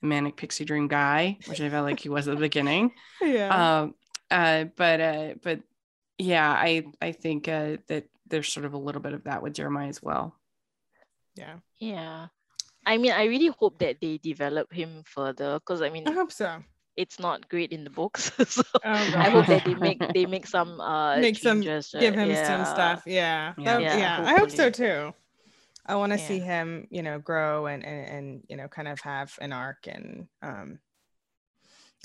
a 0.02 0.06
manic 0.06 0.36
pixie 0.36 0.64
dream 0.64 0.88
guy, 0.88 1.38
which 1.46 1.60
I 1.60 1.68
felt 1.70 1.84
like 1.86 2.00
he 2.00 2.08
was 2.08 2.28
at 2.28 2.34
the 2.36 2.40
beginning. 2.40 2.92
Yeah. 3.22 3.80
Um, 3.80 3.94
uh, 4.30 4.64
but 4.76 5.00
uh, 5.00 5.34
but 5.42 5.60
yeah, 6.18 6.50
I 6.50 6.84
I 7.00 7.12
think 7.12 7.48
uh, 7.48 7.76
that 7.88 8.04
there's 8.28 8.48
sort 8.52 8.66
of 8.66 8.74
a 8.74 8.78
little 8.78 9.00
bit 9.00 9.12
of 9.14 9.24
that 9.24 9.42
with 9.42 9.54
Jeremiah 9.54 9.88
as 9.88 10.02
well. 10.02 10.34
yeah. 11.36 11.56
yeah 11.78 12.26
i 12.86 12.96
mean 12.96 13.12
i 13.12 13.24
really 13.24 13.48
hope 13.60 13.78
that 13.78 13.96
they 14.00 14.16
develop 14.18 14.72
him 14.72 15.02
further 15.04 15.58
because 15.60 15.82
i 15.82 15.90
mean 15.90 16.08
I 16.08 16.12
hope 16.12 16.32
so. 16.32 16.62
it's 16.96 17.18
not 17.20 17.48
great 17.50 17.72
in 17.72 17.84
the 17.84 17.90
books 17.90 18.32
so 18.48 18.62
Oh, 18.74 18.80
i 19.24 19.28
hope 19.28 19.46
that 19.52 19.64
they 19.66 19.74
make 19.74 20.00
they 20.14 20.24
make 20.24 20.46
some 20.46 20.80
uh 20.80 21.16
Make 21.26 21.36
some- 21.36 21.60
changes, 21.60 21.92
Give 21.98 22.14
right? 22.16 22.28
him 22.30 22.46
some 22.46 22.64
stuff. 22.64 23.02
Yeah. 23.04 23.52
Yeah. 23.58 23.64
That- 23.64 23.82
Yeah, 23.82 23.96
yeah. 23.98 24.16
I 24.30 24.38
hope 24.40 24.50
so 24.50 24.70
too. 24.70 25.12
I 25.86 25.94
want 25.96 26.12
to 26.12 26.18
see 26.18 26.38
him, 26.38 26.86
you 26.90 27.02
know, 27.02 27.18
grow 27.18 27.66
and, 27.66 27.84
and 27.84 28.08
and 28.08 28.42
you 28.48 28.56
know, 28.56 28.68
kind 28.68 28.88
of 28.88 29.00
have 29.00 29.36
an 29.40 29.52
arc 29.52 29.86
and 29.86 30.26
um 30.42 30.78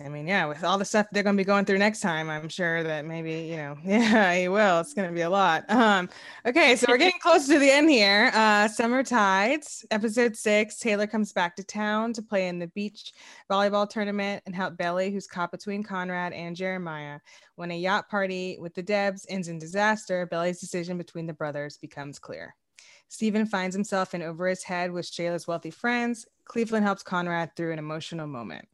I 0.04 0.10
mean, 0.10 0.28
yeah, 0.28 0.46
with 0.46 0.64
all 0.64 0.78
the 0.78 0.86
stuff 0.86 1.08
they're 1.12 1.22
going 1.22 1.36
to 1.36 1.42
be 1.42 1.46
going 1.46 1.66
through 1.66 1.78
next 1.78 2.00
time, 2.00 2.30
I'm 2.30 2.50
sure 2.50 2.82
that 2.84 3.06
maybe, 3.06 3.34
you 3.34 3.58
know, 3.58 3.78
yeah, 3.86 4.34
he 4.36 4.48
will. 4.48 4.80
It's 4.80 4.94
going 4.94 5.10
to 5.10 5.14
be 5.14 5.22
a 5.22 5.30
lot. 5.30 5.70
Um, 5.70 6.10
okay, 6.46 6.76
so 6.76 6.86
we're 6.90 6.98
getting 6.98 7.20
close 7.20 7.48
to 7.48 7.60
the 7.60 7.70
end 7.70 7.90
here. 7.90 8.32
Uh, 8.34 8.68
Summer 8.68 9.04
Tides, 9.04 9.86
episode 9.92 10.36
six. 10.36 10.78
Taylor 10.78 11.08
comes 11.08 11.34
back 11.34 11.56
to 11.58 11.64
town 11.64 12.14
to 12.14 12.22
play 12.22 12.48
in 12.48 12.58
the 12.58 12.68
beach 12.68 13.14
volleyball 13.50 13.88
tournament 13.88 14.42
and 14.46 14.56
help 14.56 14.78
Belly, 14.78 15.12
who's 15.12 15.28
caught 15.28 15.52
between 15.52 15.84
Conrad 15.84 16.34
and 16.34 16.56
Jeremiah. 16.56 17.20
When 17.56 17.72
a 17.72 17.78
yacht 17.78 18.10
party 18.10 18.58
with 18.60 18.74
the 18.74 18.84
Debs 18.84 19.26
ends 19.30 19.50
in 19.50 19.60
disaster, 19.60 20.26
Belly's 20.26 20.60
decision 20.60 20.98
between 20.98 21.28
the 21.28 21.34
brothers 21.34 21.78
becomes 21.78 22.18
clear. 22.18 22.56
Steven 23.12 23.46
finds 23.46 23.76
himself 23.76 24.14
in 24.14 24.22
over 24.22 24.48
his 24.48 24.64
head 24.64 24.90
with 24.90 25.06
Shayla's 25.06 25.46
wealthy 25.46 25.70
friends. 25.70 26.26
Cleveland 26.46 26.86
helps 26.86 27.04
Conrad 27.04 27.54
through 27.58 27.74
an 27.74 27.78
emotional 27.78 28.26
moment. 28.26 28.66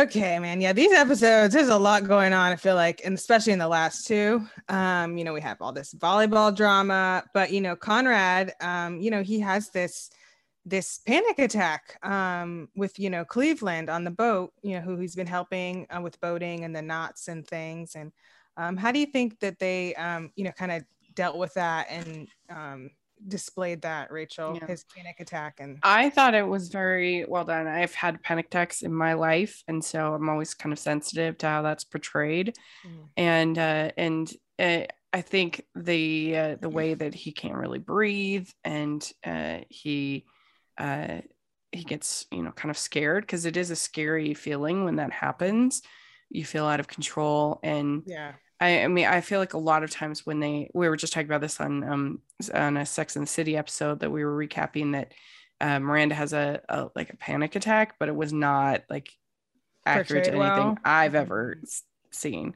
Okay, 0.00 0.38
man. 0.38 0.62
Yeah, 0.62 0.72
these 0.72 0.92
episodes, 0.92 1.52
there's 1.52 1.68
a 1.68 1.76
lot 1.76 2.08
going 2.08 2.32
on, 2.32 2.52
I 2.52 2.56
feel 2.56 2.74
like, 2.74 3.02
and 3.04 3.14
especially 3.14 3.52
in 3.52 3.58
the 3.58 3.68
last 3.68 4.06
two. 4.06 4.46
Um, 4.70 5.18
you 5.18 5.24
know, 5.24 5.34
we 5.34 5.42
have 5.42 5.60
all 5.60 5.72
this 5.72 5.92
volleyball 5.92 6.56
drama, 6.56 7.22
but 7.34 7.52
you 7.52 7.60
know, 7.60 7.76
Conrad, 7.76 8.54
um, 8.62 8.98
you 8.98 9.10
know, 9.10 9.22
he 9.22 9.40
has 9.40 9.68
this 9.68 10.08
this 10.64 11.00
panic 11.00 11.38
attack 11.38 11.98
um 12.04 12.68
with 12.76 12.96
you 12.98 13.10
know 13.10 13.26
Cleveland 13.26 13.90
on 13.90 14.04
the 14.04 14.10
boat, 14.10 14.54
you 14.62 14.76
know, 14.76 14.80
who 14.80 14.96
he's 14.96 15.16
been 15.16 15.26
helping 15.26 15.86
uh, 15.94 16.00
with 16.00 16.18
boating 16.22 16.64
and 16.64 16.74
the 16.74 16.80
knots 16.80 17.28
and 17.28 17.46
things. 17.46 17.94
And 17.94 18.10
um, 18.56 18.78
how 18.78 18.90
do 18.90 18.98
you 18.98 19.06
think 19.06 19.38
that 19.40 19.58
they 19.58 19.94
um, 19.96 20.32
you 20.34 20.44
know, 20.44 20.52
kind 20.52 20.72
of 20.72 20.82
dealt 21.14 21.36
with 21.36 21.52
that 21.52 21.88
and 21.90 22.26
um 22.48 22.90
displayed 23.28 23.82
that, 23.82 24.10
Rachel, 24.10 24.58
Yeah. 24.60 24.66
his 24.66 24.84
panic 24.84 25.20
attack 25.20 25.60
and 25.60 25.78
I 25.82 26.10
thought 26.10 26.34
it 26.34 26.46
was 26.46 26.68
very 26.68 27.24
well 27.26 27.44
done. 27.44 27.66
I've 27.66 27.94
had 27.94 28.22
panic 28.22 28.46
attacks 28.46 28.82
in 28.82 28.92
my 28.92 29.14
life, 29.14 29.62
and 29.68 29.84
so 29.84 30.14
I'm 30.14 30.28
always 30.28 30.54
kind 30.54 30.72
of 30.72 30.78
sensitive 30.78 31.38
to 31.38 31.46
how 31.46 31.62
that's 31.62 31.84
portrayed. 31.84 32.56
Mm. 32.86 33.08
And 33.16 33.58
uh, 33.58 33.90
and 33.96 34.32
uh, 34.58 34.84
I 35.12 35.20
think 35.20 35.64
the 35.74 36.36
uh, 36.36 36.56
the 36.60 36.68
way 36.68 36.94
that 36.94 37.14
he 37.14 37.32
can't 37.32 37.56
really 37.56 37.78
breathe, 37.78 38.48
and 38.64 39.08
uh, 39.24 39.58
he 39.68 40.24
uh, 40.78 41.18
he 41.70 41.84
gets 41.84 42.26
you 42.30 42.42
know 42.42 42.52
kind 42.52 42.70
of 42.70 42.78
scared 42.78 43.24
because 43.24 43.46
it 43.46 43.56
is 43.56 43.70
a 43.70 43.76
scary 43.76 44.34
feeling 44.34 44.84
when 44.84 44.96
that 44.96 45.12
happens. 45.12 45.82
You 46.30 46.44
feel 46.44 46.64
out 46.64 46.80
of 46.80 46.88
control, 46.88 47.60
and 47.62 48.02
yeah. 48.06 48.32
I, 48.62 48.84
I 48.84 48.88
mean, 48.88 49.06
I 49.06 49.20
feel 49.20 49.40
like 49.40 49.54
a 49.54 49.58
lot 49.58 49.82
of 49.82 49.90
times 49.90 50.26
when 50.26 50.40
they, 50.40 50.70
we 50.74 50.88
were 50.88 50.96
just 50.96 51.12
talking 51.12 51.26
about 51.28 51.40
this 51.40 51.60
on 51.60 51.84
um 51.84 52.20
on 52.54 52.76
a 52.76 52.86
Sex 52.86 53.16
and 53.16 53.26
the 53.26 53.30
City 53.30 53.56
episode 53.56 54.00
that 54.00 54.10
we 54.10 54.24
were 54.24 54.36
recapping 54.36 54.92
that 54.92 55.12
uh, 55.60 55.78
Miranda 55.80 56.14
has 56.14 56.32
a, 56.32 56.60
a 56.68 56.88
like 56.94 57.10
a 57.10 57.16
panic 57.16 57.56
attack, 57.56 57.96
but 57.98 58.08
it 58.08 58.16
was 58.16 58.32
not 58.32 58.82
like 58.90 59.10
accurate 59.86 60.24
to 60.24 60.34
anything 60.34 60.74
well. 60.74 60.78
I've 60.84 61.12
Mhm. 61.12 61.16
ever 61.16 61.60
seen, 62.12 62.54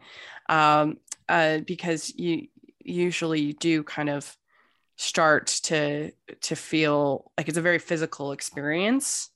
um, 0.49 0.99
uh, 1.29 1.59
because 1.61 2.13
you 2.17 2.49
usually 2.81 3.41
you 3.41 3.53
do 3.55 3.83
kind 3.83 4.09
of 4.09 4.37
start 4.97 5.47
to 5.65 6.13
to 6.43 6.57
feel 6.57 7.31
like 7.39 7.49
it's 7.49 7.59
a 7.59 7.63
very 7.63 7.79
physical 7.79 8.33
experience 8.33 9.31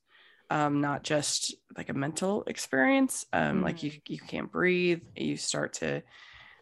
um, 0.50 0.80
not 0.80 1.04
just 1.04 1.54
like 1.76 1.88
a 1.90 1.94
mental 1.94 2.44
experience. 2.46 3.26
Um, 3.33 3.62
Like 3.62 3.83
you 3.83 3.92
you 4.09 4.18
can't 4.18 4.52
breathe. 4.52 5.02
You 5.16 5.37
start 5.38 5.74
to, 5.74 6.02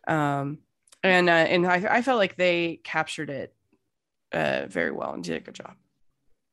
um, 0.09 0.59
and 1.05 1.29
uh, 1.29 1.33
and 1.33 1.67
I, 1.67 1.87
I 1.89 2.03
felt 2.03 2.19
like 2.19 2.37
they 2.37 2.81
captured 2.83 3.31
it 3.31 3.55
uh, 4.33 4.67
very 4.69 4.91
well 4.91 5.13
and 5.13 5.23
did 5.23 5.37
a 5.37 5.41
good 5.41 5.55
job. 5.55 5.75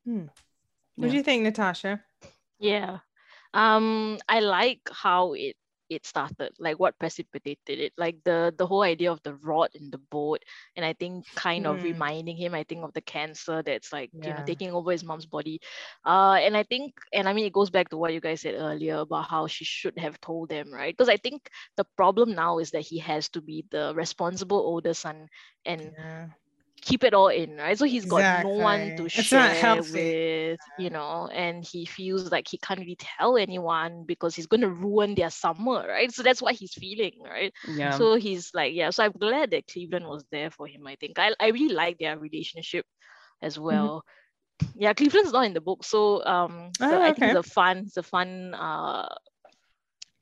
Hmm. 0.05 0.19
Yeah. 0.19 0.27
What 0.97 1.11
do 1.11 1.17
you 1.17 1.23
think, 1.23 1.43
Natasha? 1.43 2.01
Yeah. 2.59 2.99
Um, 3.53 4.17
I 4.29 4.41
like 4.41 4.81
how 4.91 5.33
it 5.33 5.55
it 5.89 6.05
started, 6.05 6.51
like 6.59 6.79
what 6.79 6.97
precipitated 6.99 7.79
it, 7.79 7.93
like 7.97 8.17
the 8.23 8.53
the 8.57 8.65
whole 8.67 8.81
idea 8.83 9.11
of 9.11 9.21
the 9.23 9.35
rod 9.35 9.69
in 9.75 9.89
the 9.91 9.97
boat, 9.97 10.43
and 10.75 10.85
I 10.85 10.93
think 10.93 11.25
kind 11.35 11.65
of 11.67 11.83
Mm. 11.83 11.83
reminding 11.83 12.37
him, 12.37 12.53
I 12.53 12.63
think 12.63 12.83
of 12.83 12.93
the 12.93 13.01
cancer 13.01 13.61
that's 13.63 13.91
like 13.93 14.11
you 14.21 14.33
know 14.33 14.41
taking 14.45 14.71
over 14.71 14.91
his 14.91 15.03
mom's 15.03 15.25
body, 15.25 15.59
uh, 16.05 16.37
and 16.41 16.55
I 16.57 16.63
think, 16.63 16.93
and 17.13 17.27
I 17.27 17.33
mean 17.33 17.45
it 17.45 17.53
goes 17.53 17.69
back 17.69 17.89
to 17.89 17.97
what 17.97 18.13
you 18.13 18.21
guys 18.21 18.41
said 18.41 18.55
earlier 18.55 18.97
about 18.97 19.29
how 19.29 19.47
she 19.47 19.65
should 19.65 19.97
have 19.99 20.19
told 20.21 20.49
them, 20.49 20.71
right? 20.71 20.93
Because 20.95 21.09
I 21.09 21.17
think 21.17 21.49
the 21.77 21.85
problem 21.97 22.33
now 22.35 22.59
is 22.59 22.71
that 22.71 22.81
he 22.87 22.99
has 22.99 23.29
to 23.29 23.41
be 23.41 23.65
the 23.71 23.93
responsible 23.95 24.57
older 24.59 24.93
son 24.93 25.27
and 25.65 25.95
Yeah. 25.97 26.29
Keep 26.85 27.03
it 27.03 27.13
all 27.15 27.29
in, 27.29 27.57
right? 27.57 27.77
So 27.77 27.85
he's 27.85 28.05
got 28.05 28.25
no 28.31 28.49
one 28.49 28.93
to 28.97 29.09
It's 29.15 29.29
share 29.29 29.83
with, 29.83 30.59
you 30.77 30.91
know, 30.91 31.29
and 31.33 31.65
he 31.65 31.85
feels 31.85 32.25
like 32.25 32.41
he 32.43 32.51
can't 32.53 32.75
really 32.75 32.91
tell 32.93 33.31
anyone 33.31 33.99
because 34.01 34.35
he's 34.35 34.45
going 34.47 34.61
to 34.61 34.69
ruin 34.69 35.15
their 35.15 35.29
summer, 35.29 35.85
right? 35.87 36.11
So 36.11 36.23
that's 36.23 36.41
what 36.41 36.55
he's 36.55 36.73
feeling, 36.73 37.13
right? 37.23 37.53
yeah. 37.63 37.99
So 37.99 38.15
he's 38.15 38.51
like, 38.53 38.73
yeah. 38.75 38.91
So 38.91 39.03
I'm 39.05 39.11
glad 39.13 39.51
that 39.51 39.67
Cleveland 39.67 40.07
was 40.07 40.25
there 40.31 40.51
for 40.51 40.67
him. 40.67 40.87
I 40.87 40.95
think 40.95 41.19
I 41.19 41.33
I 41.39 41.49
really 41.49 41.73
like 41.75 41.97
their 41.99 42.17
relationship 42.17 42.85
as 43.41 43.59
Mm-hmm. 43.71 43.87
well. 43.87 44.03
Yeah, 44.75 44.93
Cleveland's 44.93 45.33
not 45.33 45.45
in 45.45 45.53
the 45.53 45.61
book, 45.61 45.83
so 45.83 46.23
um, 46.25 46.71
the- 46.89 46.97
Oh, 46.97 47.03
I 47.03 47.11
think 47.11 47.27
okay. 47.27 47.33
it's 47.33 47.35
a 47.35 47.43
fun, 47.43 47.79
it's 47.87 47.97
a 47.97 48.03
fun 48.03 48.53
uh 48.55 49.07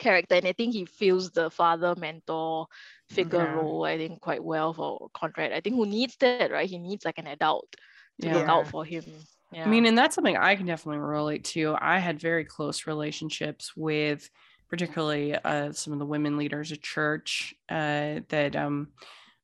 character, 0.04 0.36
and 0.36 0.48
I 0.48 0.54
think 0.54 0.74
he 0.74 0.86
feels 0.86 1.32
the 1.32 1.50
father 1.50 1.96
mentor 1.96 2.68
figure 3.10 3.40
Yeah. 3.40 3.54
role. 3.56 3.86
I 3.86 3.98
think 3.98 4.22
quite 4.22 4.44
well 4.44 4.74
for 4.74 5.10
Conrad. 5.14 5.54
I 5.54 5.62
think 5.62 5.76
who 5.76 5.86
needs 5.86 6.16
that, 6.18 6.52
right? 6.52 6.70
He 6.70 6.78
needs 6.80 7.06
like 7.06 7.20
an 7.20 7.28
adult 7.28 7.76
to 8.22 8.30
look 8.30 8.46
Yeah. 8.46 8.50
out 8.50 8.68
for 8.68 8.86
him. 8.86 9.04
Yeah. 9.52 9.66
I 9.66 9.70
mean, 9.70 9.86
and 9.86 9.98
that's 9.98 10.16
something 10.16 10.38
I 10.38 10.56
can 10.56 10.66
definitely 10.66 11.00
relate 11.00 11.44
to. 11.56 11.76
I 11.80 12.00
had 12.00 12.20
very 12.20 12.46
close 12.46 12.88
relationships 12.88 13.74
with, 13.76 14.30
particularly 14.70 15.36
uh, 15.36 15.72
some 15.74 15.94
of 15.94 16.00
the 16.00 16.06
women 16.06 16.38
leaders 16.38 16.72
at 16.72 16.82
church 16.82 17.54
uh, 17.70 18.22
that 18.30 18.56
um, 18.56 18.90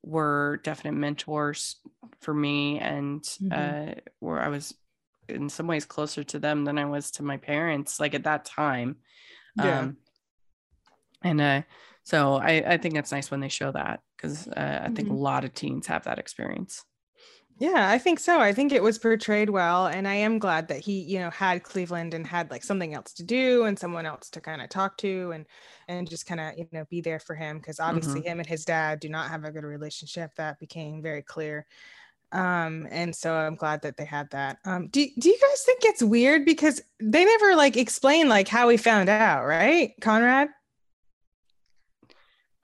were 0.02 0.60
definite 0.64 0.92
mentors 0.92 1.76
for 2.20 2.34
me, 2.34 2.78
and 2.80 3.24
Mhm. 3.40 3.50
uh, 3.52 3.94
where 4.20 4.40
I 4.40 4.48
was 4.48 4.74
in 5.28 5.48
some 5.48 5.66
ways 5.68 5.84
closer 5.84 6.24
to 6.24 6.38
them 6.38 6.64
than 6.64 6.78
I 6.78 6.86
was 6.86 7.12
to 7.12 7.22
my 7.22 7.36
parents, 7.36 8.00
like 8.00 8.14
at 8.14 8.24
that 8.24 8.44
time. 8.44 8.96
Yeah. 9.54 9.80
Um, 9.80 9.96
and 11.22 11.40
uh, 11.40 11.62
so 12.02 12.34
I, 12.34 12.74
I 12.74 12.76
think 12.78 12.96
it's 12.96 13.12
nice 13.12 13.30
when 13.30 13.40
they 13.40 13.48
show 13.48 13.72
that 13.72 14.00
because 14.16 14.48
uh, 14.48 14.80
I 14.84 14.90
think 14.90 15.10
a 15.10 15.14
Mhm. 15.14 15.14
lot 15.14 15.44
of 15.44 15.54
teens 15.54 15.86
have 15.88 16.04
that 16.04 16.18
experience. 16.18 16.84
Yeah, 17.58 17.90
I 17.90 17.98
think 17.98 18.18
so. 18.20 18.40
I 18.40 18.54
think 18.54 18.72
it 18.72 18.82
was 18.82 18.98
portrayed 18.98 19.50
well, 19.50 19.86
and 19.86 20.08
I 20.08 20.14
am 20.14 20.38
glad 20.38 20.68
that 20.68 20.80
he, 20.80 21.00
you 21.02 21.18
know, 21.18 21.28
had 21.28 21.62
Cleveland 21.62 22.14
and 22.14 22.26
had 22.26 22.50
like 22.50 22.64
something 22.64 22.94
else 22.94 23.12
to 23.14 23.22
do 23.22 23.64
and 23.64 23.78
someone 23.78 24.06
else 24.06 24.30
to 24.30 24.40
kind 24.40 24.62
of 24.62 24.70
talk 24.70 24.96
to 24.98 25.32
and 25.32 25.46
and 25.86 26.08
just 26.08 26.24
kind 26.24 26.40
of 26.40 26.56
you 26.56 26.66
know 26.72 26.86
be 26.88 27.02
there 27.02 27.20
for 27.20 27.34
him 27.34 27.58
because 27.58 27.78
obviously 27.78 28.22
him 28.22 28.38
and 28.38 28.48
his 28.48 28.64
dad 28.64 28.98
do 29.00 29.10
not 29.10 29.28
have 29.30 29.44
a 29.44 29.50
good 29.52 29.64
relationship. 29.64 30.30
That 30.36 30.58
became 30.58 31.02
very 31.02 31.22
clear. 31.22 31.66
Um, 32.32 32.88
and 32.90 33.16
so 33.16 33.34
I'm 33.34 33.56
glad 33.56 33.82
that 33.82 33.96
they 33.98 34.06
had 34.06 34.30
that. 34.30 34.58
Um, 34.64 34.88
do 34.88 35.06
do 35.20 35.28
you 35.30 35.38
guys 35.40 35.62
think 35.64 35.80
it's 35.84 36.02
weird 36.02 36.44
because 36.46 36.82
they 37.00 37.24
never 37.24 37.56
like 37.56 37.76
explain 37.76 38.28
like 38.28 38.48
how 38.48 38.68
he 38.70 38.76
found 38.78 39.08
out, 39.10 39.46
right, 39.46 39.94
Conrad? 40.02 40.48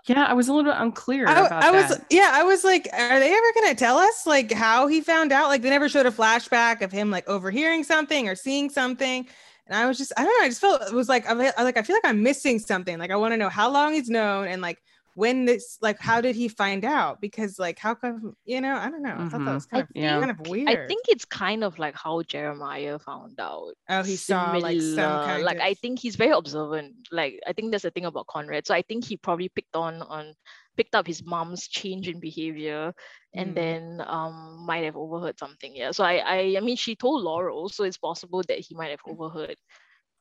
Yeah, 0.07 0.25
I 0.25 0.35
was 0.35 0.49
a 0.49 0.53
little 0.53 0.71
bit 0.71 0.81
unclear 0.81 1.27
I, 1.27 1.47
I 1.51 1.71
was 1.73 1.89
that. 1.89 2.07
yeah, 2.11 2.31
I 2.33 2.45
was 2.45 2.63
like, 2.63 2.89
are 2.93 3.19
they 3.19 3.33
ever 3.33 3.47
gonna 3.55 3.75
tell 3.75 3.99
us 3.99 4.25
like 4.25 4.53
how 4.53 4.87
he 4.87 5.01
found 5.01 5.33
out? 5.33 5.49
Like 5.49 5.63
they 5.63 5.71
never 5.71 5.89
showed 5.89 6.07
a 6.07 6.13
flashback 6.13 6.81
of 6.81 6.93
him 6.93 7.11
like 7.11 7.29
overhearing 7.29 7.83
something 7.83 8.29
or 8.29 8.37
seeing 8.37 8.71
something. 8.71 9.27
And 9.67 9.77
I 9.77 9.87
was 9.87 9.99
just, 9.99 10.13
I 10.17 10.23
don't 10.23 10.39
know, 10.39 10.45
I 10.45 10.49
just 10.49 10.61
felt 10.61 10.81
it 10.83 10.93
was 10.93 11.09
like 11.09 11.29
I'm 11.29 11.39
like, 11.39 11.77
I 11.77 11.83
feel 11.83 11.97
like 11.97 12.05
I'm 12.05 12.23
missing 12.23 12.61
something. 12.61 12.99
Like 12.99 13.11
I 13.11 13.17
want 13.17 13.33
to 13.33 13.37
know 13.37 13.49
how 13.49 13.69
long 13.71 13.95
he's 13.95 14.09
known 14.09 14.47
and 14.47 14.63
like 14.63 14.81
when 15.17 15.47
this 15.47 15.79
like 15.81 15.99
how 15.99 16.21
did 16.21 16.37
he 16.37 16.47
find 16.47 16.85
out? 16.85 17.23
Because 17.23 17.59
like 17.59 17.79
how 17.79 17.95
come 17.95 18.37
you 18.45 18.61
know, 18.61 18.77
I 18.77 18.91
don't 18.91 19.03
know. 19.03 19.17
I 19.17 19.29
thought 19.31 19.45
that 19.49 19.51
Mhm. 19.51 19.55
was 19.55 19.65
kind 19.67 19.83
of 19.83 19.89
Yeah. 19.95 20.19
kind 20.21 20.31
of 20.31 20.39
weird. 20.49 20.69
I 20.69 20.77
think 20.87 21.07
it's 21.09 21.25
kind 21.25 21.65
of 21.65 21.79
like 21.79 21.97
how 21.97 22.21
Jeremiah 22.23 22.99
found 22.99 23.41
out. 23.41 23.73
oh 23.89 24.03
he 24.03 24.15
saw 24.17 24.53
like 24.53 24.77
some 24.77 24.93
Similar. 24.95 25.25
kind 25.25 25.43
like 25.43 25.57
of 25.57 25.63
I 25.63 25.73
think 25.73 25.99
he's 25.99 26.17
very 26.17 26.33
observant. 26.33 26.93
Like 27.11 27.41
I 27.49 27.55
think 27.55 27.73
that's 27.73 27.85
the 27.89 27.91
thing 27.91 28.05
about 28.05 28.27
Conrad. 28.29 28.67
So 28.67 28.75
I 28.75 28.83
think 28.83 29.07
he 29.07 29.17
probably 29.17 29.49
picked 29.49 29.75
on 29.75 30.03
on 30.03 30.35
picked 30.77 30.95
up 30.95 31.07
his 31.07 31.25
mom's 31.25 31.67
change 31.67 32.09
in 32.13 32.21
behavior 32.21 32.93
and 33.33 33.53
Mm. 33.53 33.55
then 33.55 34.05
um 34.07 34.67
might 34.69 34.85
have 34.85 34.97
overheard 35.01 35.39
something. 35.39 35.75
Yeah. 35.75 35.93
So 35.93 36.05
I 36.05 36.17
I 36.37 36.39
I 36.59 36.61
mean 36.61 36.77
she 36.77 36.95
told 36.95 37.25
Laurel, 37.25 37.71
so 37.71 37.85
it's 37.89 37.97
possible 37.97 38.43
that 38.49 38.59
he 38.61 38.75
might 38.75 38.91
have 38.93 39.01
overheard 39.09 39.57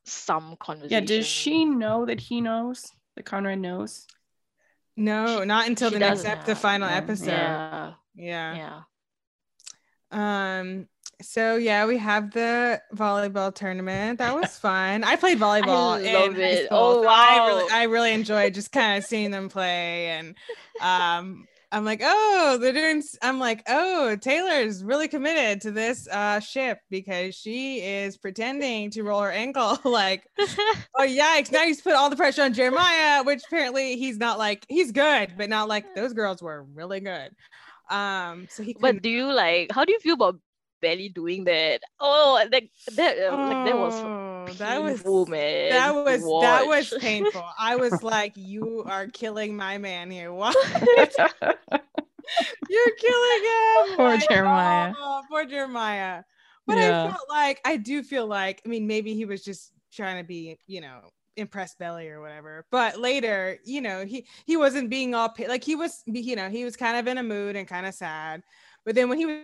some 0.06 0.56
conversation 0.58 1.02
Yeah, 1.02 1.04
does 1.04 1.26
she 1.26 1.66
know 1.66 2.06
that 2.06 2.20
he 2.20 2.40
knows? 2.40 2.80
That 3.16 3.26
Conrad 3.26 3.58
knows? 3.58 4.06
No, 4.96 5.44
not 5.44 5.66
until 5.68 5.90
the 5.90 5.98
next 5.98 6.24
ep- 6.24 6.44
the 6.46 6.54
final 6.56 6.88
episode. 6.88 7.26
Yeah. 7.28 7.92
yeah. 8.14 8.82
Yeah. 10.12 10.58
Um. 10.60 10.88
So 11.22 11.56
yeah, 11.56 11.86
we 11.86 11.96
have 11.98 12.30
the 12.32 12.80
volleyball 12.94 13.54
tournament. 13.54 14.18
That 14.18 14.34
was 14.34 14.56
fun. 14.58 15.02
I 15.04 15.16
played 15.16 15.38
volleyball. 15.38 16.02
in 16.04 16.12
love 16.12 16.38
it. 16.38 16.66
school, 16.66 16.78
Oh, 16.78 17.02
so 17.02 17.08
I 17.08 17.46
really, 17.46 17.62
wow. 17.64 17.68
I 17.72 17.82
really 17.84 18.12
enjoyed 18.12 18.54
just 18.54 18.70
kind 18.72 18.98
of 18.98 19.04
seeing 19.04 19.30
them 19.36 19.48
play, 19.48 20.08
and 20.08 20.34
um, 20.80 21.46
I'm 21.72 21.84
like, 21.84 22.00
oh, 22.02 22.58
they're 22.60 22.72
doing. 22.72 23.02
I'm 23.22 23.38
like, 23.40 23.62
oh, 23.68 24.16
Taylor's 24.16 24.84
really 24.84 25.08
committed 25.08 25.60
to 25.62 25.70
this 25.70 26.06
uh 26.08 26.40
ship 26.40 26.78
because 26.90 27.34
she 27.34 27.80
is 27.80 28.16
pretending 28.16 28.90
to 28.92 29.02
roll 29.02 29.20
her 29.20 29.32
ankle. 29.32 29.78
like, 29.84 30.26
oh 30.38 31.00
yikes! 31.00 31.50
Now 31.50 31.66
just 31.66 31.82
put 31.82 31.94
all 31.94 32.08
the 32.08 32.16
pressure 32.16 32.42
on 32.42 32.54
Jeremiah, 32.54 33.22
which 33.24 33.42
apparently 33.46 33.96
he's 33.96 34.18
not 34.18 34.38
like 34.38 34.64
he's 34.68 34.92
good, 34.92 35.34
but 35.36 35.50
not 35.50 35.68
like 35.68 35.94
those 35.94 36.12
girls 36.12 36.42
were 36.42 36.64
really 36.74 37.00
good. 37.00 37.30
Um, 37.90 38.46
so 38.50 38.62
he 38.62 38.74
couldn't 38.74 38.96
But 38.96 39.02
do 39.02 39.10
you 39.10 39.32
like 39.32 39.70
how 39.72 39.84
do 39.84 39.92
you 39.92 40.00
feel 40.00 40.14
about 40.14 40.38
Belly 40.80 41.08
doing 41.08 41.44
that? 41.44 41.80
Oh, 42.00 42.44
that 42.50 42.62
that 42.94 43.18
uh, 43.18 43.36
like 43.36 43.66
that 43.66 43.78
was 43.78 44.25
Oh, 44.48 44.52
that 44.54 44.82
was 44.82 44.92
painful, 44.94 45.26
man. 45.26 45.70
that 45.70 45.94
was 45.94 46.22
that 46.42 46.66
was 46.66 46.94
painful. 47.00 47.44
I 47.58 47.76
was 47.76 48.02
like, 48.02 48.32
you 48.36 48.84
are 48.86 49.06
killing 49.08 49.56
my 49.56 49.78
man 49.78 50.10
here. 50.10 50.32
What? 50.32 50.56
You're 52.68 52.94
killing 52.96 53.44
him. 53.44 53.96
Poor 53.96 54.08
Like, 54.08 54.28
Jeremiah. 54.28 54.92
oh, 54.98 55.22
poor 55.30 55.44
Jeremiah. 55.44 56.22
But 56.66 56.78
Yeah. 56.78 57.04
I 57.04 57.08
felt 57.10 57.28
like 57.28 57.60
I 57.64 57.76
do 57.76 58.02
feel 58.02 58.26
like 58.26 58.60
I 58.66 58.68
mean 58.68 58.86
maybe 58.86 59.14
he 59.14 59.24
was 59.24 59.44
just 59.44 59.72
trying 59.92 60.18
to 60.22 60.26
be 60.26 60.58
you 60.66 60.80
know 60.80 61.00
impress 61.36 61.74
Belly 61.76 62.08
or 62.08 62.20
whatever. 62.20 62.66
But 62.72 62.98
later, 62.98 63.58
you 63.64 63.80
know, 63.80 64.04
he 64.04 64.26
he 64.46 64.56
wasn't 64.56 64.90
being 64.90 65.14
all 65.14 65.32
like 65.48 65.62
he 65.62 65.76
was 65.76 66.02
you 66.06 66.34
know 66.34 66.48
he 66.48 66.64
was 66.64 66.76
kind 66.76 66.96
of 66.96 67.06
in 67.06 67.18
a 67.18 67.22
mood 67.22 67.54
and 67.56 67.68
kind 67.68 67.86
of 67.86 67.94
sad. 67.94 68.42
But 68.84 68.94
then 68.96 69.08
when 69.08 69.18
he 69.18 69.26
was 69.26 69.36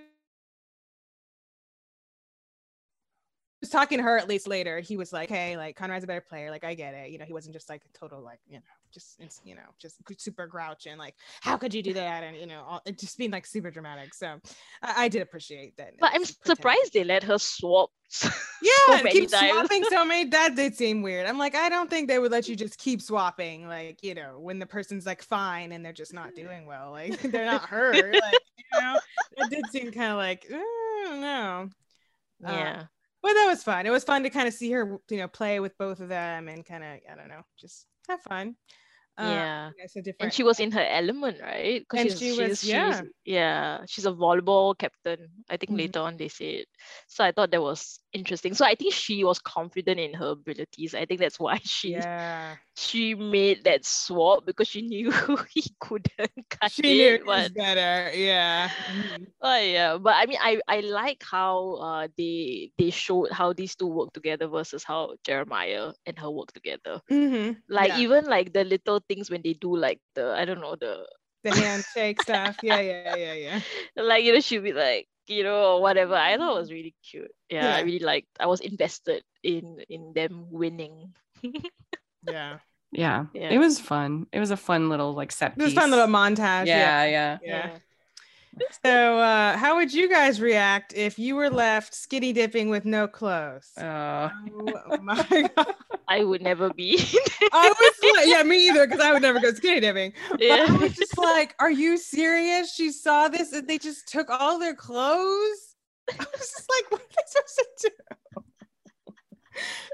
was 3.63 3.71
talking 3.71 3.99
to 3.99 4.05
her 4.05 4.19
at 4.19 4.29
least 4.29 4.47
later 4.47 4.81
he 4.81 4.97
was 4.97 5.13
like 5.13 5.31
hey 5.31 5.57
like 5.57 5.77
conrad's 5.77 6.05
a 6.05 6.07
better 6.07 6.21
player 6.21 6.51
like 6.51 6.65
i 6.65 6.75
get 6.75 6.93
it. 6.95 7.11
You 7.11 7.19
know 7.19 7.25
he 7.25 7.33
wasn't 7.33 7.55
just 7.55 7.71
like 7.71 7.83
a 7.85 7.99
total 7.99 8.21
like 8.21 8.41
you 8.47 8.57
know 8.57 8.63
just 8.93 9.19
you 9.45 9.55
know 9.55 9.63
just 9.79 9.97
super 10.19 10.47
grouch 10.47 10.87
and 10.87 10.99
like 10.99 11.15
how 11.41 11.57
could 11.57 11.73
you 11.73 11.83
do 11.83 11.95
that? 11.95 12.23
And 12.23 12.37
you 12.37 12.47
know 12.47 12.63
all, 12.69 12.83
it 12.85 12.99
just 12.99 13.17
being 13.17 13.31
like 13.31 13.47
super 13.47 13.71
dramatic 13.71 14.13
so 14.13 14.39
i, 14.83 15.05
I 15.05 15.09
did 15.09 15.23
appreciate 15.23 15.77
that 15.79 15.95
But 15.99 16.11
I'm 16.13 16.25
surprised 16.25 16.93
they 16.93 17.05
let 17.05 17.23
her 17.23 17.39
swap. 17.39 17.91
yeah 18.63 18.99
so 18.99 19.03
keep 19.09 19.31
times. 19.31 19.53
swapping 19.53 19.85
so 19.85 20.05
many 20.05 20.29
that 20.31 20.55
did 20.55 20.77
seem 20.77 21.01
weird. 21.01 21.27
I'm 21.27 21.39
like 21.39 21.55
i 21.55 21.69
don't 21.71 21.89
think 21.89 22.09
they 22.09 22.19
would 22.19 22.33
let 22.33 22.49
you 22.49 22.57
just 22.65 22.79
keep 22.79 23.01
swapping 23.01 23.67
like 23.67 24.03
you 24.03 24.15
know 24.15 24.39
when 24.39 24.59
the 24.59 24.67
person's 24.67 25.07
like 25.07 25.23
fine 25.23 25.73
and 25.73 25.85
they're 25.85 25.93
just 25.93 26.13
not 26.13 26.35
doing 26.35 26.67
well 26.67 26.91
like 26.91 27.21
they're 27.33 27.47
not 27.47 27.69
her 27.69 27.93
like 27.95 28.41
you 28.75 28.81
know? 28.81 29.01
It 29.39 29.51
did 29.51 29.67
seem 29.71 29.93
kind 29.93 30.11
of 30.13 30.19
like 30.19 30.47
"Uh, 30.53 30.57
i 30.57 31.05
don't 31.07 31.21
know 31.21 31.71
But 33.23 33.35
that 33.35 33.47
was 33.49 33.63
fun. 33.63 33.87
It 33.87 33.91
was 33.91 34.05
fun 34.05 34.23
to 34.25 34.31
kind 34.31 34.49
of 34.49 34.55
see 34.55 34.71
her, 34.73 34.99
you 35.09 35.17
know, 35.19 35.29
play 35.29 35.61
with 35.61 35.79
both 35.79 36.01
of 36.01 36.09
them 36.09 36.49
and 36.49 36.67
kind 36.67 36.83
of, 36.83 36.91
I 37.11 37.15
don't 37.15 37.29
know, 37.29 37.43
just 37.59 37.87
have 38.09 38.21
fun. 38.23 38.57
Um, 39.19 39.29
Yeah. 39.29 39.71
different. 39.95 40.17
And 40.21 40.33
she 40.35 40.43
was 40.43 40.59
in 40.59 40.73
her 40.73 40.83
element, 40.85 41.41
right? 41.41 41.87
'Cause 41.87 42.01
And 42.01 42.19
she 42.19 42.33
was- 42.33 42.61
she's, 42.61 42.65
yeah. 42.65 43.01
she's, 43.03 43.11
yeah, 43.25 43.85
she's 43.87 44.07
a 44.07 44.11
volleyball 44.13 44.77
captain. 44.77 45.45
I 45.49 45.57
think 45.57 45.71
Mhm. 45.73 45.79
later 45.79 46.01
on 46.01 46.17
they 46.17 46.29
said. 46.29 46.65
So 47.07 47.23
I 47.25 47.31
thought 47.33 47.51
that 47.53 47.63
was 47.63 48.01
interesting. 48.13 48.55
So 48.55 48.65
I 48.65 48.75
think 48.75 48.95
she 48.95 49.25
was 49.25 49.39
confident 49.39 50.01
in 50.01 50.15
her 50.15 50.31
abilities. 50.33 50.95
I 50.95 51.07
think 51.07 51.21
that's 51.21 51.41
why 51.41 51.59
she 51.65 52.03
yeah, 52.03 52.57
she 52.77 53.15
made 53.15 53.65
that 53.65 53.85
swap 53.85 54.45
because 54.47 54.69
she 54.69 54.83
knew 54.83 55.11
he 55.53 55.63
couldn't 55.81 56.31
cut 56.51 56.73
she 56.73 56.95
knew 56.95 57.15
it. 57.15 57.25
was 57.25 57.27
But 57.27 57.51
better. 57.51 58.11
Yeah. 58.15 58.71
Oh 59.43 59.57
yeah, 59.59 59.99
but 59.99 60.15
I 60.17 60.27
mean, 60.27 60.39
I 60.41 60.61
I 60.69 60.81
like 60.81 61.23
how 61.23 61.75
uh 61.77 62.09
they 62.17 62.73
they 62.79 62.91
showed 62.91 63.31
how 63.33 63.53
these 63.53 63.75
two 63.77 63.87
work 63.87 64.13
together 64.13 64.47
versus 64.49 64.85
how 64.85 65.15
Jeremiah 65.25 65.93
and 66.07 66.19
her 66.19 66.31
work 66.31 66.53
together. 66.53 67.01
Mhm. 67.11 67.63
Like 67.69 67.93
Yeah. 67.93 67.95
even 67.95 68.25
like 68.27 68.53
the 68.53 68.65
little 68.65 69.01
things 69.09 69.31
when 69.31 69.43
they 69.43 69.55
do 69.55 69.77
like 69.77 70.01
the 70.15 70.35
I 70.37 70.45
don't 70.45 70.61
know 70.61 70.77
the 70.77 71.07
the 71.45 71.53
handshake 71.53 72.21
stuff. 72.21 72.59
Yeah, 72.63 72.81
yeah, 72.81 73.03
yeah, 73.03 73.19
yeah. 73.21 73.47
like 73.97 74.25
you 74.25 74.33
know 74.33 74.41
she'll 74.41 74.63
be 74.63 74.73
like 74.73 75.09
you 75.27 75.45
know 75.45 75.77
or 75.77 75.83
whatever. 75.83 76.15
I 76.15 76.37
thought 76.37 76.57
it 76.57 76.61
was 76.61 76.71
mm. 76.71 76.75
really 76.75 76.95
cute. 77.03 77.31
Yeah, 77.49 77.77
I 77.77 77.81
really 77.81 78.05
liked. 78.05 78.29
I 78.39 78.47
was 78.47 78.61
invested 78.61 79.23
in 79.43 79.79
in 79.89 80.13
them 80.15 80.47
winning. 80.51 81.15
Yeah, 82.25 82.59
yeah. 82.93 83.27
Yeah. 83.35 83.51
It 83.51 83.59
was 83.59 83.81
fun. 83.81 84.27
It 84.33 84.39
was 84.39 84.53
a 84.53 84.57
fun 84.57 84.89
little 84.89 85.13
like 85.13 85.33
set 85.33 85.53
it 85.53 85.59
was 85.59 85.73
piece. 85.73 85.75
fun 85.75 85.91
little 85.91 86.07
montage. 86.07 86.67
yeah, 86.67 87.05
yeah. 87.05 87.39
yeah. 87.43 87.79
So, 88.85 89.19
uh, 89.19 89.57
how 89.57 89.77
would 89.77 89.95
you 89.95 90.09
guys 90.11 90.41
react 90.41 90.93
if 90.95 91.19
you 91.19 91.37
were 91.37 91.49
left 91.49 91.95
skinny 91.95 92.33
dipping 92.33 92.69
with 92.69 92.85
no 92.85 93.09
clothes? 93.09 93.71
Uh, 93.79 94.29
oh 94.91 94.99
my 95.01 95.49
god! 95.57 95.75
I 96.09 96.25
would 96.25 96.43
never 96.43 96.71
be. 96.73 96.99
I 97.53 97.69
was 97.69 98.17
like, 98.17 98.27
yeah, 98.27 98.43
me 98.43 98.69
either, 98.69 98.87
because 98.87 99.01
I 99.01 99.13
would 99.13 99.23
never 99.23 99.41
go 99.41 99.53
skinny 99.53 99.81
dipping. 99.81 100.13
But 100.31 100.43
I 100.43 100.73
was 100.77 100.95
just 100.97 101.17
like, 101.17 101.55
are 101.61 101.71
you 101.71 101.97
serious? 101.97 102.75
She 102.75 102.91
saw 102.93 103.29
this 103.29 103.53
and 103.53 103.67
they 103.67 103.79
just 103.79 104.09
took 104.09 104.29
all 104.29 104.59
their 104.59 104.75
clothes. 104.75 105.75
I 106.11 106.17
was 106.19 106.41
just 106.41 106.71
like, 106.71 106.91
what 106.91 107.01
are 107.01 107.05
they 107.09 107.23
supposed 107.27 107.57
to 107.79 107.91
do? 107.91 108.43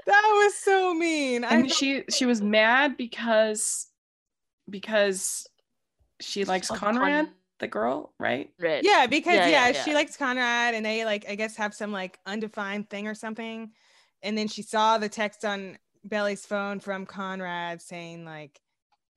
That 0.05 0.31
was 0.43 0.55
so 0.55 0.93
mean. 0.93 1.43
And 1.43 1.67
thought- 1.67 1.75
she 1.77 2.03
she 2.09 2.25
was 2.25 2.41
mad 2.41 2.97
because 2.97 3.87
because 4.69 5.47
she 6.19 6.43
likes 6.45 6.69
Conrad, 6.69 7.27
Con- 7.27 7.35
the 7.59 7.67
girl, 7.67 8.13
right? 8.19 8.49
Red. 8.59 8.85
yeah, 8.85 9.07
because 9.07 9.35
Yeah, 9.35 9.47
yeah, 9.47 9.67
yeah, 9.67 9.73
she 9.73 9.89
yeah. 9.89 9.95
likes 9.95 10.17
Conrad 10.17 10.73
and 10.75 10.85
they 10.85 11.05
like 11.05 11.25
I 11.29 11.35
guess 11.35 11.55
have 11.57 11.73
some 11.73 11.91
like 11.91 12.19
undefined 12.25 12.89
thing 12.89 13.07
or 13.07 13.15
something. 13.15 13.71
And 14.21 14.37
then 14.37 14.47
she 14.47 14.61
saw 14.61 14.97
the 14.97 15.09
text 15.09 15.45
on 15.45 15.77
Belly's 16.03 16.45
phone 16.45 16.79
from 16.79 17.05
Conrad 17.05 17.81
saying 17.81 18.25
like, 18.25 18.59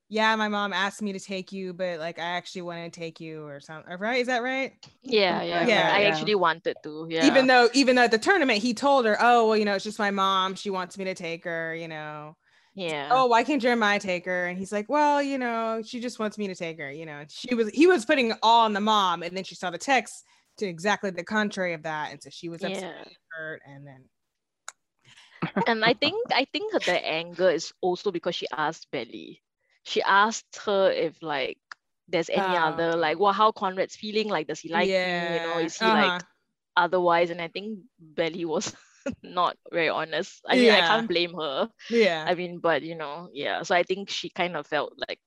"Yeah, 0.08 0.36
my 0.36 0.48
mom 0.48 0.72
asked 0.72 1.02
me 1.02 1.12
to 1.12 1.20
take 1.20 1.52
you, 1.52 1.72
but 1.74 1.98
like 2.00 2.18
I 2.18 2.22
actually 2.22 2.62
wanted 2.62 2.92
to 2.92 3.00
take 3.00 3.20
you 3.20 3.44
or 3.46 3.60
something." 3.60 3.96
Right? 3.98 4.20
Is 4.20 4.28
that 4.28 4.42
right? 4.42 4.72
Yeah, 5.02 5.42
yeah, 5.42 5.66
Yeah, 5.66 5.90
I 5.92 6.02
yeah. 6.02 6.08
actually 6.08 6.34
wanted 6.36 6.76
to. 6.84 7.06
Yeah. 7.10 7.26
even 7.26 7.46
though 7.46 7.68
even 7.74 7.96
though 7.96 8.02
at 8.04 8.10
the 8.10 8.18
tournament 8.18 8.60
he 8.60 8.74
told 8.74 9.04
her 9.06 9.16
oh 9.20 9.48
well 9.48 9.56
you 9.56 9.64
know 9.64 9.74
it's 9.74 9.84
just 9.84 9.98
my 9.98 10.10
mom 10.10 10.54
she 10.54 10.70
wants 10.70 10.96
me 10.98 11.04
to 11.04 11.14
take 11.14 11.44
her 11.44 11.74
you 11.74 11.88
know 11.88 12.36
yeah. 12.74 13.08
oh 13.10 13.26
why 13.26 13.44
can't 13.44 13.60
jeremiah 13.60 14.00
take 14.00 14.24
her 14.24 14.46
and 14.46 14.58
he's 14.58 14.72
like 14.72 14.88
well 14.88 15.22
you 15.22 15.38
know 15.38 15.82
she 15.84 16.00
just 16.00 16.18
wants 16.18 16.38
me 16.38 16.48
to 16.48 16.54
take 16.54 16.78
her 16.78 16.90
you 16.90 17.04
know 17.04 17.24
she 17.28 17.54
was 17.54 17.68
he 17.70 17.86
was 17.86 18.04
putting 18.04 18.32
all 18.42 18.64
on 18.64 18.72
the 18.72 18.80
mom 18.80 19.22
and 19.22 19.36
then 19.36 19.44
she 19.44 19.54
saw 19.54 19.70
the 19.70 19.78
text 19.78 20.24
to 20.58 20.66
exactly 20.66 21.10
the 21.10 21.24
contrary 21.24 21.74
of 21.74 21.82
that 21.82 22.10
and 22.10 22.22
so 22.22 22.30
she 22.30 22.48
was 22.48 22.62
upset 22.62 22.82
Yeah. 22.82 23.02
and 23.02 23.16
hurt 23.30 23.62
and 23.66 23.86
then 23.86 24.04
and 25.66 25.84
I 25.84 25.94
think 25.94 26.14
I 26.32 26.46
think 26.52 26.72
the 26.72 27.04
anger 27.04 27.50
is 27.50 27.72
also 27.80 28.10
because 28.10 28.34
she 28.34 28.46
asked 28.56 28.88
Belly. 28.90 29.42
She 29.84 30.02
asked 30.02 30.60
her 30.64 30.90
if 30.90 31.20
like 31.22 31.58
there's 32.08 32.30
any 32.30 32.56
Oh. 32.56 32.68
other 32.68 32.96
like 32.96 33.18
well 33.18 33.32
how 33.32 33.50
Conrad's 33.52 33.96
feeling 33.96 34.28
like 34.28 34.46
does 34.46 34.60
he 34.60 34.68
like 34.68 34.88
you 34.88 34.94
you 34.94 35.00
know 35.00 35.58
is 35.58 35.78
he 35.78 35.84
uh-huh. 35.84 36.06
like 36.06 36.22
otherwise 36.76 37.30
and 37.30 37.40
I 37.40 37.48
think 37.48 37.80
Belly 37.98 38.44
was 38.44 38.74
not 39.22 39.56
very 39.72 39.88
honest. 39.88 40.40
I 40.48 40.58
mean 40.58 40.70
I 40.70 40.82
can't 40.82 41.08
blame 41.08 41.34
her. 41.34 41.68
yeah. 41.88 42.24
I 42.26 42.34
mean 42.34 42.58
but 42.58 42.82
you 42.82 42.94
know 42.94 43.28
yeah. 43.32 43.62
So 43.62 43.74
I 43.74 43.82
think 43.82 44.10
she 44.10 44.30
kind 44.30 44.56
of 44.56 44.66
felt 44.66 44.94
like 45.08 45.18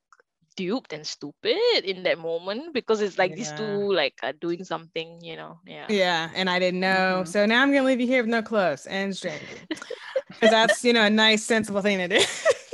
duped 0.56 0.92
and 0.92 1.06
stupid 1.06 1.84
in 1.84 2.02
that 2.04 2.18
moment 2.18 2.72
because 2.72 3.00
it's 3.02 3.18
like 3.18 3.34
these 3.34 3.52
two 3.52 3.92
like 3.92 4.14
are 4.22 4.32
doing 4.32 4.64
something 4.64 5.20
you 5.22 5.36
know 5.36 5.60
yeah. 5.66 5.86
Yeah 5.88 6.30
and 6.34 6.48
i 6.48 6.58
didn't 6.58 6.80
know. 6.80 7.24
Mhm. 7.24 7.28
so 7.28 7.46
now 7.46 7.62
i'm 7.62 7.72
gonna 7.72 7.86
leave 7.86 8.00
you 8.00 8.06
here 8.06 8.22
with 8.22 8.30
no 8.30 8.42
clothes 8.42 8.86
and 8.86 9.14
stranger 9.16 9.66
because 10.28 10.50
that's 10.50 10.84
you 10.84 10.92
know 10.92 11.04
a 11.04 11.10
nice 11.10 11.44
sensible 11.44 11.82
thing 11.82 11.98
to 11.98 12.08
do 12.08 12.24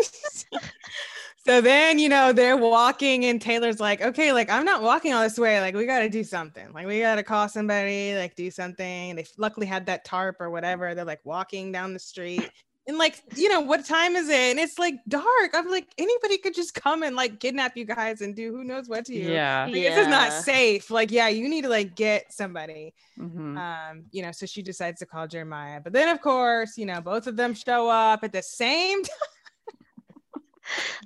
so 1.46 1.52
so 1.52 1.60
then, 1.60 1.98
you 1.98 2.08
know, 2.08 2.32
they're 2.32 2.56
walking, 2.56 3.24
and 3.26 3.40
Taylor's 3.40 3.80
like, 3.80 4.00
okay, 4.00 4.32
like, 4.32 4.48
I'm 4.48 4.64
not 4.64 4.82
walking 4.82 5.12
all 5.12 5.22
this 5.22 5.38
way. 5.38 5.60
Like, 5.60 5.74
we 5.74 5.86
got 5.86 5.98
to 5.98 6.08
do 6.08 6.24
something. 6.24 6.72
Like, 6.72 6.86
we 6.86 7.00
got 7.00 7.16
to 7.16 7.22
call 7.22 7.48
somebody, 7.48 8.14
like, 8.16 8.36
do 8.36 8.50
something. 8.50 9.16
They 9.16 9.26
luckily 9.36 9.66
had 9.66 9.86
that 9.86 10.04
tarp 10.04 10.40
or 10.40 10.50
whatever. 10.50 10.94
They're 10.94 11.04
like 11.04 11.20
walking 11.24 11.70
down 11.72 11.92
the 11.92 11.98
street. 11.98 12.50
And 12.88 12.98
like, 12.98 13.22
you 13.36 13.48
know, 13.48 13.60
what 13.60 13.84
time 13.84 14.16
is 14.16 14.28
it? 14.28 14.34
And 14.34 14.58
it's 14.58 14.76
like 14.76 14.94
dark. 15.06 15.52
I'm 15.54 15.70
like, 15.70 15.86
anybody 15.98 16.36
could 16.38 16.52
just 16.54 16.74
come 16.74 17.04
and 17.04 17.14
like 17.14 17.38
kidnap 17.38 17.76
you 17.76 17.84
guys 17.84 18.22
and 18.22 18.34
do 18.34 18.50
who 18.50 18.64
knows 18.64 18.88
what 18.88 19.04
to 19.04 19.14
you. 19.14 19.30
Yeah. 19.30 19.66
Like, 19.66 19.74
This 19.74 19.98
is 19.98 20.08
not 20.08 20.32
safe. 20.32 20.90
Like, 20.90 21.12
yeah, 21.12 21.28
you 21.28 21.48
need 21.48 21.62
to 21.62 21.68
like 21.68 21.94
get 21.94 22.32
somebody. 22.32 22.92
Mhm. 23.20 23.56
Um, 23.56 24.04
you 24.10 24.22
know, 24.22 24.32
so 24.32 24.46
she 24.46 24.62
decides 24.62 24.98
to 24.98 25.06
call 25.06 25.28
Jeremiah. 25.28 25.80
But 25.80 25.92
then 25.92 26.08
of 26.08 26.20
course, 26.22 26.76
you 26.76 26.86
know, 26.86 27.00
both 27.00 27.28
of 27.28 27.36
them 27.36 27.54
show 27.54 27.88
up 27.88 28.24
at 28.24 28.32
the 28.32 28.42
same 28.42 29.02
time. 29.04 29.41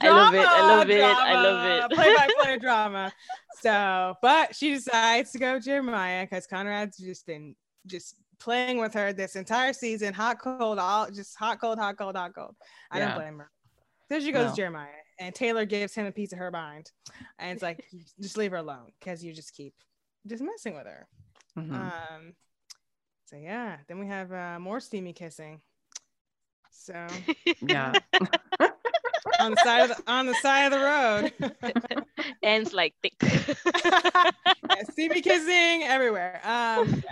I 0.01 0.09
love 0.11 0.35
it. 0.35 0.47
I 0.47 0.77
love 0.77 0.91
it. 0.91 1.03
I 1.03 1.43
love 1.43 1.91
it. 1.91 1.97
Play 1.97 2.15
by 2.15 2.29
play 2.41 2.59
drama. 2.59 3.13
So, 3.61 4.15
but 4.23 4.55
she 4.55 4.75
decides 4.75 5.33
to 5.33 5.39
go 5.39 5.59
Jeremiah 5.59 6.25
because 6.27 6.47
Conrad's 6.47 6.99
just 6.99 7.27
been 7.27 7.57
just 7.87 8.17
playing 8.39 8.79
with 8.79 8.93
her 8.95 9.13
this 9.13 9.35
entire 9.37 9.73
season, 9.73 10.13
hot, 10.13 10.39
cold, 10.41 10.79
all 10.79 11.11
just 11.11 11.37
hot, 11.37 11.61
cold, 11.61 11.79
hot, 11.79 11.97
cold, 11.97 12.17
hot, 12.17 12.35
cold. 12.35 12.55
I 12.91 12.99
Yeah. 12.99 13.07
don't 13.07 13.15
blame 13.17 13.39
her. 13.39 13.51
So 14.11 14.21
she 14.21 14.31
goes 14.31 14.51
No. 14.51 14.57
Jeremiah, 14.57 14.89
and 15.19 15.35
Taylor 15.35 15.65
gives 15.65 15.95
him 15.95 16.07
a 16.07 16.13
piece 16.13 16.33
of 16.33 16.39
her 16.39 16.51
mind, 16.51 16.93
and 17.39 17.51
it's 17.53 17.63
like, 17.63 17.85
just 18.21 18.37
leave 18.37 18.51
her 18.53 18.59
alone 18.59 18.93
because 19.01 19.25
you 19.25 19.33
just 19.33 19.53
keep 19.55 19.75
just 20.27 20.43
messing 20.43 20.75
with 20.77 20.87
her. 20.87 21.09
Mhm. 21.59 21.73
Um, 21.73 22.35
so 23.25 23.37
yeah, 23.37 23.79
then 23.89 23.99
we 23.99 24.07
have 24.07 24.31
uh, 24.33 24.59
more 24.61 24.79
steamy 24.81 25.13
kissing. 25.13 25.61
So 26.71 27.07
yeah. 27.63 27.95
on 29.41 29.53
the 29.53 29.57
side 29.63 29.91
of 29.91 29.97
the 29.97 30.03
on 30.11 30.27
the 30.27 30.35
side 30.35 30.73
of 30.73 30.73
the 30.73 31.51
road. 31.73 32.05
Ends 32.43 32.73
like 32.73 32.95
thick. 33.03 33.15
Yeah, 34.69 34.83
steamy 34.91 35.23
kissing 35.23 35.85
everywhere. 35.85 36.41
Um, 36.45 37.03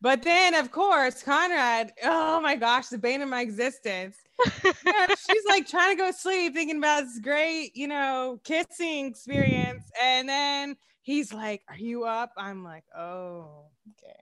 but 0.00 0.22
then 0.22 0.54
of 0.54 0.70
course 0.70 1.22
Conrad, 1.22 1.92
oh 2.04 2.40
my 2.40 2.54
gosh, 2.54 2.88
the 2.88 2.98
bane 2.98 3.22
of 3.22 3.28
my 3.28 3.40
existence. 3.40 4.16
You 4.64 4.72
know, 4.84 5.06
she's 5.08 5.44
like 5.48 5.66
trying 5.66 5.96
to 5.96 6.02
go 6.02 6.10
to 6.10 6.16
sleep, 6.16 6.54
thinking 6.54 6.78
about 6.78 7.04
this 7.04 7.18
great, 7.18 7.74
you 7.74 7.88
know, 7.88 8.40
kissing 8.44 9.06
experience, 9.06 9.84
and 10.00 10.28
then 10.28 10.76
he's 11.02 11.32
like, 11.32 11.62
"Are 11.68 11.78
you 11.78 12.04
up?" 12.04 12.32
I'm 12.36 12.62
like, 12.62 12.84
"Oh, 12.96 13.66
okay." 13.90 14.20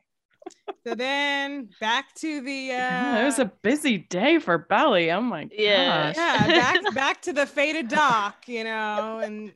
So 0.87 0.95
then 0.95 1.69
back 1.81 2.15
to 2.17 2.41
the 2.41 2.71
uh, 2.73 2.77
Yeah, 2.77 3.23
it 3.23 3.25
was 3.25 3.39
a 3.39 3.51
busy 3.63 3.99
day 3.99 4.39
for 4.39 4.59
Belly. 4.59 5.11
Oh 5.11 5.21
my 5.21 5.49
Yeah. 5.51 6.13
gosh. 6.13 6.17
yeah 6.17 6.47
back 6.49 6.81
back 6.95 7.23
to 7.23 7.33
the 7.33 7.47
faded 7.47 7.89
dock 7.89 8.49
you 8.49 8.65
know 8.65 9.19
and 9.19 9.53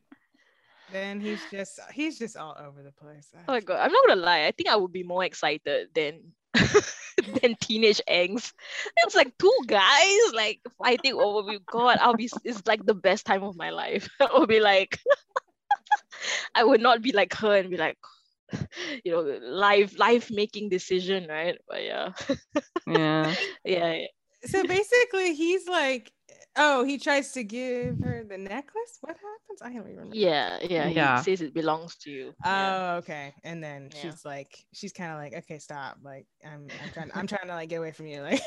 then 0.91 1.21
he's 1.21 1.47
just 1.47 1.79
he's 1.93 2.19
just 2.19 2.37
all 2.37 2.57
over 2.59 2.83
the 2.83 2.91
place 2.93 3.29
Oh 3.35 3.53
my 3.53 3.61
god, 3.61 3.81
I'm 3.81 3.93
not 3.93 4.07
gonna 4.09 4.21
lie. 4.21 4.47
I 4.47 4.51
think 4.53 4.69
I 4.69 4.77
would 4.77 4.93
be 4.93 5.03
more 5.03 5.25
excited 5.25 5.89
than 5.95 6.33
than 7.43 7.55
teenage 7.61 8.01
angst. 8.09 8.53
It's 8.99 9.15
like 9.15 9.37
two 9.39 9.53
guys 9.67 10.19
like 10.35 10.61
fighting 10.79 11.15
over 11.15 11.49
me. 11.49 11.59
God, 11.67 11.99
I'll 12.01 12.15
be. 12.15 12.29
It's 12.45 12.67
like 12.67 12.85
the 12.85 12.95
best 12.95 13.25
time 13.27 13.43
of 13.43 13.57
my 13.57 13.71
life. 13.71 14.09
I 14.21 14.29
would 14.39 14.49
be 14.49 14.61
like, 14.61 14.99
I 16.55 16.65
would 16.65 16.81
not 16.81 17.03
be 17.03 17.13
like 17.13 17.35
her 17.35 17.57
and 17.57 17.71
be 17.71 17.77
like, 17.77 17.99
you 19.05 19.13
know, 19.13 19.23
life 19.43 19.99
life 19.99 20.31
making 20.31 20.69
decision, 20.69 21.27
right? 21.29 21.59
But 21.69 21.83
yeah, 21.85 22.13
Yeah. 22.87 23.35
yeah, 23.65 23.93
yeah. 23.95 24.07
so 24.45 24.65
basically 24.65 25.35
he's 25.35 25.69
like 25.69 26.13
oh 26.57 26.83
he 26.85 26.99
tries 26.99 27.33
to 27.33 27.45
give 27.45 27.99
her 28.01 28.25
the 28.25 28.39
necklace 28.39 28.99
what 29.03 29.17
happens 29.17 29.61
i 29.63 29.67
don't 29.69 29.85
even 29.87 30.09
remember 30.09 30.17
Yeah, 30.17 30.59
yeah, 30.63 30.89
Yeah. 30.89 31.19
He 31.19 31.23
says 31.25 31.41
it 31.43 31.55
belongs 31.55 31.97
to 31.99 32.11
you. 32.11 32.33
Oh, 32.45 32.49
yeah. 32.51 32.95
okay. 33.05 33.35
And 33.45 33.63
then 33.63 33.91
Yeah. 33.95 34.01
she's 34.01 34.25
like, 34.25 34.65
she's 34.73 34.93
kind 34.93 35.13
of 35.13 35.19
like, 35.19 35.35
okay, 35.45 35.59
stop. 35.59 35.99
Like, 36.03 36.27
I'm, 36.45 36.67
I'm 36.83 36.91
trying, 36.91 37.11
I'm 37.15 37.27
trying 37.27 37.47
to 37.49 37.55
like 37.55 37.69
get 37.69 37.77
away 37.77 37.93
from 37.93 38.07
you. 38.07 38.23
Like, 38.31 38.41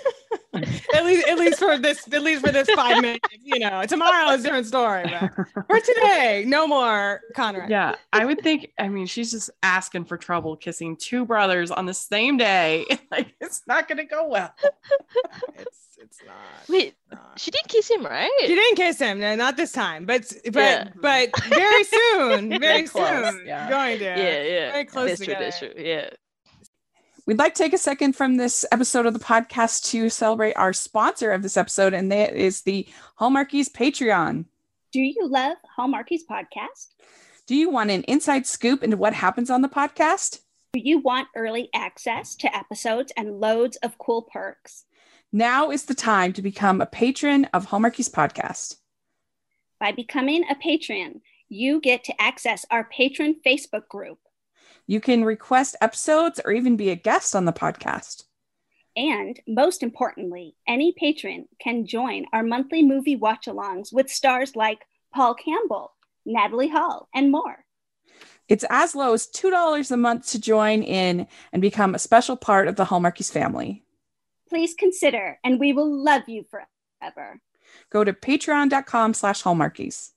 at 0.54 1.06
least, 1.06 1.28
at 1.28 1.38
least 1.38 1.60
for 1.60 1.78
this, 1.78 2.08
at 2.14 2.22
least 2.22 2.46
for 2.46 2.52
this 2.52 2.70
five 2.72 3.02
minutes. 3.02 3.28
You 3.42 3.60
know, 3.60 3.84
tomorrow 3.86 4.30
is 4.32 4.42
a 4.42 4.44
different 4.44 4.68
story. 4.68 5.04
But 5.10 5.66
for 5.68 5.80
today, 5.80 6.44
no 6.48 6.68
more 6.68 7.22
Conrad. 7.36 7.70
Yeah. 7.70 7.96
I 8.12 8.26
would 8.26 8.42
think, 8.42 8.72
I 8.80 8.88
mean, 8.88 9.06
she's 9.06 9.32
just 9.32 9.50
asking 9.64 10.06
for 10.06 10.18
trouble 10.18 10.56
kissing 10.56 10.96
two 10.96 11.26
brothers 11.26 11.72
on 11.72 11.86
the 11.86 11.94
same 11.94 12.38
day. 12.38 12.86
Like, 13.12 13.36
it's 13.40 13.62
not 13.68 13.88
going 13.88 14.00
to 14.00 14.06
go 14.06 14.28
well. 14.28 14.52
It's, 15.60 15.98
it's 16.02 16.20
not. 16.26 16.36
Wait, 16.68 16.96
not. 17.12 17.38
she 17.38 17.52
didn't 17.52 17.68
kiss 17.68 17.88
him, 17.90 18.04
right? 18.04 18.32
She 18.42 18.48
didn't 18.48 18.76
kiss 18.76 18.98
him. 18.98 19.20
No, 19.20 19.36
not 19.36 19.56
this 19.56 19.72
time. 19.72 20.06
But, 20.06 20.34
but, 20.46 20.54
Yeah. 20.56 20.88
but 21.00 21.30
very 21.48 21.84
soon, 21.84 22.50
very 22.60 22.60
Very 22.60 22.88
soon, 22.88 23.44
yeah. 23.46 23.70
going 23.70 24.00
to. 24.00 24.06
yeah, 24.06 24.42
yeah. 24.44 24.72
Very 24.72 24.86
close 24.86 25.10
That's 25.10 25.26
true. 25.26 25.36
That's 25.38 25.60
true. 25.60 25.74
Yeah. 25.78 26.10
We'd 27.26 27.40
like 27.40 27.54
to 27.54 27.64
take 27.64 27.72
a 27.72 27.78
second 27.78 28.18
from 28.18 28.36
this 28.36 28.66
episode 28.70 29.06
of 29.06 29.14
the 29.14 29.20
podcast 29.20 29.90
to 29.92 30.10
celebrate 30.10 30.56
our 30.56 30.74
sponsor 30.74 31.32
of 31.32 31.42
this 31.42 31.56
episode, 31.56 31.94
and 31.94 32.12
that 32.12 32.34
is 32.34 32.64
the 32.64 32.86
Hallmarkies 33.18 33.72
Patreon. 33.72 34.44
Do 34.92 35.00
you 35.00 35.30
love 35.30 35.56
Hallmarkies 35.80 36.24
podcast? 36.30 36.88
Do 37.48 37.56
you 37.56 37.70
want 37.70 37.92
an 37.92 38.04
inside 38.04 38.46
scoop 38.46 38.84
into 38.84 38.98
what 38.98 39.14
happens 39.14 39.50
on 39.50 39.62
the 39.62 39.70
podcast? 39.70 40.42
Do 40.74 40.82
you 40.84 41.00
want 41.00 41.30
early 41.34 41.70
access 41.74 42.36
to 42.36 42.54
episodes 42.54 43.14
and 43.16 43.40
loads 43.40 43.78
of 43.78 43.98
cool 43.98 44.24
perks? 44.24 44.84
Now 45.32 45.72
is 45.72 45.86
the 45.86 45.96
time 45.96 46.34
to 46.34 46.42
become 46.42 46.82
a 46.82 46.86
patron 46.86 47.46
of 47.54 47.68
Hallmarkies 47.68 48.12
Podcast. 48.12 48.76
By 49.80 49.94
becoming 49.94 50.44
a 50.50 50.56
patron, 50.56 51.22
you 51.48 51.80
get 51.80 52.04
to 52.04 52.22
access 52.22 52.66
our 52.70 52.84
patron 52.84 53.38
Facebook 53.46 53.88
group. 53.88 54.20
You 54.86 55.00
can 55.00 55.24
request 55.24 55.76
episodes 55.82 56.40
or 56.44 56.52
even 56.52 56.76
be 56.76 56.90
a 56.90 56.96
guest 56.96 57.36
on 57.36 57.46
the 57.46 57.54
podcast. 57.54 58.24
And 58.96 59.40
most 59.48 59.82
importantly, 59.82 60.56
any 60.68 60.94
patron 60.98 61.48
can 61.60 61.88
join 61.88 62.26
our 62.34 62.44
monthly 62.44 62.84
movie 62.84 63.16
watch 63.16 63.46
alongs 63.48 63.92
with 63.92 64.10
stars 64.10 64.56
like 64.56 64.80
Paul 65.14 65.34
Campbell, 65.36 65.94
Natalie 66.26 66.70
Hall, 66.70 67.08
and 67.14 67.32
more. 67.32 67.66
It's 68.50 68.66
as 68.70 68.94
low 68.94 69.14
as 69.14 69.28
$2 69.28 69.92
a 69.92 69.98
month 69.98 70.28
to 70.32 70.40
join 70.40 70.84
in 70.84 71.28
and 71.52 71.62
become 71.62 71.96
a 71.96 72.00
special 72.00 72.36
part 72.36 72.68
of 72.68 72.76
the 72.76 72.86
Hallmarkies 72.86 73.32
family. 73.32 73.84
Please 74.50 74.76
consider, 74.78 75.40
and 75.44 75.60
we 75.60 75.74
will 75.74 75.92
love 75.92 76.24
you 76.28 76.46
forever. 76.52 77.40
Go 77.90 78.04
to 78.04 78.14
patreon.com 78.14 79.14
slash 79.14 79.44
hallmarkies. 79.44 80.12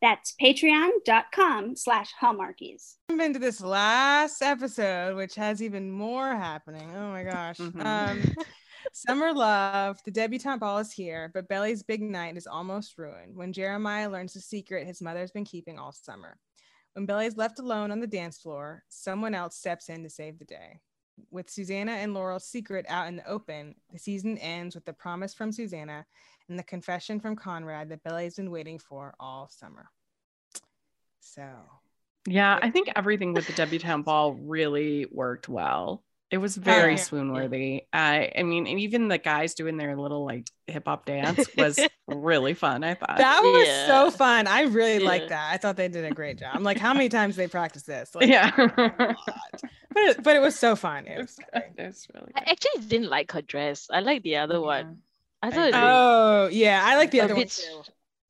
That's 0.00 0.34
patreon.com 0.40 1.76
slash 1.76 2.10
hallmarkies. 2.20 2.94
jump 3.10 3.22
into 3.22 3.38
this 3.38 3.60
last 3.60 4.40
episode, 4.42 5.14
which 5.16 5.34
has 5.34 5.62
even 5.62 5.90
more 5.90 6.34
happening. 6.34 6.90
Oh 6.96 7.10
my 7.10 7.22
gosh. 7.22 7.58
Mhm. 7.58 7.84
Um, 7.84 8.22
Summer 8.94 9.32
Love, 9.34 9.98
the 10.06 10.10
debutante 10.10 10.58
ball 10.60 10.78
is 10.78 10.90
here, 10.90 11.30
but 11.34 11.48
Belly's 11.48 11.82
big 11.82 12.00
night 12.00 12.36
is 12.38 12.46
almost 12.46 12.96
ruined 12.96 13.36
when 13.36 13.52
Jeremiah 13.52 14.08
learns 14.08 14.32
the 14.32 14.40
secret 14.40 14.86
his 14.86 15.02
mother's 15.02 15.30
been 15.30 15.44
keeping 15.44 15.78
all 15.78 15.92
summer. 15.92 16.38
When 16.94 17.04
Belly 17.06 17.26
is 17.26 17.36
left 17.36 17.58
alone 17.58 17.90
on 17.90 18.00
the 18.00 18.06
dance 18.06 18.38
floor, 18.38 18.82
someone 18.88 19.34
else 19.34 19.56
steps 19.56 19.90
in 19.90 20.02
to 20.02 20.10
save 20.10 20.38
the 20.38 20.44
day. 20.46 20.80
With 21.30 21.50
Susanna 21.50 21.92
and 21.92 22.14
Laurel's 22.14 22.44
secret 22.46 22.86
out 22.88 23.08
in 23.08 23.16
the 23.16 23.28
open, 23.28 23.74
the 23.92 23.98
season 23.98 24.38
ends 24.38 24.74
with 24.74 24.84
the 24.84 24.92
promise 24.92 25.34
from 25.34 25.52
Susanna 25.52 26.06
and 26.48 26.58
the 26.58 26.62
confession 26.62 27.20
from 27.20 27.36
Conrad 27.36 27.88
that 27.90 28.02
Belly's 28.02 28.36
been 28.36 28.50
waiting 28.50 28.78
for 28.78 29.14
all 29.20 29.48
summer. 29.48 29.90
So, 31.20 31.46
Yeah. 32.26 32.58
I 32.60 32.70
think 32.70 32.90
everything 32.96 33.32
with 33.34 33.46
the 33.46 33.52
debutante 33.52 34.04
ball 34.04 34.34
really 34.34 35.06
worked 35.10 35.48
well. 35.48 36.02
It 36.30 36.38
was 36.38 36.56
oh, 36.58 36.60
very 36.60 36.92
yeah. 36.92 37.00
swoon 37.00 37.32
worthy. 37.32 37.86
I, 37.92 38.30
I 38.38 38.44
mean, 38.44 38.68
and 38.68 38.78
even 38.78 39.08
the 39.08 39.18
guys 39.18 39.54
doing 39.54 39.76
their 39.76 39.96
little 39.96 40.24
like 40.24 40.46
hip 40.68 40.84
hop 40.86 41.04
dance 41.04 41.44
was 41.56 41.78
really 42.06 42.54
fun. 42.54 42.84
I 42.84 42.94
thought. 42.94 43.16
That 43.16 43.40
was 43.42 43.66
Yeah. 43.66 43.86
so 43.88 44.10
fun. 44.12 44.46
I 44.46 44.62
really 44.62 45.02
Yeah. 45.02 45.08
liked 45.08 45.30
that. 45.30 45.52
I 45.52 45.56
thought 45.56 45.76
they 45.76 45.88
did 45.88 46.04
a 46.04 46.14
great 46.14 46.38
job. 46.38 46.52
I'm 46.54 46.62
like, 46.62 46.78
how 46.78 46.92
many 46.94 47.08
times 47.08 47.34
they 47.34 47.48
practice 47.48 47.82
this? 47.82 48.14
Like, 48.14 48.28
yeah. 48.28 48.50
A 49.94 49.98
lot. 49.98 50.06
But 50.06 50.18
it, 50.18 50.22
but 50.22 50.36
it 50.36 50.40
was 50.40 50.58
so 50.58 50.76
fun. 50.76 51.06
It 51.06 51.12
it 51.12 51.18
was 51.18 51.36
was 51.36 51.46
great. 51.52 51.76
good. 51.76 51.82
It 51.84 51.86
was 51.88 52.08
really 52.14 52.32
I 52.36 52.50
actually 52.50 52.82
didn't 52.86 53.10
like 53.10 53.32
her 53.32 53.42
dress. 53.42 53.88
I 53.90 54.00
like 54.00 54.22
the 54.22 54.36
other 54.36 54.60
one. 54.60 54.98
I 55.42 55.48
I 55.48 55.50
thought 55.50 55.68
it 55.68 55.74
was 55.74 55.82
Oh 55.82 56.48
yeah, 56.52 56.80
I 56.84 56.96
like 56.96 57.10
the 57.10 57.20
a 57.20 57.24
other 57.24 57.34
one 57.34 57.46
too. 57.46 57.82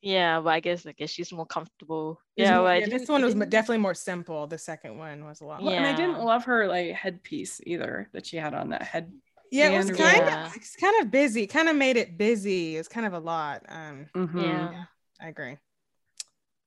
Yeah, 0.03 0.41
but 0.41 0.51
I 0.51 0.61
guess 0.61 0.87
I 0.87 0.93
guess 0.93 1.11
she's 1.11 1.31
more 1.33 1.45
comfortable. 1.45 2.21
It 2.37 2.43
was 2.43 2.49
Yeah, 2.49 2.59
more- 2.59 2.69
I 2.69 2.77
yeah, 2.79 2.87
this 2.89 3.09
one 3.09 3.23
was 3.23 3.35
definitely 3.35 3.79
more 3.79 3.95
simple. 3.95 4.47
The 4.47 4.57
second 4.57 4.97
one 4.97 5.25
was 5.25 5.43
a 5.43 5.45
lot. 5.45 5.61
Well, 5.61 5.71
more 5.71 5.79
and 5.79 5.87
I 5.87 5.93
didn't 5.95 6.25
love 6.25 6.45
her 6.47 6.67
like 6.67 6.93
headpiece 6.95 7.61
either 7.67 8.09
that 8.13 8.25
she 8.27 8.37
had 8.39 8.55
on 8.55 8.71
that 8.71 8.83
head. 8.83 9.13
Yeah, 9.51 9.69
it 9.69 9.77
was 9.79 9.91
kind 9.91 10.23
whatever. 10.25 10.47
of 10.47 10.57
it's 10.57 10.77
kind 10.77 11.03
of 11.03 11.11
busy. 11.11 11.47
Kind 11.47 11.69
of 11.69 11.77
made 11.77 11.97
it 11.99 12.17
busy. 12.17 12.77
It's 12.77 12.89
kind 12.89 13.05
of 13.05 13.13
a 13.13 13.19
lot. 13.19 13.65
Um, 13.69 14.07
Mhm. 14.15 14.41
Yeah. 14.41 14.85
I 15.21 15.29
agree. 15.29 15.59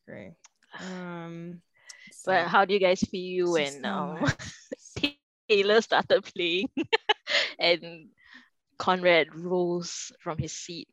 Agree. 0.08 0.32
Um, 0.80 1.62
But 2.26 2.48
how 2.48 2.66
do 2.66 2.74
you 2.74 2.80
guys 2.80 3.00
feel 3.02 3.54
This 3.54 3.74
when 3.74 3.84
so 3.84 3.90
um, 3.90 4.22
much. 4.22 4.36
Taylor 5.50 5.82
started 5.82 6.24
playing 6.24 6.70
and 7.60 8.08
Conrad 8.80 9.28
rose 9.36 10.12
from 10.20 10.38
his 10.38 10.52
seat 10.54 10.88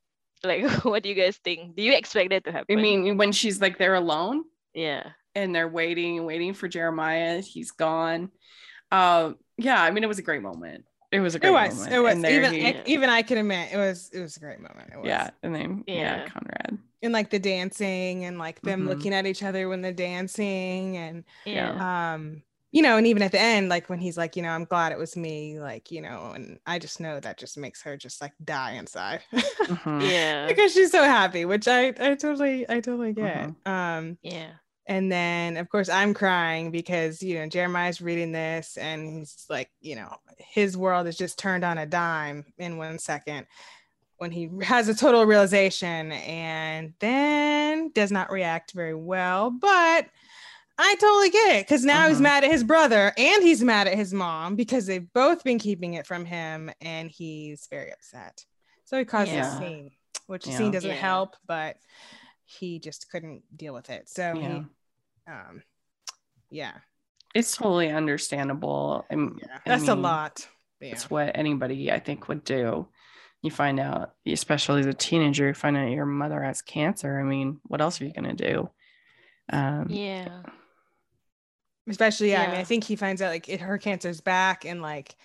Like, 0.44 0.64
what 0.84 1.02
do 1.02 1.08
you 1.08 1.14
guys 1.14 1.36
think? 1.38 1.76
Do 1.76 1.82
you 1.82 1.94
expect 1.94 2.30
that 2.30 2.44
to 2.44 2.52
happen? 2.52 2.78
I 2.78 2.82
mean, 2.82 3.16
when 3.16 3.32
she's 3.32 3.60
like 3.60 3.78
they're 3.78 3.94
alone 3.94 4.44
yeah, 4.74 5.10
and 5.34 5.54
they're 5.54 5.68
waiting, 5.68 6.18
and 6.18 6.26
waiting 6.26 6.54
for 6.54 6.68
Jeremiah, 6.68 7.40
he's 7.40 7.72
gone. 7.72 8.30
Um, 8.92 9.36
yeah, 9.58 9.82
I 9.82 9.90
mean, 9.90 10.04
it 10.04 10.06
was 10.06 10.18
a 10.20 10.22
great 10.22 10.42
moment. 10.42 10.84
It 11.10 11.18
was 11.18 11.34
a 11.34 11.40
great 11.40 11.48
It 11.50 11.52
great 11.52 11.68
was. 11.68 11.74
moment. 11.76 11.94
It 11.94 11.98
was. 12.00 12.12
And 12.14 12.24
there 12.24 12.38
Even 12.40 12.52
he- 12.52 12.66
I, 12.66 12.82
even 12.86 13.10
I 13.10 13.22
can 13.22 13.38
admit 13.38 13.72
it 13.72 13.76
was. 13.76 14.10
It 14.12 14.20
was 14.20 14.36
a 14.36 14.40
great 14.40 14.60
moment. 14.60 14.90
It 14.92 14.98
was. 14.98 15.08
yeah, 15.08 15.30
and 15.42 15.52
then 15.54 15.82
yeah, 15.88 15.94
Yeah. 16.22 16.26
Conrad. 16.28 16.78
And 17.02 17.12
like 17.12 17.30
the 17.30 17.38
dancing 17.40 18.24
and 18.26 18.38
like 18.38 18.60
them 18.62 18.82
Mhm. 18.84 18.88
looking 18.88 19.12
at 19.14 19.26
each 19.26 19.42
other 19.42 19.68
when 19.68 19.80
they're 19.82 19.92
dancing 19.92 20.96
and 20.98 21.24
yeah, 21.44 22.14
um 22.14 22.42
you 22.72 22.82
know 22.82 22.96
and 22.96 23.06
even 23.06 23.22
at 23.22 23.32
the 23.32 23.40
end 23.40 23.68
like 23.68 23.88
when 23.88 23.98
he's 23.98 24.16
like 24.16 24.36
you 24.36 24.42
know 24.42 24.50
i'm 24.50 24.64
glad 24.64 24.92
it 24.92 24.98
was 24.98 25.16
me 25.16 25.58
like 25.58 25.90
you 25.90 26.00
know 26.00 26.32
and 26.34 26.58
i 26.66 26.78
just 26.78 27.00
know 27.00 27.18
that 27.18 27.36
just 27.36 27.58
makes 27.58 27.82
her 27.82 27.96
just 27.96 28.20
like 28.20 28.32
die 28.44 28.72
inside 28.72 29.20
Mhm. 29.32 30.10
yeah, 30.10 30.46
because 30.48 30.72
she's 30.72 30.90
so 30.90 31.02
happy 31.04 31.44
which 31.44 31.66
i 31.68 31.88
i 31.88 32.14
totally 32.14 32.68
i 32.68 32.80
totally 32.80 33.12
get 33.12 33.48
Mhm. 33.48 33.66
um 33.70 34.18
yeah, 34.22 34.50
and 34.86 35.10
then 35.10 35.56
of 35.56 35.68
course 35.68 35.88
i'm 35.88 36.14
crying 36.14 36.70
because 36.70 37.22
you 37.22 37.38
know 37.38 37.46
jeremiah's 37.48 38.00
reading 38.00 38.32
this 38.32 38.76
and 38.76 39.08
he's 39.18 39.46
like 39.48 39.70
you 39.80 39.96
know 39.96 40.14
his 40.38 40.76
world 40.76 41.06
is 41.06 41.16
just 41.16 41.38
turned 41.38 41.64
on 41.64 41.78
a 41.78 41.86
dime 41.86 42.44
in 42.58 42.76
one 42.78 42.98
second 42.98 43.46
when 44.18 44.30
he 44.30 44.50
has 44.62 44.88
a 44.88 44.94
total 44.94 45.24
realization 45.24 46.12
and 46.12 46.92
then 47.00 47.90
does 47.94 48.10
not 48.12 48.30
react 48.30 48.72
very 48.72 48.94
well 48.94 49.50
but 49.50 50.06
i 50.82 50.94
totally 50.96 51.30
get 51.30 51.56
it 51.56 51.66
because 51.66 51.84
now 51.84 52.08
he's 52.08 52.18
Mhm. 52.18 52.22
mad 52.22 52.44
at 52.44 52.50
his 52.50 52.64
brother 52.64 53.12
and 53.16 53.42
he's 53.42 53.62
mad 53.62 53.86
at 53.86 53.96
his 53.96 54.12
mom 54.14 54.56
because 54.56 54.86
they've 54.86 55.12
both 55.12 55.44
been 55.44 55.58
keeping 55.58 55.94
it 55.94 56.06
from 56.06 56.24
him 56.24 56.70
and 56.80 57.10
he's 57.10 57.66
very 57.70 57.92
upset 57.92 58.44
so 58.84 58.98
he 58.98 59.04
causes 59.04 59.34
Yeah. 59.34 59.54
a 59.56 59.58
scene 59.58 59.90
which 60.26 60.44
the 60.44 60.50
Yeah. 60.50 60.56
scene 60.58 60.70
doesn't 60.70 60.90
Yeah. 60.90 60.96
help 60.96 61.36
but 61.46 61.76
he 62.44 62.78
just 62.78 63.10
couldn't 63.10 63.42
deal 63.56 63.74
with 63.74 63.90
it 63.90 64.08
so 64.08 64.32
Yeah. 64.34 64.48
he 64.48 65.32
um 65.32 65.62
yeah 66.50 66.78
It's 67.34 67.56
totally 67.56 67.90
understandable. 67.90 69.06
I'm, 69.10 69.38
yeah 69.40 69.56
I 69.64 69.68
that's 69.68 69.88
a 69.88 69.94
lot 69.94 70.48
yeah 70.80 70.92
It's 70.92 71.10
what 71.10 71.30
anybody 71.36 71.92
I 71.92 72.00
think 72.00 72.26
would 72.28 72.42
do. 72.42 72.88
You 73.42 73.50
find 73.50 73.78
out, 73.80 74.14
especially 74.26 74.80
as 74.80 74.86
a 74.86 74.92
teenager, 74.94 75.46
you 75.48 75.54
find 75.54 75.76
out 75.76 75.90
your 75.90 76.04
mother 76.06 76.42
has 76.42 76.60
cancer. 76.60 77.18
I 77.18 77.22
mean, 77.22 77.60
what 77.64 77.80
else 77.80 78.00
are 78.00 78.04
you 78.04 78.12
gonna 78.12 78.34
do? 78.34 78.68
Um, 79.52 79.86
yeah, 79.90 80.42
especially 81.90 82.30
yeah, 82.30 82.42
i 82.42 82.46
mean 82.46 82.60
i 82.60 82.64
think 82.64 82.84
he 82.84 82.96
finds 82.96 83.20
out 83.22 83.30
like 83.30 83.48
it, 83.48 83.60
her 83.60 83.78
cancer's 83.78 84.20
back 84.20 84.64
and 84.64 84.82
like 84.82 85.16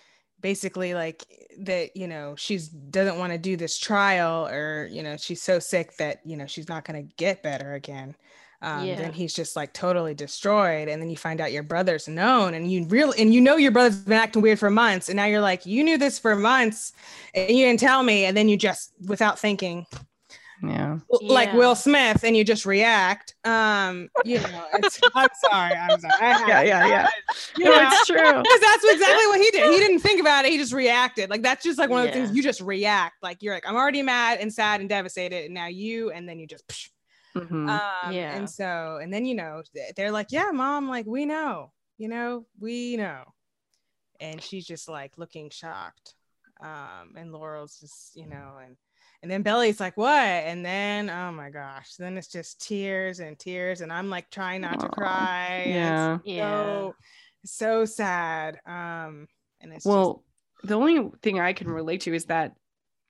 basically 0.41 0.93
like 0.93 1.23
that 1.59 1.95
you 1.95 2.07
know 2.07 2.35
she's 2.37 2.67
doesn't 2.67 3.17
want 3.17 3.31
to 3.31 3.37
do 3.37 3.55
this 3.57 3.77
trial 3.79 4.47
or 4.47 4.87
you 4.91 5.01
know 5.01 5.17
she's 5.17 5.41
so 5.41 5.59
sick 5.59 5.95
that 5.97 6.19
you 6.25 6.37
know 6.37 6.45
she's 6.45 6.69
not 6.69 6.85
going 6.85 7.07
to 7.07 7.15
get 7.15 7.41
better 7.43 7.73
again. 7.73 8.15
Um, 8.61 8.87
Yeah. 8.87 8.95
then 8.95 9.13
he's 9.13 9.33
just 9.33 9.55
like 9.55 9.73
totally 9.73 10.13
destroyed. 10.15 10.87
And 10.87 11.01
then 11.01 11.09
you 11.09 11.17
find 11.17 11.39
out 11.41 11.51
your 11.51 11.63
brother's 11.63 12.07
known 12.07 12.53
and 12.53 12.71
you 12.71 12.85
really 12.85 13.19
and 13.21 13.33
you 13.33 13.41
know 13.41 13.57
your 13.57 13.71
brother's 13.71 13.97
been 13.97 14.13
acting 14.13 14.41
weird 14.41 14.59
for 14.59 14.69
months. 14.69 15.09
And 15.09 15.17
now 15.17 15.25
you're 15.25 15.41
like 15.41 15.65
you 15.65 15.83
knew 15.83 15.97
this 15.97 16.17
for 16.19 16.35
months 16.35 16.93
and 17.33 17.49
you 17.51 17.65
didn't 17.65 17.79
tell 17.79 18.03
me. 18.03 18.25
And 18.25 18.35
then 18.35 18.49
you 18.49 18.57
just 18.57 18.93
without 19.07 19.37
thinking 19.39 19.85
yeah. 20.63 20.97
like 21.21 21.49
Yeah. 21.49 21.55
Will 21.55 21.75
Smith 21.75 22.23
and 22.23 22.35
you 22.37 22.43
just 22.43 22.65
react. 22.65 23.35
Um, 23.43 24.09
you 24.23 24.39
know, 24.39 24.65
it's, 24.73 24.99
I'm 25.15 25.29
sorry, 25.49 25.73
I'm 25.73 25.99
sorry. 25.99 26.13
Yeah, 26.21 26.61
yeah, 26.61 26.87
yeah. 26.87 27.09
You 27.57 27.65
No, 27.65 27.71
know, 27.71 27.89
it's 27.91 28.05
true. 28.07 28.15
because 28.17 28.59
that's 28.61 28.83
exactly 28.83 29.27
what 29.27 29.39
he 29.39 29.51
did. 29.51 29.69
He 29.71 29.77
didn't 29.79 29.99
think 29.99 30.19
about 30.21 30.45
it. 30.45 30.51
He 30.51 30.57
just 30.57 30.73
reacted. 30.73 31.29
Like 31.29 31.41
that's 31.41 31.63
just 31.63 31.77
like 31.79 31.89
one 31.89 32.01
of 32.01 32.11
the 32.13 32.17
Yeah. 32.19 32.25
things 32.25 32.35
you 32.37 32.43
just 32.43 32.61
react. 32.61 33.15
Like 33.21 33.41
you're 33.43 33.53
like, 33.53 33.67
I'm 33.67 33.75
already 33.75 34.01
mad 34.01 34.39
and 34.39 34.53
sad 34.53 34.79
and 34.79 34.89
devastated, 34.89 35.45
and 35.45 35.53
now 35.53 35.67
you, 35.67 36.11
and 36.11 36.27
then 36.27 36.39
you 36.39 36.47
just. 36.47 36.67
psh. 36.67 36.89
Mhm. 37.35 37.69
Um, 37.69 38.13
Yeah. 38.13 38.33
And 38.35 38.49
so, 38.49 38.97
and 39.01 39.13
then 39.13 39.25
you 39.25 39.35
know, 39.35 39.61
they're 39.97 40.11
like, 40.11 40.31
yeah, 40.31 40.51
mom, 40.53 40.87
like 40.87 41.05
we 41.05 41.25
know, 41.25 41.71
you 41.97 42.07
know, 42.07 42.45
we 42.61 42.95
know, 42.95 43.23
and 44.21 44.41
she's 44.41 44.65
just 44.65 44.87
like 44.87 45.17
looking 45.17 45.49
shocked. 45.49 46.15
Um, 46.61 47.15
and 47.17 47.33
Laurel's 47.33 47.77
just, 47.81 48.15
you 48.15 48.25
know, 48.27 48.53
and 48.63 48.77
and 49.25 49.31
then 49.31 49.41
Belly's 49.41 49.79
like, 49.79 49.97
what? 49.97 50.11
And 50.19 50.63
then, 50.63 51.09
oh 51.09 51.31
my 51.31 51.49
gosh, 51.49 51.95
then 51.95 52.15
it's 52.15 52.27
just 52.27 52.61
tears 52.61 53.19
and 53.19 53.39
tears, 53.39 53.81
and 53.81 53.91
I'm 53.91 54.07
like 54.07 54.29
trying 54.29 54.61
not 54.61 54.79
to 54.81 54.87
cry. 54.87 55.47
and 55.49 55.95
it's 55.95 56.05
yeah. 56.05 56.17
yeah, 56.23 56.91
so 56.91 56.95
so 57.47 57.85
sad 57.85 58.59
um 58.67 59.27
and 59.61 59.73
it's 59.73 59.85
Well, 59.85 60.23
the 60.63 60.75
only 60.75 61.09
thing 61.23 61.39
I 61.39 61.53
can 61.53 61.67
relate 61.69 62.01
to 62.01 62.13
is 62.13 62.25
that 62.25 62.53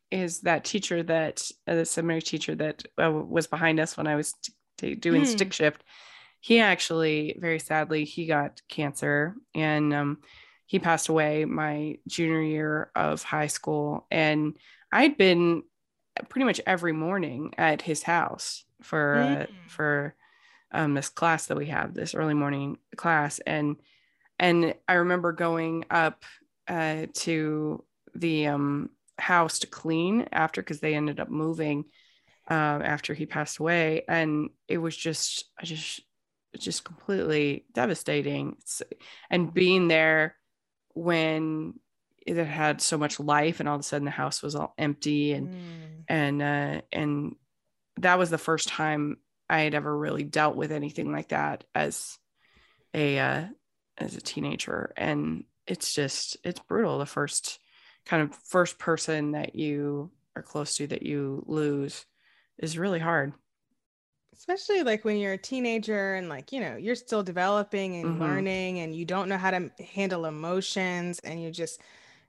is 0.10 0.42
that 0.42 0.64
teacher 0.64 1.04
that 1.04 1.52
uh, 1.68 1.76
the 1.76 1.86
seminary 1.86 2.22
teacher 2.22 2.56
that 2.56 2.84
uh, 3.02 3.12
was 3.12 3.48
behind 3.48 3.82
us 3.82 3.98
when 3.98 4.08
I 4.08 4.16
was 4.16 4.34
t- 4.34 4.54
t- 4.78 4.96
doing 4.96 5.24
Hmm. 5.24 5.26
stick 5.26 5.52
shift. 5.52 5.84
He 6.40 6.60
actually, 6.60 7.38
very 7.42 7.60
sadly, 7.60 8.06
he 8.06 8.26
got 8.26 8.62
cancer 8.70 9.36
and 9.54 9.94
um, 9.94 10.22
he 10.68 10.80
passed 10.80 11.10
away 11.10 11.44
my 11.46 11.98
junior 12.08 12.42
year 12.42 12.92
of 12.96 13.24
high 13.24 13.48
school. 13.48 14.06
And 14.12 14.56
I'd 14.92 15.18
been 15.18 15.64
pretty 16.30 16.46
much 16.46 16.62
every 16.66 16.94
morning 16.94 17.54
at 17.58 17.82
his 17.82 18.04
house 18.04 18.66
for 18.82 19.20
uh, 19.20 19.46
Mm. 19.46 19.70
for 19.70 20.16
um, 20.72 20.94
this 20.94 21.10
class 21.10 21.48
that 21.48 21.58
we 21.58 21.68
have, 21.68 21.94
this 21.94 22.16
early 22.16 22.34
morning 22.34 22.78
class, 22.96 23.40
and 23.40 23.78
and 24.40 24.76
I 24.88 24.96
remember 24.96 25.32
going 25.32 25.86
up 25.90 26.24
uh, 26.68 27.06
to 27.14 27.84
the 28.14 28.48
um, 28.48 28.90
house 29.18 29.60
to 29.60 29.68
clean 29.68 30.28
after 30.32 30.62
because 30.62 30.80
they 30.80 30.96
ended 30.96 31.20
up 31.20 31.30
moving 31.30 31.86
um, 32.48 32.82
after 32.82 33.14
he 33.14 33.26
passed 33.26 33.60
away, 33.60 34.04
and 34.08 34.50
it 34.68 34.78
was 34.78 34.96
just 34.96 35.46
I 35.60 35.66
just 35.66 36.02
just 36.58 36.84
completely 36.84 37.66
devastating. 37.74 38.56
It's, 38.60 38.82
and 39.30 39.54
being 39.54 39.88
there 39.88 40.36
when 40.94 41.80
it 42.26 42.38
had 42.44 42.82
so 42.82 42.98
much 42.98 43.20
life, 43.20 43.60
and 43.60 43.70
all 43.70 43.76
of 43.76 43.82
a 43.82 43.84
sudden 43.84 44.06
the 44.06 44.12
house 44.12 44.42
was 44.44 44.56
all 44.56 44.74
empty, 44.78 45.34
and 45.34 45.50
Mm. 45.50 46.06
and 46.08 46.42
uh, 46.42 46.82
and 46.92 47.36
that 47.98 48.20
was 48.20 48.30
the 48.30 48.38
first 48.38 48.68
time 48.70 49.18
I 49.50 49.62
had 49.62 49.74
ever 49.76 49.98
really 49.98 50.24
dealt 50.24 50.56
with 50.58 50.72
anything 50.72 51.12
like 51.12 51.30
that 51.30 51.66
as 51.76 52.20
a 52.94 53.20
uh, 53.20 53.48
as 53.98 54.16
a 54.16 54.22
teenager, 54.22 54.94
and 54.98 55.46
it's 55.68 55.94
just 55.94 56.38
it's 56.44 56.60
brutal. 56.62 57.00
The 57.00 57.06
first 57.06 57.60
kind 58.06 58.24
of 58.24 58.36
first 58.36 58.80
person 58.80 59.32
that 59.34 59.56
you 59.56 60.12
are 60.36 60.44
close 60.44 60.78
to 60.78 60.88
that 60.88 61.04
you 61.04 61.44
lose 61.48 62.06
is 62.60 62.78
really 62.78 63.00
hard. 63.00 63.34
especially 64.34 64.84
like 64.84 65.06
when 65.06 65.18
you're 65.18 65.34
a 65.34 65.38
teenager 65.38 66.16
and 66.16 66.28
like 66.30 66.52
you 66.52 66.60
know 66.60 66.76
you're 66.76 66.96
still 66.96 67.24
developing 67.24 67.96
and 67.96 68.20
Mhm. 68.20 68.20
learning 68.20 68.80
and 68.80 68.96
you 68.96 69.06
don't 69.06 69.30
know 69.30 69.38
how 69.38 69.52
to 69.52 69.72
handle 69.94 70.26
emotions 70.26 71.20
and 71.20 71.42
you 71.42 71.52
just 71.52 71.82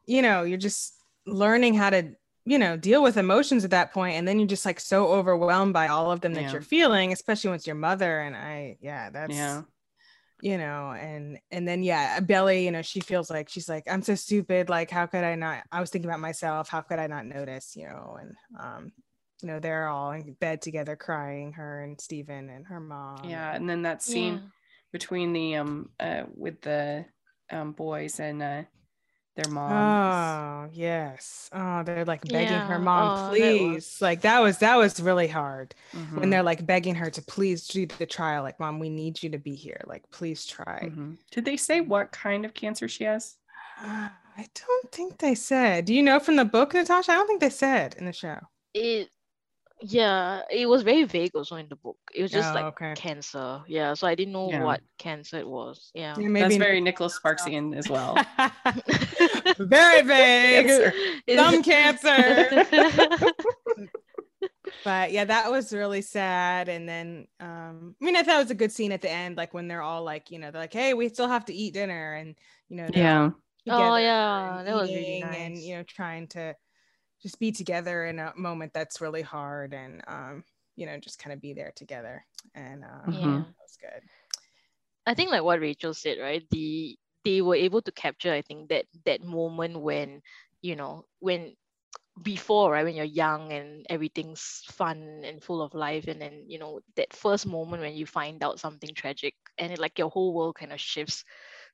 you 0.07 0.23
know 0.23 0.43
you're 0.43 0.59
just 0.59 0.95
learning 1.27 1.75
how 1.75 1.91
to 1.91 2.13
you 2.45 2.59
know 2.59 2.77
deal 2.77 3.03
with 3.03 3.17
emotions 3.17 3.65
at 3.65 3.71
that 3.73 3.93
point 3.93 4.17
and 4.17 4.27
then 4.27 4.39
you're 4.39 4.49
just 4.49 4.65
like 4.65 4.79
so 4.81 5.09
overwhelmed 5.09 5.73
by 5.73 5.89
all 5.89 6.11
of 6.13 6.21
them 6.21 6.35
that 6.35 6.43
Yeah. 6.45 6.53
you're 6.53 6.61
feeling 6.63 7.13
especially 7.13 7.51
once 7.51 7.67
your 7.67 7.77
mother 7.77 8.21
and 8.21 8.37
i 8.37 8.77
yeah 8.81 9.11
that's 9.11 9.35
yeah, 9.35 9.63
you 10.43 10.57
know 10.57 10.93
and 10.93 11.39
and 11.51 11.67
then 11.67 11.83
yeah 11.83 12.21
belly 12.21 12.65
you 12.65 12.71
know 12.71 12.83
she 12.83 13.01
feels 13.01 13.31
like 13.31 13.49
she's 13.49 13.69
like 13.69 13.85
i'm 13.91 14.03
so 14.03 14.15
stupid 14.15 14.69
like 14.69 14.91
how 14.91 15.07
could 15.07 15.25
i 15.25 15.35
not 15.35 15.65
i 15.73 15.81
was 15.81 15.91
thinking 15.91 16.09
about 16.09 16.21
myself 16.21 16.69
how 16.69 16.81
could 16.81 16.99
i 17.01 17.07
not 17.09 17.27
notice 17.27 17.75
you 17.75 17.85
know 17.89 18.17
and 18.21 18.35
um 18.61 18.93
you 19.43 19.49
know 19.49 19.59
they're 19.61 19.89
all 19.89 20.13
in 20.13 20.33
bed 20.35 20.63
together 20.63 20.97
crying 20.97 21.53
her 21.53 21.83
and 21.83 22.01
Steven 22.01 22.49
and 22.49 22.67
her 22.67 22.81
mom 22.81 23.25
yeah. 23.25 23.55
And 23.55 23.69
then 23.69 23.83
that 23.83 24.03
scene 24.03 24.35
yeah. 24.35 24.41
between 24.93 25.33
the 25.35 25.57
um 25.57 25.91
uh 26.01 26.23
with 26.35 26.63
the 26.63 27.05
um 27.51 27.73
boys 27.73 28.19
and 28.19 28.43
uh 28.43 28.63
their 29.37 29.51
mom. 29.53 29.71
oh 29.73 30.71
yes. 30.73 31.49
Oh 31.53 31.83
they're 31.85 32.05
like 32.05 32.25
begging 32.25 32.59
her 32.59 32.79
mom 32.79 33.11
Oh, 33.19 33.23
that 33.31 33.31
please. 33.31 33.75
Was- 33.75 34.03
like 34.03 34.21
that 34.23 34.41
was 34.41 34.59
that 34.59 34.77
was 34.77 35.01
really 35.01 35.29
hard 35.29 35.75
Mhm, 35.93 36.19
when 36.21 36.31
they're 36.31 36.43
like 36.43 36.67
begging 36.67 36.95
her 36.97 37.11
to 37.11 37.23
please 37.23 37.69
do 37.69 37.87
the 37.87 38.07
trial. 38.07 38.43
Like 38.43 38.59
mom 38.59 38.79
we 38.79 38.89
need 38.89 39.23
you 39.23 39.31
to 39.31 39.39
be 39.39 39.55
here. 39.55 39.81
Like 39.87 40.11
please 40.11 40.45
try. 40.47 40.91
Mhm. 40.93 41.19
Did 41.31 41.45
they 41.45 41.57
say 41.57 41.81
what 41.81 42.13
kind 42.13 42.45
of 42.45 42.55
cancer 42.55 42.89
she 42.89 43.05
has? 43.05 43.37
Uh, 43.83 44.09
i 44.39 44.47
don't 44.55 44.93
think 44.93 45.19
they 45.19 45.35
said. 45.35 45.85
Do 45.87 45.95
you 45.95 46.03
know 46.03 46.19
from 46.19 46.37
the 46.37 46.45
book 46.45 46.75
natasha? 46.75 47.13
I 47.13 47.15
don't 47.15 47.27
think 47.27 47.41
they 47.41 47.51
said 47.51 47.95
in 47.99 48.05
the 48.07 48.13
show. 48.13 48.39
It, 48.75 49.09
yeah, 49.83 50.43
it 50.51 50.67
was 50.69 50.83
very 50.83 51.05
vague 51.05 51.33
also 51.35 51.57
in 51.57 51.69
the 51.69 51.77
book. 51.77 51.99
It 52.15 52.23
was 52.23 52.31
just 52.31 52.51
Oh, 52.51 52.55
like 52.55 52.65
okay. 52.81 52.95
cancer. 52.95 53.63
Yeah, 53.67 53.95
so 53.95 54.07
I 54.07 54.15
didn't 54.15 54.33
know 54.33 54.49
Yeah. 54.51 54.65
what 54.65 54.81
cancer 54.99 55.39
it 55.39 55.47
was. 55.49 55.91
Yeah. 55.95 56.15
Yeah, 56.19 56.29
That's 56.33 56.57
very 56.57 56.81
Nicholas 56.89 57.19
Sparksian 57.19 57.77
as 57.77 57.89
well. 57.89 58.17
very 59.59 60.03
vague 60.03 60.67
Cancer. 60.67 60.93
some 61.35 61.63
cancer 61.63 62.65
but 64.85 65.13
yeah 65.13 65.25
that 65.25 65.51
was 65.51 65.73
really 65.73 66.03
sad 66.03 66.69
and 66.69 66.89
then 66.89 67.27
um 67.41 67.95
i 68.01 68.05
mean 68.05 68.17
i 68.17 68.23
thought 68.23 68.37
it 68.37 68.43
was 68.45 68.51
a 68.51 68.55
good 68.55 68.71
scene 68.73 68.93
at 68.93 69.01
the 69.01 69.11
end 69.11 69.37
like 69.37 69.55
when 69.55 69.69
they're 69.69 69.83
all 69.83 70.03
like 70.05 70.31
you 70.31 70.39
know 70.39 70.51
they're 70.51 70.61
like 70.61 70.73
hey 70.73 70.93
we 70.95 71.09
still 71.09 71.29
have 71.29 71.45
to 71.45 71.55
eat 71.55 71.75
dinner 71.75 72.15
and 72.15 72.37
you 72.69 72.77
know 72.77 72.91
they're 72.91 73.03
yeah. 73.03 73.31
Oh, 73.69 73.97
yeah, 73.97 74.59
and 74.61 74.69
that 74.69 74.75
was 74.75 74.91
really 74.91 75.17
eating 75.17 75.23
and 75.25 75.59
you 75.59 75.77
know 75.77 75.83
trying 75.83 76.29
to 76.29 76.55
just 77.27 77.41
be 77.41 77.53
together 77.53 78.07
in 78.07 78.21
a 78.21 78.33
moment 78.37 78.73
that's 78.75 79.01
really 79.01 79.23
hard 79.23 79.75
and 79.75 80.03
um 80.09 80.45
you 80.77 80.87
know 80.87 80.99
just 80.99 81.19
kind 81.19 81.35
of 81.35 81.41
be 81.41 81.53
there 81.55 81.73
together 81.77 82.25
and 82.55 82.85
um, 82.85 83.13
Mhm. 83.13 83.23
Yeah. 83.23 83.39
that 83.43 83.55
was 83.63 83.77
good 83.81 84.03
I 85.07 85.15
think 85.15 85.31
like 85.31 85.43
what 85.43 85.61
Rachel 85.61 85.95
said, 85.95 86.19
right? 86.21 86.45
The 86.51 86.99
they 87.25 87.43
were 87.43 87.57
able 87.57 87.83
to 87.83 87.93
capture, 87.93 88.33
I 88.33 88.43
think, 88.43 88.69
that 88.71 88.87
that 89.05 89.23
moment 89.23 89.81
when, 89.81 90.23
you 90.63 90.77
know, 90.77 91.07
when 91.21 91.57
before, 92.23 92.73
right, 92.73 92.85
when 92.85 92.95
you're 92.97 93.05
young 93.05 93.53
and 93.53 93.87
everything's 93.91 94.63
fun 94.71 95.23
and 95.25 95.43
full 95.43 95.63
of 95.63 95.75
life, 95.75 96.09
and 96.09 96.21
then, 96.21 96.45
you 96.49 96.59
know, 96.59 96.81
that 96.97 97.13
first 97.15 97.47
moment 97.47 97.83
when 97.83 97.95
you 97.95 98.07
find 98.07 98.43
out 98.45 98.61
something 98.61 98.95
tragic 98.95 99.35
and 99.59 99.73
it 99.73 99.79
like 99.79 99.99
your 99.99 100.11
whole 100.11 100.35
world 100.35 100.57
kind 100.57 100.73
of 100.73 100.81
shifts. 100.81 101.25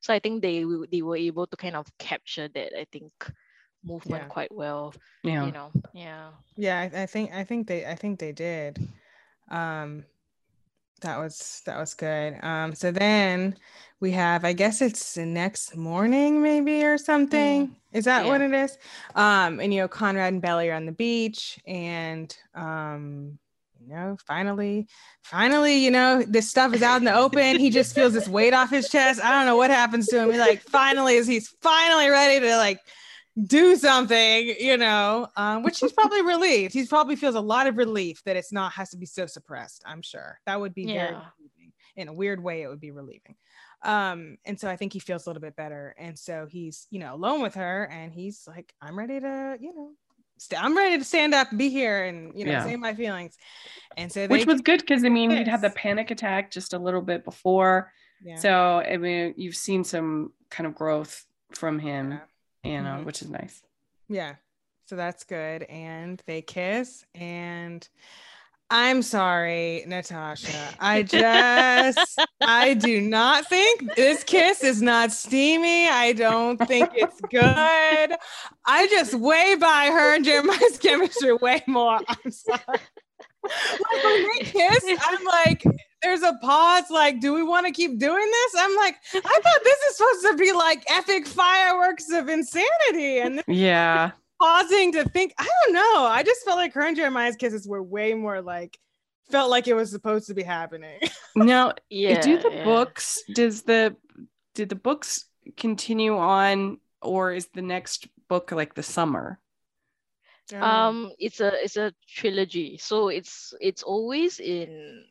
So 0.00 0.14
I 0.14 0.20
think 0.20 0.42
they 0.42 0.64
they 0.90 1.03
were 1.03 1.16
able 1.16 1.46
to 1.48 1.57
kind 1.57 1.76
of 1.76 1.86
capture 1.98 2.48
that, 2.48 2.78
I 2.78 2.86
think, 2.92 3.12
movement 3.85 4.24
Yeah. 4.24 4.28
quite 4.28 4.53
well. 4.55 4.95
Yeah. 5.22 5.47
You 5.47 5.53
know. 5.53 5.70
Yeah. 5.93 6.30
yeah 6.57 6.80
I, 6.80 7.03
I 7.03 7.07
think 7.07 7.33
i 7.33 7.45
think 7.45 7.66
they 7.66 7.87
i 7.87 7.95
think 7.95 8.18
they 8.18 8.33
did 8.33 8.78
um 9.51 10.05
that 11.03 11.18
was 11.18 11.62
that 11.66 11.78
was 11.78 11.95
good 11.95 12.39
um 12.43 12.74
so 12.74 12.91
then 12.91 13.57
we 14.01 14.12
have 14.12 14.45
i 14.45 14.53
guess 14.53 14.80
it's 14.80 15.14
the 15.14 15.26
next 15.26 15.76
morning 15.76 16.43
maybe 16.43 16.85
or 16.85 16.97
something 16.97 17.74
is 17.93 18.05
that 18.05 18.24
what 18.26 18.41
it 18.41 18.53
is 18.53 18.78
um 19.14 19.61
and 19.61 19.74
you 19.74 19.80
know 19.80 19.89
conrad 19.89 20.33
and 20.33 20.43
belly 20.43 20.70
are 20.70 20.74
on 20.74 20.87
the 20.87 20.93
beach 20.93 21.59
and 21.66 22.37
um 22.55 23.39
you 23.80 23.93
know 23.95 24.16
finally 24.26 24.87
finally 25.22 25.85
you 25.85 25.91
know 25.91 26.22
this 26.22 26.49
stuff 26.49 26.72
is 26.72 26.83
out 26.83 26.99
in 26.99 27.05
the 27.05 27.14
open 27.14 27.59
he 27.59 27.68
just 27.68 27.95
feels 27.95 28.12
this 28.12 28.28
weight 28.28 28.55
off 28.55 28.70
his 28.70 28.89
chest 28.89 29.20
i 29.22 29.30
don't 29.30 29.47
know 29.47 29.57
what 29.57 29.70
happens 29.70 30.07
to 30.07 30.20
him 30.20 30.30
he 30.30 30.39
like 30.39 30.62
finally 30.62 31.16
is 31.16 31.26
he's 31.26 31.49
finally 31.61 32.09
ready 32.09 32.39
to 32.41 32.57
like 32.57 32.78
do 33.47 33.76
something, 33.76 34.55
you 34.61 34.76
know, 34.76 35.28
um, 35.37 35.62
which 35.62 35.78
he's 35.80 35.93
probably 35.93 36.22
relieved. 36.22 36.74
He 36.74 36.87
probably 36.87 37.16
feels 37.16 37.35
a 37.35 37.41
lot 37.41 37.66
of 37.66 37.76
relief 37.76 38.22
that 38.24 38.37
it's 38.37 38.53
not 38.53 38.72
has 38.72 38.91
to 38.91 38.97
be 38.97 39.07
so 39.07 39.26
suppressed. 39.26 39.83
I'm 39.87 40.03
sure 40.03 40.39
that 40.47 40.61
would 40.61 40.74
be 40.74 40.87
very 40.87 41.12
relieving. 41.14 41.72
In 41.97 42.09
a 42.09 42.12
weird 42.12 42.43
way, 42.43 42.62
it 42.62 42.68
would 42.68 42.80
be 42.80 42.91
relieving. 42.91 43.37
Um, 43.83 44.39
and 44.45 44.59
so 44.61 44.68
I 44.70 44.76
think 44.76 44.93
he 44.93 44.99
feels 44.99 45.26
a 45.26 45.28
little 45.30 45.41
bit 45.43 45.57
better. 45.57 45.95
And 45.99 46.18
so 46.18 46.47
he's, 46.49 46.87
you 46.91 46.99
know, 47.01 47.14
alone 47.14 47.43
with 47.43 47.55
her, 47.55 47.89
and 47.91 48.12
he's 48.12 48.45
like, 48.47 48.72
I'm 48.80 48.97
ready 48.99 49.18
to, 49.20 49.57
you 49.61 49.74
know, 49.74 49.91
st- 50.39 50.62
I'm 50.62 50.76
ready 50.76 50.99
to 50.99 51.05
stand 51.05 51.35
up 51.35 51.51
and 51.51 51.59
be 51.59 51.68
here 51.68 52.05
and 52.05 52.39
you 52.39 52.45
know 52.45 52.53
Yeah. 52.53 52.64
say 52.64 52.76
my 52.76 52.95
feelings. 52.95 53.37
And 53.97 54.11
so 54.12 54.26
Which 54.26 54.47
was 54.47 54.61
good 54.61 54.80
because 54.80 55.05
I 55.05 55.09
mean 55.09 55.30
he'd 55.30 55.49
had 55.49 55.62
the 55.62 55.70
panic 55.70 56.11
attack 56.11 56.51
just 56.51 56.72
a 56.74 56.78
little 56.78 57.03
bit 57.03 57.24
before. 57.24 57.93
yeah. 58.22 58.37
So 58.37 58.53
I 58.78 58.97
mean 58.97 59.35
you've 59.37 59.57
seen 59.57 59.85
some 59.85 60.33
kind 60.51 60.66
of 60.66 60.74
growth 60.74 61.26
from 61.53 61.78
him, 61.78 62.12
Yeah. 62.12 62.18
You 62.64 62.80
know, 62.82 62.98
Mhm. 63.00 63.04
which 63.04 63.22
is 63.22 63.28
nice. 63.30 63.62
Yeah. 64.08 64.36
So 64.86 64.96
that's 64.96 65.24
good. 65.24 65.62
And 65.64 66.22
they 66.26 66.42
kiss. 66.42 67.04
And 67.14 67.86
I'm 68.70 69.02
sorry, 69.02 69.84
Natasha. 69.86 70.74
I 70.80 71.02
just, 71.02 72.18
I 72.40 72.74
do 72.74 73.00
not 73.00 73.46
think 73.46 73.94
this 73.96 74.24
kiss 74.24 74.64
is 74.64 74.80
not 74.80 75.12
steamy. 75.12 75.88
I 75.88 76.12
don't 76.12 76.56
think 76.56 76.90
it's 76.94 77.20
good. 77.30 78.16
I 78.66 78.86
just 78.88 79.14
way 79.14 79.56
by 79.56 79.86
her 79.86 80.14
and 80.14 80.24
Jeremiah's 80.24 80.78
chemistry 80.78 81.32
way 81.34 81.62
more. 81.66 82.00
I'm 82.08 82.30
sorry. 82.30 82.60
Like 83.44 84.04
when 84.04 84.22
they 84.22 84.44
kiss, 84.44 84.84
I'm 85.02 85.24
like, 85.24 85.64
there's 86.03 86.22
a 86.22 86.34
pause. 86.42 86.84
Like, 86.90 87.20
do 87.20 87.32
we 87.32 87.42
want 87.42 87.66
to 87.66 87.72
keep 87.72 87.98
doing 87.98 88.30
this? 88.30 88.55
I'm 88.59 88.76
like, 88.76 88.96
I 89.14 89.20
thought 89.20 89.61
this 89.64 89.78
is 89.90 89.96
supposed 89.96 90.26
to 90.26 90.36
be 90.36 90.53
like 90.53 90.84
epic 90.90 91.26
fireworks 91.26 92.11
of 92.11 92.28
insanity. 92.28 93.18
And 93.20 93.42
Yeah. 93.46 94.12
pausing 94.40 94.92
to 94.92 95.05
think. 95.09 95.34
I 95.38 95.48
don't 95.64 95.74
know. 95.74 96.05
I 96.05 96.22
just 96.24 96.44
felt 96.44 96.57
like 96.59 96.72
her 96.74 96.82
and 96.86 96.96
Jeremiah's 96.96 97.36
kisses 97.36 97.66
were 97.68 97.82
way 97.82 98.14
more 98.14 98.40
like 98.42 98.78
felt 99.30 99.50
like 99.50 99.66
it 99.68 99.74
was 99.74 99.90
supposed 99.90 100.26
to 100.26 100.34
be 100.34 100.42
happening. 100.42 100.98
no 101.36 101.72
Yeah. 101.88 102.20
do 102.20 102.38
the 102.38 102.50
yeah. 102.50 102.64
books 102.64 103.22
does 103.34 103.62
the 103.62 103.96
did 104.55 104.68
the 104.68 104.74
books 104.74 105.24
continue 105.57 106.16
on 106.18 106.78
or 107.00 107.32
is 107.32 107.46
the 107.55 107.62
next 107.62 108.09
book 108.28 108.53
like 108.53 108.74
the 108.74 108.82
summer? 108.82 109.38
Um 110.61 111.11
it's 111.18 111.40
a 111.40 111.49
it's 111.64 111.76
a 111.76 111.93
trilogy 112.07 112.76
so 112.76 113.09
it's 113.09 113.55
it's 113.61 113.82
always 113.82 114.40
in 114.40 115.05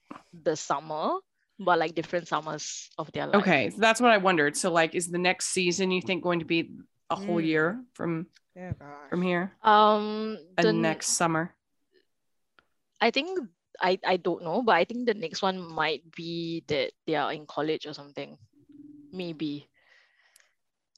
the 0.44 0.56
summer 0.56 1.18
but 1.58 1.80
like 1.80 1.96
different 1.96 2.28
summers 2.28 2.90
of 2.98 3.12
their 3.12 3.28
life 3.28 3.42
Okay, 3.42 3.70
so 3.70 3.78
that's 3.80 4.02
what 4.02 4.12
I 4.12 4.18
wondered. 4.18 4.58
So 4.58 4.72
like 4.72 4.96
is 4.96 5.10
the 5.10 5.18
next 5.22 5.54
season 5.54 5.92
you 5.92 6.02
think 6.02 6.24
going 6.24 6.40
to 6.40 6.46
be 6.46 6.74
a 7.10 7.16
whole 7.16 7.42
Mm. 7.42 7.46
year 7.46 7.68
from 7.94 8.28
oh 8.58 8.74
gosh. 8.80 9.10
from 9.10 9.22
here? 9.22 9.54
um 9.64 10.38
And 10.58 10.66
the 10.68 10.74
next 10.74 11.14
summer. 11.18 11.54
i 13.02 13.10
think 13.10 13.40
i 13.82 13.98
i 14.06 14.18
don't 14.18 14.44
know 14.44 14.62
but 14.62 14.76
i 14.76 14.86
think 14.86 15.06
the 15.06 15.14
next 15.18 15.42
one 15.42 15.58
might 15.58 16.02
be 16.16 16.62
that 16.68 16.92
they 17.06 17.16
are 17.16 17.34
in 17.34 17.46
college 17.46 17.86
or 17.86 17.94
something 17.94 18.38
maybe 19.14 19.68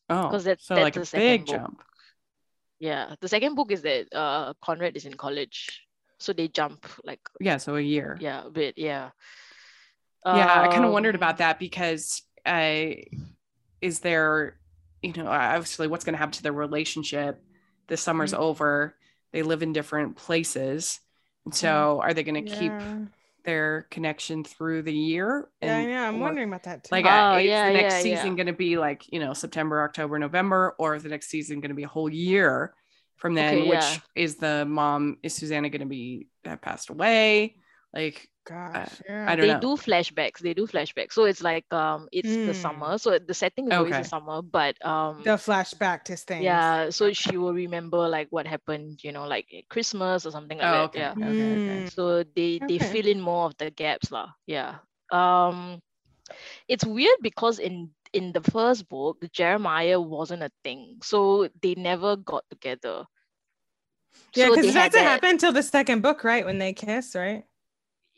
Oh, 0.09 0.27
because 0.27 0.43
that's 0.43 0.65
so 0.67 0.75
that's 0.75 0.83
like 0.83 0.95
a 0.97 0.99
the 0.99 1.05
second 1.05 1.27
big 1.27 1.45
book. 1.45 1.55
jump. 1.55 1.83
Yeah 2.79 3.15
the 3.21 3.27
second 3.27 3.55
book 3.55 3.71
is 3.71 3.81
that 3.81 4.07
uh 4.13 4.53
conrad 4.61 4.95
is 4.97 5.05
in 5.05 5.13
college 5.13 5.81
so 6.19 6.33
they 6.33 6.47
jump 6.47 6.85
like 7.03 7.19
Yeah, 7.39 7.57
so 7.57 7.75
a 7.75 7.81
year. 7.81 8.17
yeah 8.19 8.45
a 8.45 8.49
bit 8.49 8.75
yeah 8.77 9.11
yeah 10.25 10.61
i 10.61 10.67
kind 10.67 10.85
of 10.85 10.91
wondered 10.91 11.15
Um, 11.15 11.19
about 11.19 11.37
that 11.37 11.59
because 11.59 12.21
i 12.45 13.03
is 13.81 13.99
there 13.99 14.57
you 15.01 15.13
know 15.13 15.27
obviously 15.27 15.87
what's 15.87 16.05
going 16.05 16.13
to 16.13 16.17
happen 16.19 16.33
to 16.33 16.43
their 16.43 16.53
relationship 16.53 17.41
the 17.87 17.97
summer's 17.97 18.33
Mhm. 18.33 18.39
over 18.39 18.95
they 19.31 19.43
live 19.43 19.63
in 19.63 19.73
different 19.73 20.15
places 20.15 20.99
and 21.45 21.53
so 21.53 21.99
are 22.01 22.13
they 22.13 22.23
going 22.23 22.35
to 22.35 22.41
keep 22.55 22.71
Yeah. 22.71 23.05
Their 23.43 23.87
connection 23.91 24.43
through 24.43 24.81
the 24.83 24.93
year 24.93 25.49
Yeah, 25.61 25.77
I 25.77 25.85
know. 25.85 26.03
I'm 26.03 26.15
or- 26.15 26.19
wondering 26.19 26.47
about 26.49 26.63
that 26.63 26.83
too. 26.83 26.95
like 26.95 27.05
Oh, 27.05 27.35
uh, 27.35 27.37
is 27.39 27.45
yeah, 27.47 27.67
the 27.67 27.73
next 27.73 27.93
yeah, 27.95 27.99
season 28.01 28.29
yeah. 28.29 28.35
going 28.35 28.47
to 28.47 28.53
be 28.53 28.77
like 28.77 29.11
you 29.11 29.19
know 29.19 29.33
september 29.33 29.83
october 29.83 30.17
november 30.19 30.75
or 30.79 30.95
is 30.95 31.03
the 31.03 31.09
next 31.09 31.29
season 31.29 31.59
going 31.59 31.69
to 31.69 31.75
be 31.75 31.83
a 31.83 31.87
whole 31.87 32.09
year 32.09 32.73
from 33.17 33.35
then 33.35 33.55
Okay, 33.59 33.69
which 33.69 33.99
is 34.15 34.35
the 34.37 34.65
mom 34.65 35.17
is 35.23 35.33
susanna 35.33 35.69
going 35.69 35.81
to 35.81 35.85
be 35.87 36.27
have 36.45 36.61
passed 36.61 36.89
away 36.89 37.55
like 37.93 38.29
gosh, 38.45 39.01
yeah. 39.07 39.25
i 39.29 39.35
don't 39.35 39.47
they 39.47 39.53
know 39.53 39.59
do 39.59 39.75
flashbacks 39.77 40.39
they 40.39 40.53
do 40.53 40.67
flashbacks 40.67 41.13
so 41.13 41.23
it's 41.25 41.41
like 41.41 41.65
um 41.73 42.07
it's 42.11 42.35
the 42.45 42.51
Mm. 42.51 42.55
summer 42.55 42.97
so 42.97 43.17
the 43.17 43.33
setting 43.33 43.67
is 43.67 43.73
always 43.73 43.95
the 43.95 44.03
summer 44.03 44.41
but 44.41 44.75
um 44.85 45.21
the 45.23 45.37
flashback 45.39 46.03
to 46.05 46.15
things. 46.17 46.43
yeah 46.43 46.89
so 46.89 47.13
she 47.13 47.37
will 47.37 47.53
remember 47.53 48.07
like 48.09 48.27
what 48.31 48.45
happened 48.45 48.99
you 49.03 49.11
know 49.11 49.25
like 49.25 49.47
at 49.57 49.67
christmas 49.69 50.25
or 50.25 50.31
something 50.31 50.57
like 50.57 50.67
oh 50.67 50.71
that 50.71 50.83
okay 50.85 50.99
yeah 50.99 51.13
okay, 51.15 51.51
okay. 51.55 51.79
Mm. 51.83 51.91
so 51.91 52.23
they 52.35 52.59
they 52.67 52.79
fill 52.79 53.07
in 53.07 53.21
more 53.21 53.45
of 53.45 53.55
the 53.57 53.71
gaps 53.71 54.11
lah. 54.11 54.27
yeah 54.45 54.75
um 55.11 55.79
it's 56.67 56.83
weird 56.85 57.17
because 57.21 57.59
in 57.59 57.91
in 58.13 58.31
the 58.31 58.41
first 58.41 58.87
book 58.89 59.23
jeremiah 59.31 59.99
wasn't 59.99 60.41
a 60.43 60.51
thing 60.63 60.97
so 61.01 61.47
they 61.61 61.75
never 61.75 62.15
got 62.17 62.43
together 62.49 63.05
Yeah, 64.35 64.49
because 64.49 64.65
they 64.65 64.69
it 64.69 64.73
had 64.75 64.91
doesn't 64.91 65.05
that- 65.05 65.11
happen 65.21 65.29
until 65.37 65.51
the 65.51 65.63
second 65.63 66.01
book, 66.01 66.23
right? 66.23 66.45
When 66.45 66.57
they 66.59 66.73
kiss, 66.73 67.15
right? 67.15 67.45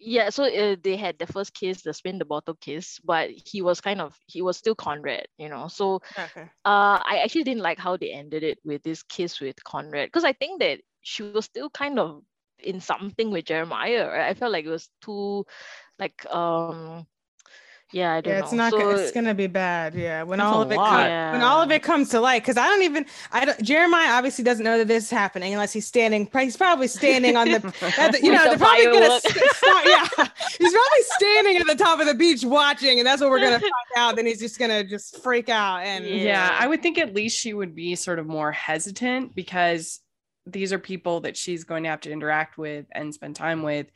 Yeah 0.06 0.30
so 0.30 0.46
uh, 0.46 0.78
they 0.84 0.98
had 0.98 1.20
the 1.20 1.28
first 1.28 1.54
kiss 1.54 1.84
the 1.84 1.94
spin 1.94 2.20
the 2.20 2.26
bottle 2.26 2.58
kiss 2.62 3.00
but 3.04 3.32
he 3.32 3.62
was 3.62 3.82
kind 3.82 4.02
of 4.02 4.18
he 4.28 4.42
was 4.42 4.58
still 4.58 4.76
conrad 4.76 5.26
you 5.38 5.50
know 5.50 5.68
so 5.68 5.96
Okay. 6.18 6.50
uh 6.66 7.00
i 7.06 7.22
actually 7.24 7.44
didn't 7.44 7.64
like 7.64 7.80
how 7.80 7.98
they 7.98 8.12
ended 8.12 8.44
it 8.44 8.60
with 8.66 8.84
this 8.84 9.04
kiss 9.04 9.42
with 9.42 9.64
conrad 9.64 10.08
because 10.08 10.26
i 10.26 10.34
think 10.34 10.62
that 10.62 10.80
she 11.02 11.24
was 11.24 11.46
still 11.46 11.70
kind 11.70 12.00
of 12.00 12.22
in 12.60 12.80
something 12.82 13.32
with 13.32 13.46
jeremiah 13.46 14.08
right? 14.08 14.30
i 14.30 14.34
felt 14.34 14.52
like 14.54 14.66
it 14.66 14.70
was 14.70 14.90
too 15.02 15.46
like 16.00 16.26
um 16.34 17.06
yeah 17.94 18.14
i 18.14 18.22
don't 18.22 18.32
Yeah, 18.34 18.40
know 18.40 18.44
it's 18.46 18.54
not. 18.54 18.72
so, 18.72 18.80
go- 18.80 18.90
it's 18.92 19.12
gonna 19.12 19.34
be 19.36 19.48
bad. 19.48 19.94
Yeah, 19.94 20.24
when 20.24 20.40
all 20.40 20.62
of 20.62 20.72
it 20.72 20.76
lot. 20.78 21.08
comes, 21.08 21.34
when 21.34 21.42
all 21.42 21.62
of 21.62 21.72
it 21.72 21.84
comes 21.84 22.10
to 22.10 22.20
light, 22.20 22.42
because 22.42 22.58
I 22.58 22.66
don't 22.68 22.82
even. 22.82 23.06
I 23.32 23.46
don't. 23.46 23.62
Jeremiah 23.62 24.12
obviously 24.14 24.44
doesn't 24.44 24.64
know 24.64 24.78
that 24.80 24.88
this 24.88 25.06
is 25.06 25.10
happening 25.10 25.54
unless 25.54 25.72
he's 25.74 25.86
standing. 25.88 26.28
He's 26.34 26.58
probably 26.58 26.88
standing 26.88 27.38
on 27.38 27.48
the. 27.50 27.56
at 28.00 28.12
the- 28.12 28.20
you 28.24 28.32
know, 28.34 28.44
the 28.44 28.50
they're 28.50 28.58
probably 28.58 28.86
gonna. 28.86 29.20
st- 29.20 29.52
start- 29.52 29.86
yeah, 29.86 30.08
he's 30.60 30.74
probably 30.74 31.04
standing 31.18 31.58
at 31.58 31.68
the 31.68 31.76
top 31.76 32.00
of 32.00 32.08
the 32.08 32.16
beach 32.16 32.44
watching, 32.44 33.00
and 33.00 33.06
that's 33.08 33.22
what 33.22 33.30
we're 33.30 33.40
gonna 33.40 33.60
find 33.60 33.72
out. 33.98 34.16
Then 34.16 34.26
he's 34.26 34.40
just 34.40 34.58
gonna 34.60 34.84
just 34.84 35.22
freak 35.22 35.50
out 35.50 35.82
and. 35.86 36.06
Yeah. 36.06 36.16
yeah 36.16 36.58
i 36.60 36.68
would 36.68 36.82
think 36.82 36.98
at 36.98 37.14
least 37.14 37.38
she 37.38 37.54
would 37.54 37.76
be 37.76 37.96
sort 37.96 38.20
of 38.20 38.26
more 38.28 38.52
hesitant 38.52 39.36
because 39.36 40.00
these 40.46 40.72
are 40.74 40.80
people 40.80 41.22
that 41.22 41.36
she's 41.38 41.64
going 41.64 41.84
to 41.84 41.90
have 41.90 42.02
to 42.02 42.12
interact 42.12 42.58
with 42.58 42.86
and 42.92 43.14
spend 43.14 43.36
time 43.36 43.64
with 43.64 43.88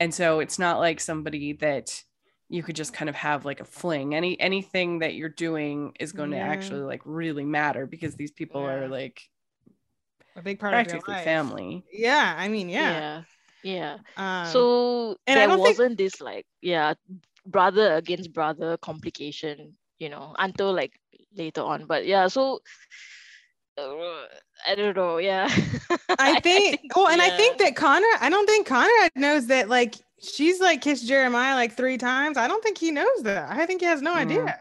and 0.00 0.14
so 0.14 0.40
it's 0.40 0.58
not 0.58 0.78
like 0.78 1.00
somebody 1.00 1.52
that 1.54 2.02
you 2.48 2.62
could 2.62 2.76
just 2.76 2.92
kind 2.92 3.08
of 3.08 3.14
have 3.14 3.44
like 3.44 3.60
a 3.60 3.64
fling 3.64 4.14
any 4.14 4.38
anything 4.40 5.00
that 5.00 5.14
you're 5.14 5.28
doing 5.28 5.92
is 5.98 6.12
going 6.12 6.30
to 6.30 6.38
actually 6.38 6.80
like 6.80 7.02
really 7.04 7.44
matter 7.44 7.86
because 7.86 8.14
these 8.14 8.30
people 8.30 8.62
Yeah. 8.62 8.72
are 8.74 8.88
like 8.88 9.20
A 10.36 10.42
big 10.42 10.58
part 10.60 10.72
of 10.72 10.74
practically 10.76 11.12
your 11.12 11.16
life. 11.16 11.24
family 11.24 11.84
Yeah, 11.92 12.34
I 12.36 12.48
mean, 12.48 12.68
yeah. 12.68 12.92
yeah 12.92 13.22
yeah 13.62 13.96
Um, 14.16 14.46
so 14.52 15.16
and 15.26 15.38
I 15.40 15.46
there 15.46 15.48
don't 15.48 15.56
think- 15.56 15.78
wasn't 15.78 15.98
this 15.98 16.20
like 16.20 16.46
yeah 16.62 16.94
brother 17.46 17.94
against 17.94 18.32
brother 18.32 18.76
complication 18.76 19.74
you 19.98 20.08
know 20.08 20.34
until 20.38 20.72
like 20.72 20.92
later 21.36 21.62
on 21.62 21.86
but 21.86 22.06
yeah 22.06 22.28
so 22.28 22.60
I 24.66 24.74
don't 24.74 24.96
know. 24.96 25.18
Yeah. 25.18 25.48
I 26.18 26.40
think, 26.40 26.80
well, 26.96 27.08
and 27.08 27.20
I 27.20 27.30
think 27.36 27.58
that 27.58 27.76
Conrad, 27.76 28.18
I 28.20 28.30
don't 28.30 28.46
think 28.46 28.66
Conrad 28.66 29.10
knows 29.14 29.46
that 29.48 29.68
like 29.68 29.96
she's 30.22 30.60
like 30.60 30.80
kissed 30.80 31.06
Jeremiah 31.06 31.54
like 31.54 31.74
three 31.74 31.98
times. 31.98 32.36
I 32.38 32.48
don't 32.48 32.62
think 32.62 32.78
he 32.78 32.90
knows 32.90 33.22
that. 33.22 33.50
I 33.50 33.66
think 33.66 33.80
he 33.80 33.86
has 33.86 34.00
no 34.02 34.12
Mm. 34.12 34.16
idea. 34.16 34.58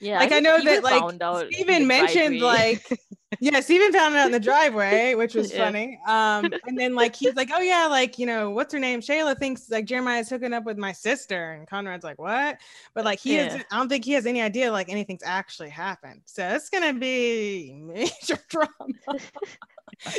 Yeah, 0.00 0.18
like 0.18 0.26
I, 0.32 0.40
think 0.40 0.44
know 0.44 0.64
that 0.64 0.82
like 0.82 1.00
found 1.00 1.22
out 1.22 1.42
in 1.42 1.48
the 1.48 1.54
Steven 1.54 1.86
mentioned 1.86 2.40
like 2.40 2.84
yeah, 3.42 3.58
Steven 3.58 3.92
found 3.92 4.14
it 4.14 4.18
out 4.18 4.26
in 4.26 4.30
the 4.32 4.38
driveway, 4.52 5.16
which 5.16 5.34
was 5.34 5.52
Yeah. 5.52 5.64
funny. 5.64 5.98
Um, 6.06 6.48
and 6.64 6.78
then 6.78 6.94
like 6.94 7.16
he's 7.16 7.34
like, 7.34 7.50
oh 7.52 7.60
yeah, 7.60 7.86
like 7.88 8.16
you 8.16 8.24
know, 8.24 8.50
what's 8.50 8.72
her 8.72 8.78
name? 8.78 9.00
Shayla 9.00 9.36
thinks 9.36 9.68
like 9.68 9.84
Jeremiah's 9.84 10.30
hooking 10.30 10.52
up 10.52 10.62
with 10.62 10.78
my 10.78 10.92
sister, 10.92 11.50
and 11.54 11.66
Conrad's 11.66 12.04
like, 12.04 12.20
what? 12.20 12.58
But 12.94 13.04
like 13.04 13.18
he 13.18 13.34
Yeah. 13.34 13.60
I 13.72 13.76
don't 13.78 13.88
think 13.88 14.04
he 14.04 14.12
has 14.12 14.26
any 14.26 14.40
idea 14.40 14.70
like 14.70 14.88
anything's 14.88 15.24
actually 15.24 15.70
happened. 15.70 16.20
So 16.24 16.46
it's 16.50 16.70
gonna 16.70 16.94
be 16.94 17.74
major 17.82 18.38
drama. 18.48 18.68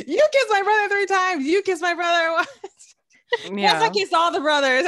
you 0.05 0.27
kissed 0.33 0.49
my 0.49 0.61
brother 0.61 0.89
three 0.89 1.05
times. 1.05 1.45
You 1.45 1.61
kissed 1.61 1.81
my 1.81 1.93
brother 1.93 2.31
once. 2.33 2.95
Yes, 3.57 3.81
I 3.81 3.89
kissed 3.89 4.13
all 4.13 4.33
the 4.33 4.41
brothers. 4.41 4.85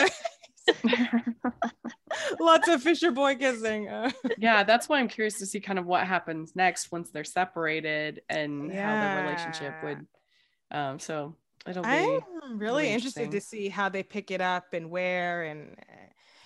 Lots 2.39 2.68
of 2.68 2.82
Fisher 2.82 3.11
boy 3.11 3.36
kissing. 3.36 3.89
Yeah, 4.38 4.63
that's 4.63 4.89
why 4.89 4.99
I'm 4.99 5.07
curious 5.07 5.39
to 5.39 5.45
see 5.45 5.59
kind 5.59 5.80
of 5.80 5.86
what 5.86 6.05
happens 6.05 6.55
next 6.55 6.91
once 6.91 7.11
they're 7.11 7.24
separated 7.24 8.22
and 8.30 8.72
how 8.72 8.99
their 8.99 9.24
relationship 9.24 9.74
would. 9.84 10.07
Um, 10.72 10.99
so 10.99 11.36
it'll 11.68 11.84
be. 11.84 11.89
I'm 11.89 12.22
really 12.43 12.57
really 12.57 12.89
interested 12.89 13.32
to 13.32 13.41
see 13.41 13.70
how 13.70 13.89
they 13.89 14.03
pick 14.03 14.32
it 14.32 14.41
up 14.41 14.74
and 14.74 14.89
where 14.89 15.43
and 15.43 15.76
uh, 15.80 15.93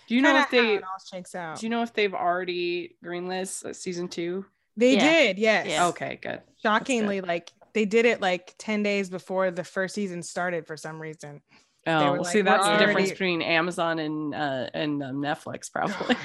do 0.08 0.16
you 0.16 0.22
know 0.22 0.38
if 0.38 0.50
they? 0.50 0.76
It 0.76 0.84
all 0.84 1.00
shakes 1.12 1.36
out. 1.36 1.60
Do 1.60 1.66
you 1.66 1.70
know 1.70 1.84
if 1.84 1.94
they've 1.94 2.14
already 2.14 2.96
greenlit 3.04 3.66
uh, 3.66 3.74
season 3.74 4.08
two? 4.08 4.46
they 4.76 4.96
Yeah. 4.96 5.10
did, 5.10 5.38
yes. 5.38 5.68
Yeah. 5.68 5.88
Okay, 5.88 6.20
good. 6.22 6.42
Shockingly, 6.64 7.22
like 7.22 7.52
they 7.74 7.86
did 7.86 8.06
it 8.06 8.22
like 8.22 8.56
10 8.58 8.82
days 8.82 9.10
before 9.10 9.52
the 9.52 9.64
first 9.64 9.94
season 9.96 10.24
started 10.24 10.66
for 10.66 10.78
some 10.78 11.02
reason. 11.02 11.42
Oh, 11.88 12.12
well, 12.12 12.18
like, 12.18 12.28
see, 12.28 12.40
"We're 12.40 12.44
that's 12.44 12.68
the 12.68 12.78
difference 12.86 13.10
between 13.10 13.42
Amazon 13.42 14.00
and 14.00 14.36
uh, 14.36 14.70
and 14.74 15.02
um, 15.02 15.16
Netflix, 15.16 15.72
probably. 15.72 16.16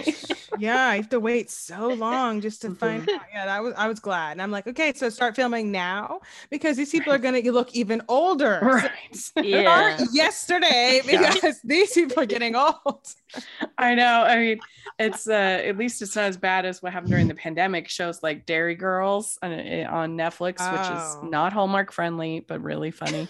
Yeah, 0.59 0.87
I 0.87 0.97
have 0.97 1.09
to 1.11 1.21
wait 1.21 1.51
so 1.51 1.89
long 1.89 2.41
just 2.41 2.61
to 2.63 2.75
find 2.75 3.07
Mhm. 3.07 3.15
out. 3.15 3.21
Yeah, 3.33 3.47
that 3.47 3.63
was 3.63 3.75
I 3.77 3.87
was 3.89 3.99
glad. 4.01 4.33
And 4.33 4.43
I'm 4.43 4.51
like, 4.51 4.67
okay, 4.67 4.93
so 4.95 5.09
start 5.09 5.37
filming 5.37 5.73
now 5.73 6.21
because 6.51 6.77
these 6.77 6.91
people 6.91 7.13
are 7.13 7.19
gonna 7.19 7.41
look 7.41 7.75
even 7.75 8.03
older. 8.09 8.83
So. 9.15 9.41
Yeah. 9.43 9.97
yesterday 10.13 11.01
Yeah. 11.07 11.33
because 11.33 11.61
these 11.63 11.93
people 11.93 12.21
are 12.23 12.27
getting 12.27 12.57
old. 12.57 13.07
I 13.79 13.95
know. 13.95 14.23
I 14.25 14.37
mean, 14.37 14.59
it's 14.99 15.29
uh, 15.29 15.33
at 15.65 15.77
least 15.79 16.03
it's 16.03 16.17
not 16.17 16.25
as 16.25 16.37
bad 16.37 16.67
as 16.67 16.83
what 16.83 16.93
happened 16.93 17.11
during 17.13 17.29
the 17.29 17.35
pandemic. 17.35 17.89
Shows 17.89 18.23
like 18.25 18.45
Derry 18.45 18.75
Girls 18.75 19.39
on, 19.43 19.53
eh, 19.53 19.85
on 19.87 20.17
Netflix, 20.17 20.59
which 20.73 20.89
Oh. 20.91 21.23
is 21.25 21.31
not 21.31 21.53
Hallmark 21.53 21.93
friendly, 21.93 22.41
but 22.41 22.61
really 22.63 22.91
funny. 22.91 23.29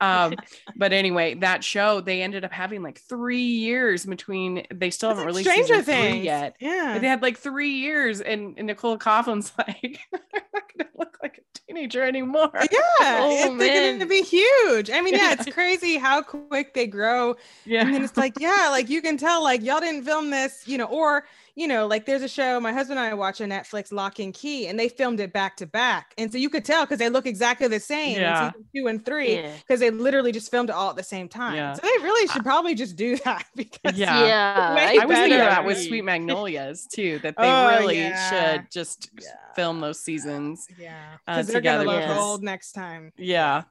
Um, 0.00 0.34
but 0.76 0.92
anyway, 0.92 1.34
that 1.34 1.64
show 1.64 2.00
they 2.00 2.22
ended 2.22 2.44
up 2.44 2.52
having 2.52 2.82
like 2.82 2.98
three 2.98 3.38
years 3.42 4.06
between. 4.06 4.66
They 4.72 4.90
still 4.90 5.10
It's 5.10 5.18
haven't 5.18 5.34
like 5.34 5.44
released 5.46 5.50
Stranger 5.66 5.82
Things 5.82 6.24
yet. 6.24 6.56
Yeah. 6.60 6.94
But 6.94 7.02
they 7.02 7.08
had 7.08 7.22
like 7.22 7.38
three 7.38 7.72
years, 7.74 8.20
and, 8.20 8.54
and 8.56 8.66
Nicole 8.66 8.98
Coughlan's 8.98 9.52
like, 9.58 10.00
I'm 10.12 10.40
not 10.52 10.62
gonna 10.76 10.90
look 10.96 11.18
like 11.22 11.38
a 11.38 11.58
teenager 11.66 12.02
anymore. 12.02 12.50
Yeah, 12.54 12.78
Oh, 13.00 13.56
they're 13.58 13.92
gonna 13.92 14.06
be 14.06 14.22
huge. 14.22 14.90
I 14.90 15.00
mean, 15.00 15.14
yeah, 15.14 15.32
it's 15.38 15.46
crazy 15.54 15.96
how 15.96 16.22
quick 16.22 16.74
they 16.74 16.86
grow. 16.86 17.36
Yeah. 17.64 17.82
And 17.82 17.94
then 17.94 18.04
it's 18.04 18.16
like, 18.16 18.38
yeah, 18.38 18.68
like 18.70 18.88
you 18.88 19.02
can 19.02 19.16
tell, 19.16 19.42
like 19.42 19.62
y'all 19.62 19.80
didn't 19.80 20.04
film 20.04 20.30
this, 20.30 20.64
you 20.66 20.78
know, 20.78 20.86
or 20.86 21.24
you 21.56 21.68
know, 21.68 21.86
like 21.86 22.04
there's 22.04 22.22
a 22.22 22.28
show 22.28 22.58
my 22.60 22.72
husband 22.72 22.98
and 22.98 23.08
I 23.08 23.14
watch 23.14 23.40
on 23.40 23.48
Netflix, 23.50 23.92
Lock 23.92 24.18
and 24.18 24.34
Key, 24.34 24.66
and 24.66 24.78
they 24.78 24.88
filmed 24.88 25.20
it 25.20 25.32
back 25.32 25.56
to 25.58 25.66
back, 25.66 26.12
and 26.18 26.30
so 26.32 26.36
you 26.38 26.50
could 26.50 26.64
tell 26.64 26.84
because 26.84 26.98
they 26.98 27.08
look 27.08 27.26
exactly 27.26 27.68
the 27.68 27.78
same 27.80 28.18
Yeah. 28.20 28.46
in 28.46 28.52
season 28.52 28.66
two 28.74 28.86
and 28.88 29.04
three 29.04 29.34
Yeah. 29.36 29.52
because 29.58 29.80
they 29.80 29.90
literally 29.90 30.32
just 30.32 30.50
filmed 30.50 30.70
it 30.70 30.74
all 30.74 30.90
at 30.90 30.96
the 30.96 31.02
same 31.04 31.28
time. 31.28 31.54
Yeah. 31.56 31.74
So 31.74 31.82
they 31.82 32.02
really 32.04 32.26
should 32.28 32.42
probably 32.42 32.74
just 32.74 32.96
do 32.96 33.16
that 33.24 33.46
because 33.54 33.96
Yeah. 33.96 34.26
Yeah. 34.26 34.74
Way 34.74 34.98
I 35.00 35.04
was 35.04 35.16
thinking 35.16 35.38
better. 35.38 35.50
that 35.50 35.64
with 35.64 35.78
Sweet 35.80 36.02
Magnolias 36.04 36.86
too, 36.92 37.18
that 37.20 37.36
they 37.36 37.44
Oh, 37.50 37.68
really 37.78 37.98
yeah. 37.98 38.30
should 38.56 38.70
just 38.70 39.10
Yeah. 39.20 39.28
film 39.54 39.80
those 39.80 40.00
seasons. 40.00 40.66
yeah, 40.78 40.96
uh, 41.28 41.34
because 41.36 41.46
they're 41.48 41.60
gonna 41.60 41.78
together 41.84 41.98
look 41.98 42.08
because- 42.08 42.22
old 42.22 42.42
next 42.42 42.72
time. 42.72 43.12
Yeah. 43.16 43.62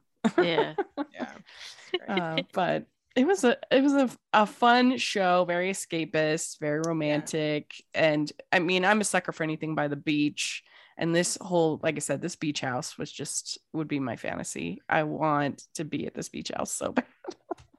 Yeah. 0.42 0.74
Yeah. 1.14 1.32
Uh, 2.08 2.38
but 2.54 2.86
it 3.16 3.28
was 3.28 3.44
a 3.44 3.58
it 3.72 3.84
was 3.84 3.94
a, 3.94 4.10
a 4.34 4.46
fun 4.46 4.98
show, 4.98 5.46
very 5.46 5.72
escapist, 5.72 6.60
very 6.60 6.80
romantic. 6.86 7.76
And 7.94 8.32
I 8.52 8.60
mean, 8.60 8.86
I'm 8.86 9.02
a 9.02 9.06
sucker 9.06 9.32
for 9.32 9.44
anything 9.44 9.76
by 9.76 9.88
the 9.88 9.96
beach. 9.96 10.64
And 10.98 11.16
this 11.16 11.38
whole, 11.42 11.80
like 11.82 11.96
I 11.96 12.00
said, 12.00 12.22
this 12.22 12.36
beach 12.36 12.62
house 12.62 12.98
was 12.98 13.12
just 13.12 13.58
would 13.74 13.88
be 13.88 14.00
my 14.00 14.16
fantasy. 14.16 14.82
I 14.88 15.04
want 15.04 15.64
to 15.76 15.84
be 15.84 16.06
at 16.06 16.14
this 16.14 16.30
beach 16.30 16.52
house 16.56 16.72
so 16.72 16.92
bad. 16.94 17.06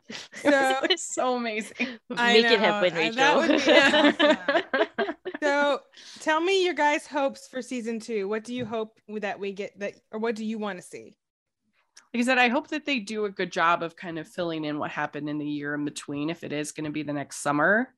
it 0.08 0.16
was 0.44 0.52
So- 0.52 0.78
like 0.82 0.98
so 0.98 1.36
amazing. 1.36 1.86
I 2.16 2.32
Make 2.34 2.46
it 2.46 2.58
happen, 2.60 2.92
I- 2.96 3.10
that 3.10 3.36
would 3.36 3.50
Rachel. 3.50 5.08
be 5.08 5.14
So 5.42 5.80
tell 6.20 6.40
me 6.40 6.64
your 6.64 6.72
guys' 6.74 7.06
hopes 7.06 7.46
for 7.48 7.60
season 7.60 8.00
two. 8.00 8.28
What 8.28 8.44
do 8.44 8.54
you 8.54 8.64
mm. 8.64 8.68
hope 8.68 8.98
that 9.08 9.38
we 9.38 9.52
get 9.52 9.78
that, 9.78 9.94
or 10.10 10.18
what 10.18 10.36
do 10.36 10.44
you 10.44 10.58
want 10.58 10.78
to 10.78 10.82
see? 10.82 11.16
Like 12.14 12.20
I 12.22 12.24
said, 12.24 12.38
I 12.38 12.48
hope 12.48 12.68
that 12.68 12.86
they 12.86 13.00
do 13.00 13.24
a 13.24 13.30
good 13.30 13.50
job 13.50 13.82
of 13.82 13.96
kind 13.96 14.20
of 14.20 14.28
filling 14.28 14.64
in 14.64 14.78
what 14.78 14.92
happened 14.92 15.28
in 15.28 15.38
the 15.38 15.46
year 15.46 15.74
in 15.74 15.84
between, 15.84 16.30
if 16.30 16.44
it 16.44 16.52
is 16.52 16.70
going 16.70 16.84
to 16.84 16.92
be 16.92 17.02
the 17.02 17.12
next 17.12 17.38
summer, 17.38 17.92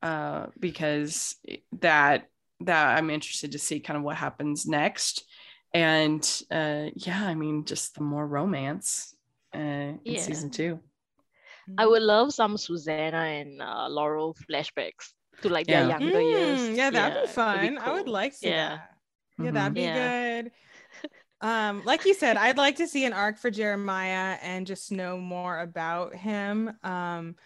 uh, 0.00 0.46
because 0.60 1.34
that 1.80 2.28
that 2.60 2.96
I'm 2.96 3.10
interested 3.10 3.52
to 3.52 3.58
see 3.58 3.80
kind 3.80 3.96
of 3.96 4.04
what 4.04 4.16
happens 4.16 4.66
next. 4.66 5.24
And 5.74 6.22
uh, 6.52 6.86
yeah, 6.94 7.26
I 7.26 7.34
mean, 7.34 7.64
just 7.64 7.96
the 7.96 8.02
more 8.02 8.26
romance 8.26 9.14
uh, 9.54 9.58
in 9.58 10.00
Yeah. 10.04 10.22
season 10.22 10.50
two. 10.50 10.78
I 11.76 11.86
would 11.86 12.02
love 12.02 12.32
some 12.32 12.56
Susanna 12.56 13.18
and 13.18 13.60
uh, 13.60 13.88
Laurel 13.88 14.36
flashbacks 14.48 15.12
to 15.42 15.48
like 15.48 15.66
their 15.66 15.82
Yeah. 15.82 15.98
younger 15.98 16.20
years. 16.20 16.60
Mm, 16.60 16.76
yeah, 16.76 16.90
that'd 16.90 17.14
be 17.14 17.18
it'd 17.20 17.34
fun. 17.34 17.78
I 17.78 17.92
would 17.92 18.08
like 18.08 18.38
to 18.40 18.48
Yeah. 18.48 18.68
that. 18.76 18.90
Yeah, 19.38 19.50
Mhm. 19.50 19.54
that'd 19.54 19.74
be 19.74 19.80
Yeah. 19.82 20.42
good. 20.42 20.52
Um, 21.40 21.82
like 21.84 22.04
you 22.04 22.14
said, 22.14 22.36
I'd 22.36 22.56
like 22.58 22.76
to 22.76 22.88
see 22.88 23.04
an 23.04 23.12
arc 23.12 23.38
for 23.38 23.50
Jeremiah 23.50 24.38
and 24.42 24.66
just 24.66 24.90
know 24.90 25.18
more 25.18 25.60
about 25.60 26.14
him. 26.14 26.72
Um, 26.82 27.36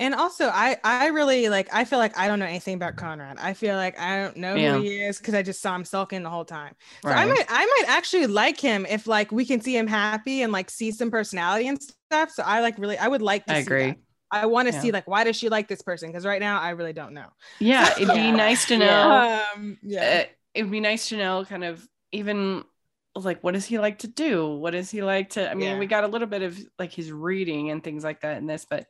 and 0.00 0.14
also 0.14 0.46
I 0.48 0.76
I 0.84 1.08
really 1.08 1.48
like 1.48 1.68
I 1.74 1.84
feel 1.84 1.98
like 1.98 2.16
I 2.16 2.28
don't 2.28 2.38
know 2.38 2.46
anything 2.46 2.74
about 2.74 2.96
Conrad. 2.96 3.36
I 3.38 3.54
feel 3.54 3.74
like 3.74 3.98
I 3.98 4.22
don't 4.22 4.36
know 4.36 4.60
Yeah. 4.60 4.62
who 4.62 4.82
he 4.82 5.00
is 5.00 5.18
because 5.18 5.34
I 5.34 5.42
just 5.42 5.60
saw 5.60 5.74
him 5.74 5.84
sulking 5.84 6.22
the 6.22 6.30
whole 6.30 6.44
time. 6.44 6.74
So 7.04 7.14
I 7.16 7.24
might 7.26 7.44
I 7.48 7.66
might 7.66 7.84
actually 7.88 8.28
like 8.28 8.60
him 8.60 8.86
if 8.86 9.08
like 9.08 9.32
we 9.32 9.44
can 9.44 9.60
see 9.60 9.76
him 9.76 9.88
happy 9.88 10.42
and 10.42 10.52
like 10.52 10.70
see 10.70 10.92
some 10.92 11.10
personality 11.10 11.66
and 11.68 11.82
stuff. 11.82 12.30
So 12.30 12.44
I 12.44 12.60
like 12.60 12.78
really 12.78 12.96
I 12.98 13.08
would 13.08 13.22
like 13.22 13.46
to 13.46 13.54
I 13.54 13.58
agree. 13.58 13.96
that. 13.96 13.98
I 14.30 14.46
want 14.46 14.68
to 14.68 14.72
Yeah. 14.72 14.74
see 14.74 14.92
like 14.92 15.08
why 15.08 15.24
does 15.24 15.34
she 15.36 15.48
like 15.48 15.66
this 15.68 15.82
person? 15.82 16.10
Because 16.10 16.24
right 16.26 16.40
now 16.40 16.60
I 16.60 16.70
really 16.70 16.92
don't 16.92 17.14
know. 17.14 17.28
Yeah, 17.60 17.92
it'd 17.96 18.12
be 18.12 18.30
nice 18.32 18.66
to 18.66 18.78
know. 18.78 19.12
Yeah. 19.12 19.30
Um 19.56 19.78
yeah. 19.82 20.20
uh, 20.20 20.24
it 20.54 20.62
would 20.62 20.70
be 20.72 20.80
nice 20.80 21.08
to 21.10 21.16
know 21.16 21.44
kind 21.44 21.64
of 21.64 21.86
even 22.12 22.64
like 23.24 23.42
what 23.42 23.54
does 23.54 23.64
he 23.64 23.78
like 23.78 23.98
to 23.98 24.08
do 24.08 24.54
what 24.54 24.72
does 24.72 24.90
he 24.90 25.02
like 25.02 25.30
to 25.30 25.50
i 25.50 25.54
mean 25.54 25.68
Yeah. 25.70 25.78
we 25.78 25.86
got 25.86 26.04
a 26.04 26.08
little 26.08 26.28
bit 26.28 26.42
of 26.42 26.58
like 26.78 26.92
his 26.92 27.10
reading 27.12 27.70
and 27.70 27.82
things 27.82 28.04
like 28.04 28.20
that 28.22 28.38
in 28.38 28.46
this 28.46 28.66
but 28.68 28.86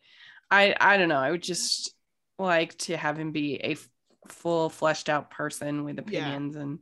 i 0.51 0.75
i 0.81 0.97
don't 0.97 1.09
know 1.09 1.19
i 1.19 1.31
would 1.31 1.43
just 1.43 1.95
like 2.39 2.77
to 2.79 2.97
have 2.97 3.19
him 3.19 3.33
be 3.33 3.57
a 3.57 3.73
f- 3.73 3.89
full 4.29 4.69
fleshed 4.71 5.09
out 5.09 5.31
person 5.31 5.85
with 5.85 5.97
Yeah. 5.97 6.03
opinions 6.03 6.57
and 6.57 6.79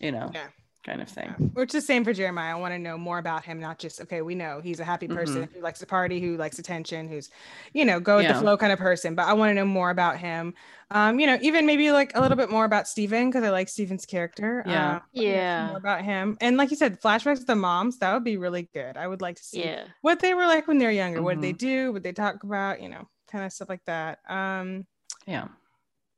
you 0.00 0.12
know 0.12 0.30
Yeah. 0.32 0.46
Kind 0.84 1.00
of 1.02 1.08
thing 1.08 1.36
Which 1.54 1.74
is 1.74 1.82
the 1.82 1.86
same 1.86 2.04
for 2.04 2.12
Jeremiah. 2.12 2.52
I 2.56 2.58
want 2.58 2.74
to 2.74 2.78
know 2.78 2.98
more 2.98 3.18
about 3.18 3.44
him, 3.44 3.60
not 3.60 3.78
just 3.78 4.00
okay, 4.02 4.22
we 4.22 4.34
know 4.34 4.60
he's 4.60 4.80
a 4.80 4.84
happy 4.84 5.08
person 5.08 5.48
who 5.54 5.60
likes 5.60 5.78
to 5.78 5.86
party, 5.86 6.20
who 6.20 6.36
likes 6.36 6.58
attention, 6.58 7.08
who's, 7.08 7.30
you 7.72 7.84
know, 7.84 8.00
go 8.00 8.16
with 8.16 8.26
the 8.26 8.34
flow 8.34 8.56
kind 8.56 8.72
of 8.72 8.78
person. 8.78 9.14
But 9.14 9.26
I 9.28 9.32
want 9.34 9.50
to 9.50 9.54
know 9.54 9.64
more 9.64 9.90
about 9.90 10.18
him. 10.18 10.54
Um, 10.90 11.20
you 11.20 11.26
know, 11.26 11.38
even 11.40 11.64
maybe 11.64 11.92
like 11.92 12.12
a 12.16 12.20
little 12.20 12.36
bit 12.36 12.50
more 12.50 12.64
about 12.64 12.88
Steven 12.88 13.30
because 13.30 13.44
I 13.44 13.50
like 13.50 13.68
Steven's 13.68 14.04
character. 14.04 14.64
Yeah. 14.64 14.96
Uh, 14.96 14.98
I 15.00 15.00
wanna 15.16 15.34
know 15.36 15.44
some 15.56 15.62
Yeah. 15.62 15.66
more 15.66 15.78
about 15.78 16.02
him. 16.02 16.36
And 16.40 16.56
like 16.56 16.70
you 16.70 16.76
said, 16.76 17.00
flashbacks 17.00 17.38
to 17.38 17.44
the 17.44 17.54
moms, 17.56 17.98
that 17.98 18.12
would 18.12 18.24
be 18.24 18.36
really 18.36 18.68
good. 18.74 18.96
I 18.96 19.06
would 19.06 19.20
like 19.22 19.36
to 19.36 19.44
see 19.44 19.60
Yeah. 19.60 19.86
what 20.02 20.20
they 20.20 20.34
were 20.34 20.46
like 20.46 20.66
when 20.66 20.78
they 20.78 20.86
were 20.86 20.90
younger. 20.90 21.22
What 21.22 21.34
did 21.34 21.40
they 21.42 21.52
Mm-hmm. 21.52 21.66
do? 21.66 21.92
What 21.92 22.02
they 22.02 22.12
talk 22.12 22.42
about, 22.42 22.82
you 22.82 22.88
know, 22.88 23.08
kind 23.30 23.44
of 23.44 23.52
stuff 23.52 23.68
like 23.68 23.84
that. 23.86 24.18
Um, 24.28 24.86
yeah 25.26 25.48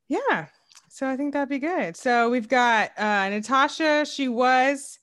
yeah. 0.09 0.49
So 0.97 1.07
I 1.07 1.15
think 1.15 1.35
that'd 1.35 1.51
be 1.51 1.59
good. 1.59 1.95
So 1.95 2.31
we've 2.31 2.49
got 2.49 2.91
uh 2.99 3.29
Natasha, 3.29 4.07
she 4.07 4.29
was 4.29 4.99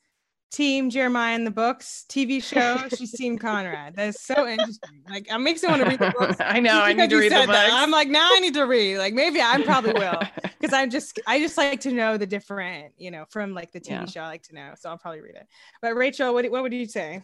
team 0.52 0.89
Jeremiah 0.89 1.36
in 1.36 1.44
the 1.44 1.52
books, 1.52 2.06
TV 2.10 2.41
show, 2.41 2.80
she's 2.89 3.12
team 3.12 3.38
Conrad. 3.38 3.96
That 3.96 4.08
is 4.08 4.20
so 4.20 4.48
interesting. 4.48 5.04
Like 5.08 5.28
it 5.32 5.38
makes 5.38 5.62
me 5.62 5.70
want 5.70 5.84
to 5.84 5.88
read 5.88 6.00
the 6.00 6.12
books. 6.20 6.38
i 6.39 6.60
know 6.60 6.72
i 6.82 6.94
need 6.94 7.12
to 7.12 7.18
read 7.18 7.32
the 7.32 7.36
said 7.36 7.46
that. 7.48 7.70
I'm 7.72 7.91
like, 7.91 8.08
now 8.08 8.28
I 8.34 8.39
need 8.39 8.56
to 8.56 8.66
read. 8.66 8.98
Like 8.98 9.14
maybe 9.14 9.39
I 9.39 9.62
probably 9.64 9.94
will. 9.94 10.20
Because 10.60 10.74
I'm 10.74 10.89
just 10.89 11.20
I 11.28 11.38
just 11.39 11.58
like 11.60 11.80
to 11.82 11.91
know 11.91 12.18
the 12.18 12.26
different, 12.26 12.94
you 12.98 13.12
know, 13.12 13.26
from 13.30 13.54
like 13.54 13.72
the 13.72 13.80
TV 13.80 13.89
Yeah. 13.89 14.06
show 14.06 14.22
I 14.22 14.28
like 14.28 14.44
to 14.44 14.56
know. 14.56 14.72
So 14.80 14.89
I'll 14.89 14.98
probably 14.98 15.22
read 15.22 15.36
it. 15.36 15.46
But 15.82 15.96
Rachel, 15.96 16.34
what, 16.34 16.50
what 16.50 16.64
would 16.64 16.74
you 16.74 16.88
say? 16.88 17.22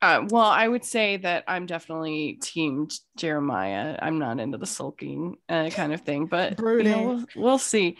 Uh, 0.00 0.24
well, 0.30 0.46
I 0.46 0.68
would 0.68 0.84
say 0.84 1.16
that 1.18 1.44
I'm 1.48 1.66
definitely 1.66 2.38
team 2.40 2.88
Jeremiah. 3.16 3.98
I'm 4.00 4.18
not 4.18 4.38
into 4.38 4.56
the 4.56 4.66
sulking 4.66 5.36
uh, 5.48 5.70
kind 5.70 5.92
of 5.92 6.02
thing, 6.02 6.26
but 6.26 6.58
you 6.60 6.84
know, 6.84 7.02
we'll, 7.02 7.24
we'll 7.34 7.58
see. 7.58 7.96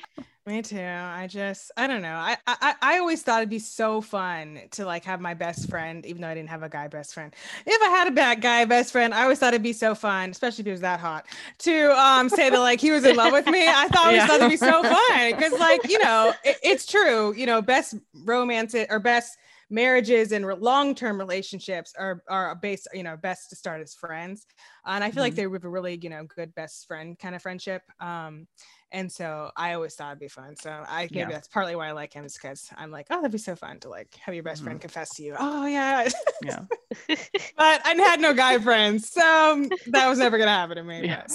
Me 0.47 0.63
too. 0.63 0.81
I 0.81 1.27
just, 1.27 1.73
I 1.77 1.87
don't 1.87 2.01
know. 2.01 2.15
I, 2.15 2.39
I, 2.47 2.75
I 2.81 2.99
always 3.01 3.23
thought 3.23 3.41
it'd 3.41 3.51
be 3.51 3.59
so 3.59 4.01
fun 4.01 4.61
to 4.71 4.87
like 4.87 5.05
have 5.05 5.21
my 5.21 5.35
best 5.35 5.69
friend, 5.69 6.07
even 6.07 6.23
though 6.23 6.29
I 6.29 6.35
didn't 6.35 6.49
have 6.49 6.63
a 6.63 6.71
guy 6.71 6.89
best 6.89 7.13
friend. 7.13 7.35
If 7.67 7.83
I 7.83 7.91
had 7.91 8.09
a 8.09 8.13
bad 8.13 8.41
guy 8.41 8.65
best 8.65 8.93
friend, 8.93 9.13
I 9.13 9.25
always 9.25 9.41
thought 9.41 9.53
it'd 9.53 9.63
be 9.63 9.75
so 9.75 9.95
fun, 9.95 10.31
especially 10.31 10.63
if 10.63 10.67
he 10.67 10.73
was 10.73 10.81
that 10.81 11.01
hot, 11.01 11.27
to 11.59 11.93
um 12.01 12.31
say 12.31 12.49
that 12.49 12.61
like 12.61 12.81
he 12.81 12.93
was 12.93 13.05
in 13.05 13.15
love 13.17 13.33
with 13.33 13.47
me. 13.47 13.69
I 13.69 13.89
thought 13.89 14.15
yeah. 14.15 14.27
thought 14.27 14.37
it'd 14.37 14.51
be 14.51 14.57
so 14.57 14.83
fun 15.11 15.33
because 15.33 15.53
like 15.61 15.87
you 15.87 15.99
know 15.99 16.33
it, 16.43 16.57
it's 16.63 16.87
true. 16.87 17.35
You 17.35 17.45
know, 17.45 17.61
best 17.61 17.97
romance 18.25 18.75
or 18.89 18.99
best 19.01 19.37
marriages 19.71 20.33
and 20.33 20.47
long-term 20.47 21.19
relationships 21.19 21.93
are 21.99 22.23
are 22.29 22.55
based 22.57 22.89
you 22.95 23.03
know 23.03 23.17
best 23.17 23.51
to 23.51 23.57
start 23.57 23.81
as 23.81 23.95
friends 23.95 24.47
and 24.87 25.05
i 25.05 25.09
feel 25.09 25.17
mm-hmm. 25.17 25.21
like 25.21 25.35
they 25.35 25.43
have 25.43 25.65
a 25.65 25.69
really 25.69 25.99
you 26.03 26.09
know 26.09 26.25
good 26.25 26.55
best 26.55 26.87
friend 26.87 27.19
kind 27.19 27.35
of 27.35 27.43
friendship 27.43 27.83
um 28.01 28.47
and 28.91 29.11
so 29.11 29.51
I 29.57 29.75
always 29.75 29.95
thought 29.95 30.09
it'd 30.09 30.21
be 30.21 30.29
fun. 30.29 30.57
So 30.57 30.71
I 30.71 31.03
maybe 31.03 31.17
yeah. 31.17 31.29
that's 31.29 31.49
partly 31.49 31.77
why 31.77 31.89
I 31.89 31.93
like 31.93 32.13
him 32.13 32.25
is 32.25 32.35
because 32.35 32.69
I'm 32.77 32.91
like, 32.91 33.07
oh, 33.11 33.17
that'd 33.17 33.33
be 33.33 33.39
so 33.39 33.55
fun 33.55 33.81
to 33.81 33.91
like 33.91 34.15
have 34.21 34.35
your 34.35 34.45
best 34.45 34.59
mm-hmm. 34.59 34.67
friend 34.67 34.81
confess 34.81 35.15
to 35.17 35.23
you. 35.23 35.37
Oh 35.39 35.67
yeah. 35.67 36.09
Yeah. 36.43 36.61
but 37.09 37.83
I 37.85 37.95
had 37.99 38.21
no 38.21 38.33
guy 38.33 38.59
friends. 38.59 39.11
So 39.11 39.67
that 39.89 40.09
was 40.09 40.19
never 40.19 40.39
gonna 40.39 40.51
happen 40.51 40.77
to 40.77 40.85
me. 40.85 41.05
Yeah, 41.05 41.27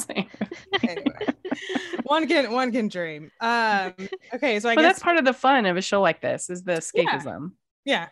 anyway. 0.81 1.27
one 2.03 2.27
can 2.27 2.51
one 2.51 2.71
can 2.71 2.88
dream. 2.88 3.29
Um 3.41 3.93
okay, 4.34 4.59
so 4.59 4.69
I 4.69 4.75
but 4.75 4.81
guess 4.81 4.93
that's 4.93 5.03
part 5.03 5.17
of 5.17 5.25
the 5.25 5.34
fun 5.34 5.65
of 5.65 5.77
a 5.77 5.81
show 5.81 6.01
like 6.01 6.21
this 6.21 6.49
is 6.49 6.63
the 6.63 6.73
escapism. 6.73 7.51
Yeah. 7.86 7.93
yeah. 7.93 8.07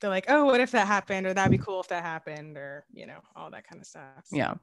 They're 0.00 0.10
like, 0.10 0.26
oh, 0.28 0.46
what 0.46 0.60
if 0.60 0.70
that 0.72 0.86
happened? 0.86 1.26
Or 1.26 1.34
that'd 1.34 1.50
be 1.50 1.58
cool 1.58 1.80
if 1.80 1.88
that 1.88 2.02
happened, 2.02 2.56
or 2.56 2.84
you 2.92 3.06
know, 3.06 3.20
all 3.36 3.50
that 3.50 3.66
kind 3.68 3.80
of 3.80 3.86
stuff. 3.86 4.24
So. 4.24 4.36
Yeah. 4.36 4.54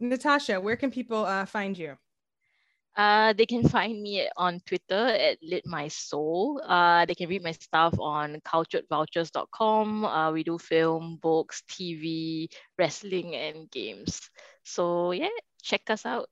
Natasha, 0.00 0.60
where 0.60 0.76
can 0.76 0.90
people 0.90 1.24
uh, 1.24 1.46
find 1.46 1.78
you? 1.78 1.96
Uh, 2.94 3.32
they 3.32 3.46
can 3.46 3.66
find 3.66 4.02
me 4.02 4.28
on 4.36 4.60
Twitter 4.66 5.06
at 5.06 5.38
Lit 5.42 5.64
My 5.64 5.88
Soul. 5.88 6.60
Uh, 6.66 7.06
they 7.06 7.14
can 7.14 7.28
read 7.28 7.42
my 7.42 7.52
stuff 7.52 7.98
on 7.98 8.36
culturedvultures.com. 8.44 10.04
Uh, 10.04 10.32
we 10.32 10.42
do 10.44 10.58
film, 10.58 11.18
books, 11.22 11.62
TV, 11.68 12.48
wrestling, 12.78 13.34
and 13.34 13.70
games. 13.70 14.28
So 14.64 15.12
yeah, 15.12 15.28
check 15.62 15.88
us 15.88 16.04
out. 16.04 16.28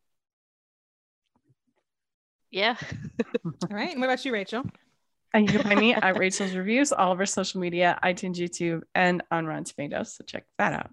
Yeah. 2.50 2.76
All 3.44 3.52
right. 3.70 3.92
And 3.92 4.00
what 4.00 4.06
about 4.06 4.24
you, 4.24 4.32
Rachel? 4.32 4.64
And 5.34 5.48
you 5.48 5.58
can 5.58 5.68
find 5.68 5.78
me 5.78 5.94
at 5.94 6.18
Rachel's 6.18 6.56
Reviews, 6.56 6.90
all 6.92 7.12
of 7.12 7.20
our 7.20 7.26
social 7.26 7.60
media, 7.60 7.98
iTunes, 8.02 8.34
YouTube, 8.34 8.82
and 8.96 9.22
on 9.30 9.46
Rotten 9.46 9.62
Tomatoes. 9.62 10.14
So 10.14 10.24
check 10.24 10.44
that 10.58 10.72
out. 10.72 10.90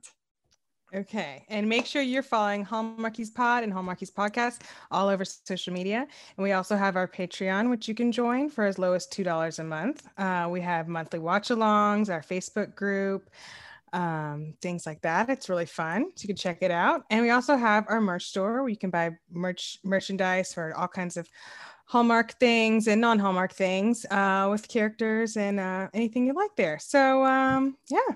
Okay. 0.96 1.44
And 1.50 1.68
make 1.68 1.86
sure 1.86 2.02
you're 2.02 2.24
following 2.24 2.66
Hallmarkies 2.66 3.34
Pod 3.34 3.64
and 3.64 3.74
Hallmarkies 3.74 4.12
Podcast 4.12 4.62
all 4.90 5.10
over 5.10 5.26
social 5.26 5.74
media. 5.74 6.08
And 6.38 6.44
we 6.44 6.54
also 6.54 6.78
have 6.78 6.96
our 6.96 7.08
Patreon, 7.08 7.70
which 7.70 7.90
you 7.90 7.96
can 7.96 8.12
join 8.12 8.50
for 8.50 8.66
as 8.66 8.80
low 8.80 8.94
as 8.94 9.06
$2 9.08 9.60
a 9.60 9.64
month. 9.64 10.08
Uh, 10.18 10.48
we 10.50 10.62
have 10.62 10.88
monthly 10.88 11.20
watch 11.20 11.50
alongs, 11.50 12.10
our 12.10 12.22
Facebook 12.22 12.74
group, 12.74 13.30
um, 13.92 14.54
things 14.62 14.86
like 14.86 15.02
that. 15.02 15.30
It's 15.30 15.50
really 15.50 15.66
fun. 15.66 16.06
So 16.16 16.24
you 16.24 16.28
can 16.28 16.38
check 16.38 16.60
it 16.62 16.72
out. 16.72 17.04
And 17.10 17.22
we 17.22 17.32
also 17.32 17.58
have 17.58 17.86
our 17.90 18.00
merch 18.00 18.26
store 18.26 18.62
where 18.62 18.70
you 18.70 18.78
can 18.78 18.90
buy 18.90 19.12
merch 19.30 19.80
merchandise 19.84 20.54
for 20.54 20.74
all 20.74 20.88
kinds 20.88 21.18
of 21.18 21.30
Hallmark 21.88 22.38
things 22.40 22.88
and 22.88 23.02
non-Hallmark 23.02 23.54
things 23.54 24.06
uh, 24.12 24.48
with 24.52 24.68
characters 24.68 25.38
and 25.38 25.60
uh, 25.60 25.88
anything 25.94 26.26
you 26.26 26.34
like 26.34 26.56
there. 26.56 26.80
So 26.80 27.26
um, 27.26 27.78
yeah, 27.90 28.16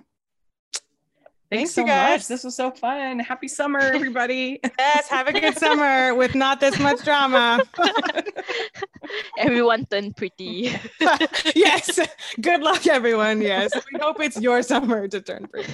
Thanks, 1.52 1.74
Thanks 1.74 1.92
so 1.92 1.96
much. 2.12 2.28
This 2.30 2.46
was 2.46 2.56
so 2.56 2.72
fun. 2.72 3.20
Happy 3.20 3.50
summer, 3.50 3.80
everybody. 3.80 4.62
yes, 4.80 5.10
have 5.10 5.28
a 5.28 5.34
good 5.34 5.58
summer 5.58 6.16
with 6.16 6.34
not 6.34 6.62
this 6.62 6.80
much 6.80 7.04
drama. 7.04 7.62
everyone 9.38 9.86
turned 9.88 10.16
pretty. 10.16 10.72
yes. 11.54 12.00
Good 12.40 12.62
luck, 12.62 12.88
everyone. 12.88 13.42
Yes. 13.42 13.74
We 13.92 14.00
hope 14.00 14.22
it's 14.22 14.40
your 14.40 14.64
summer 14.64 15.10
to 15.10 15.20
turn 15.20 15.48
pretty. 15.52 15.74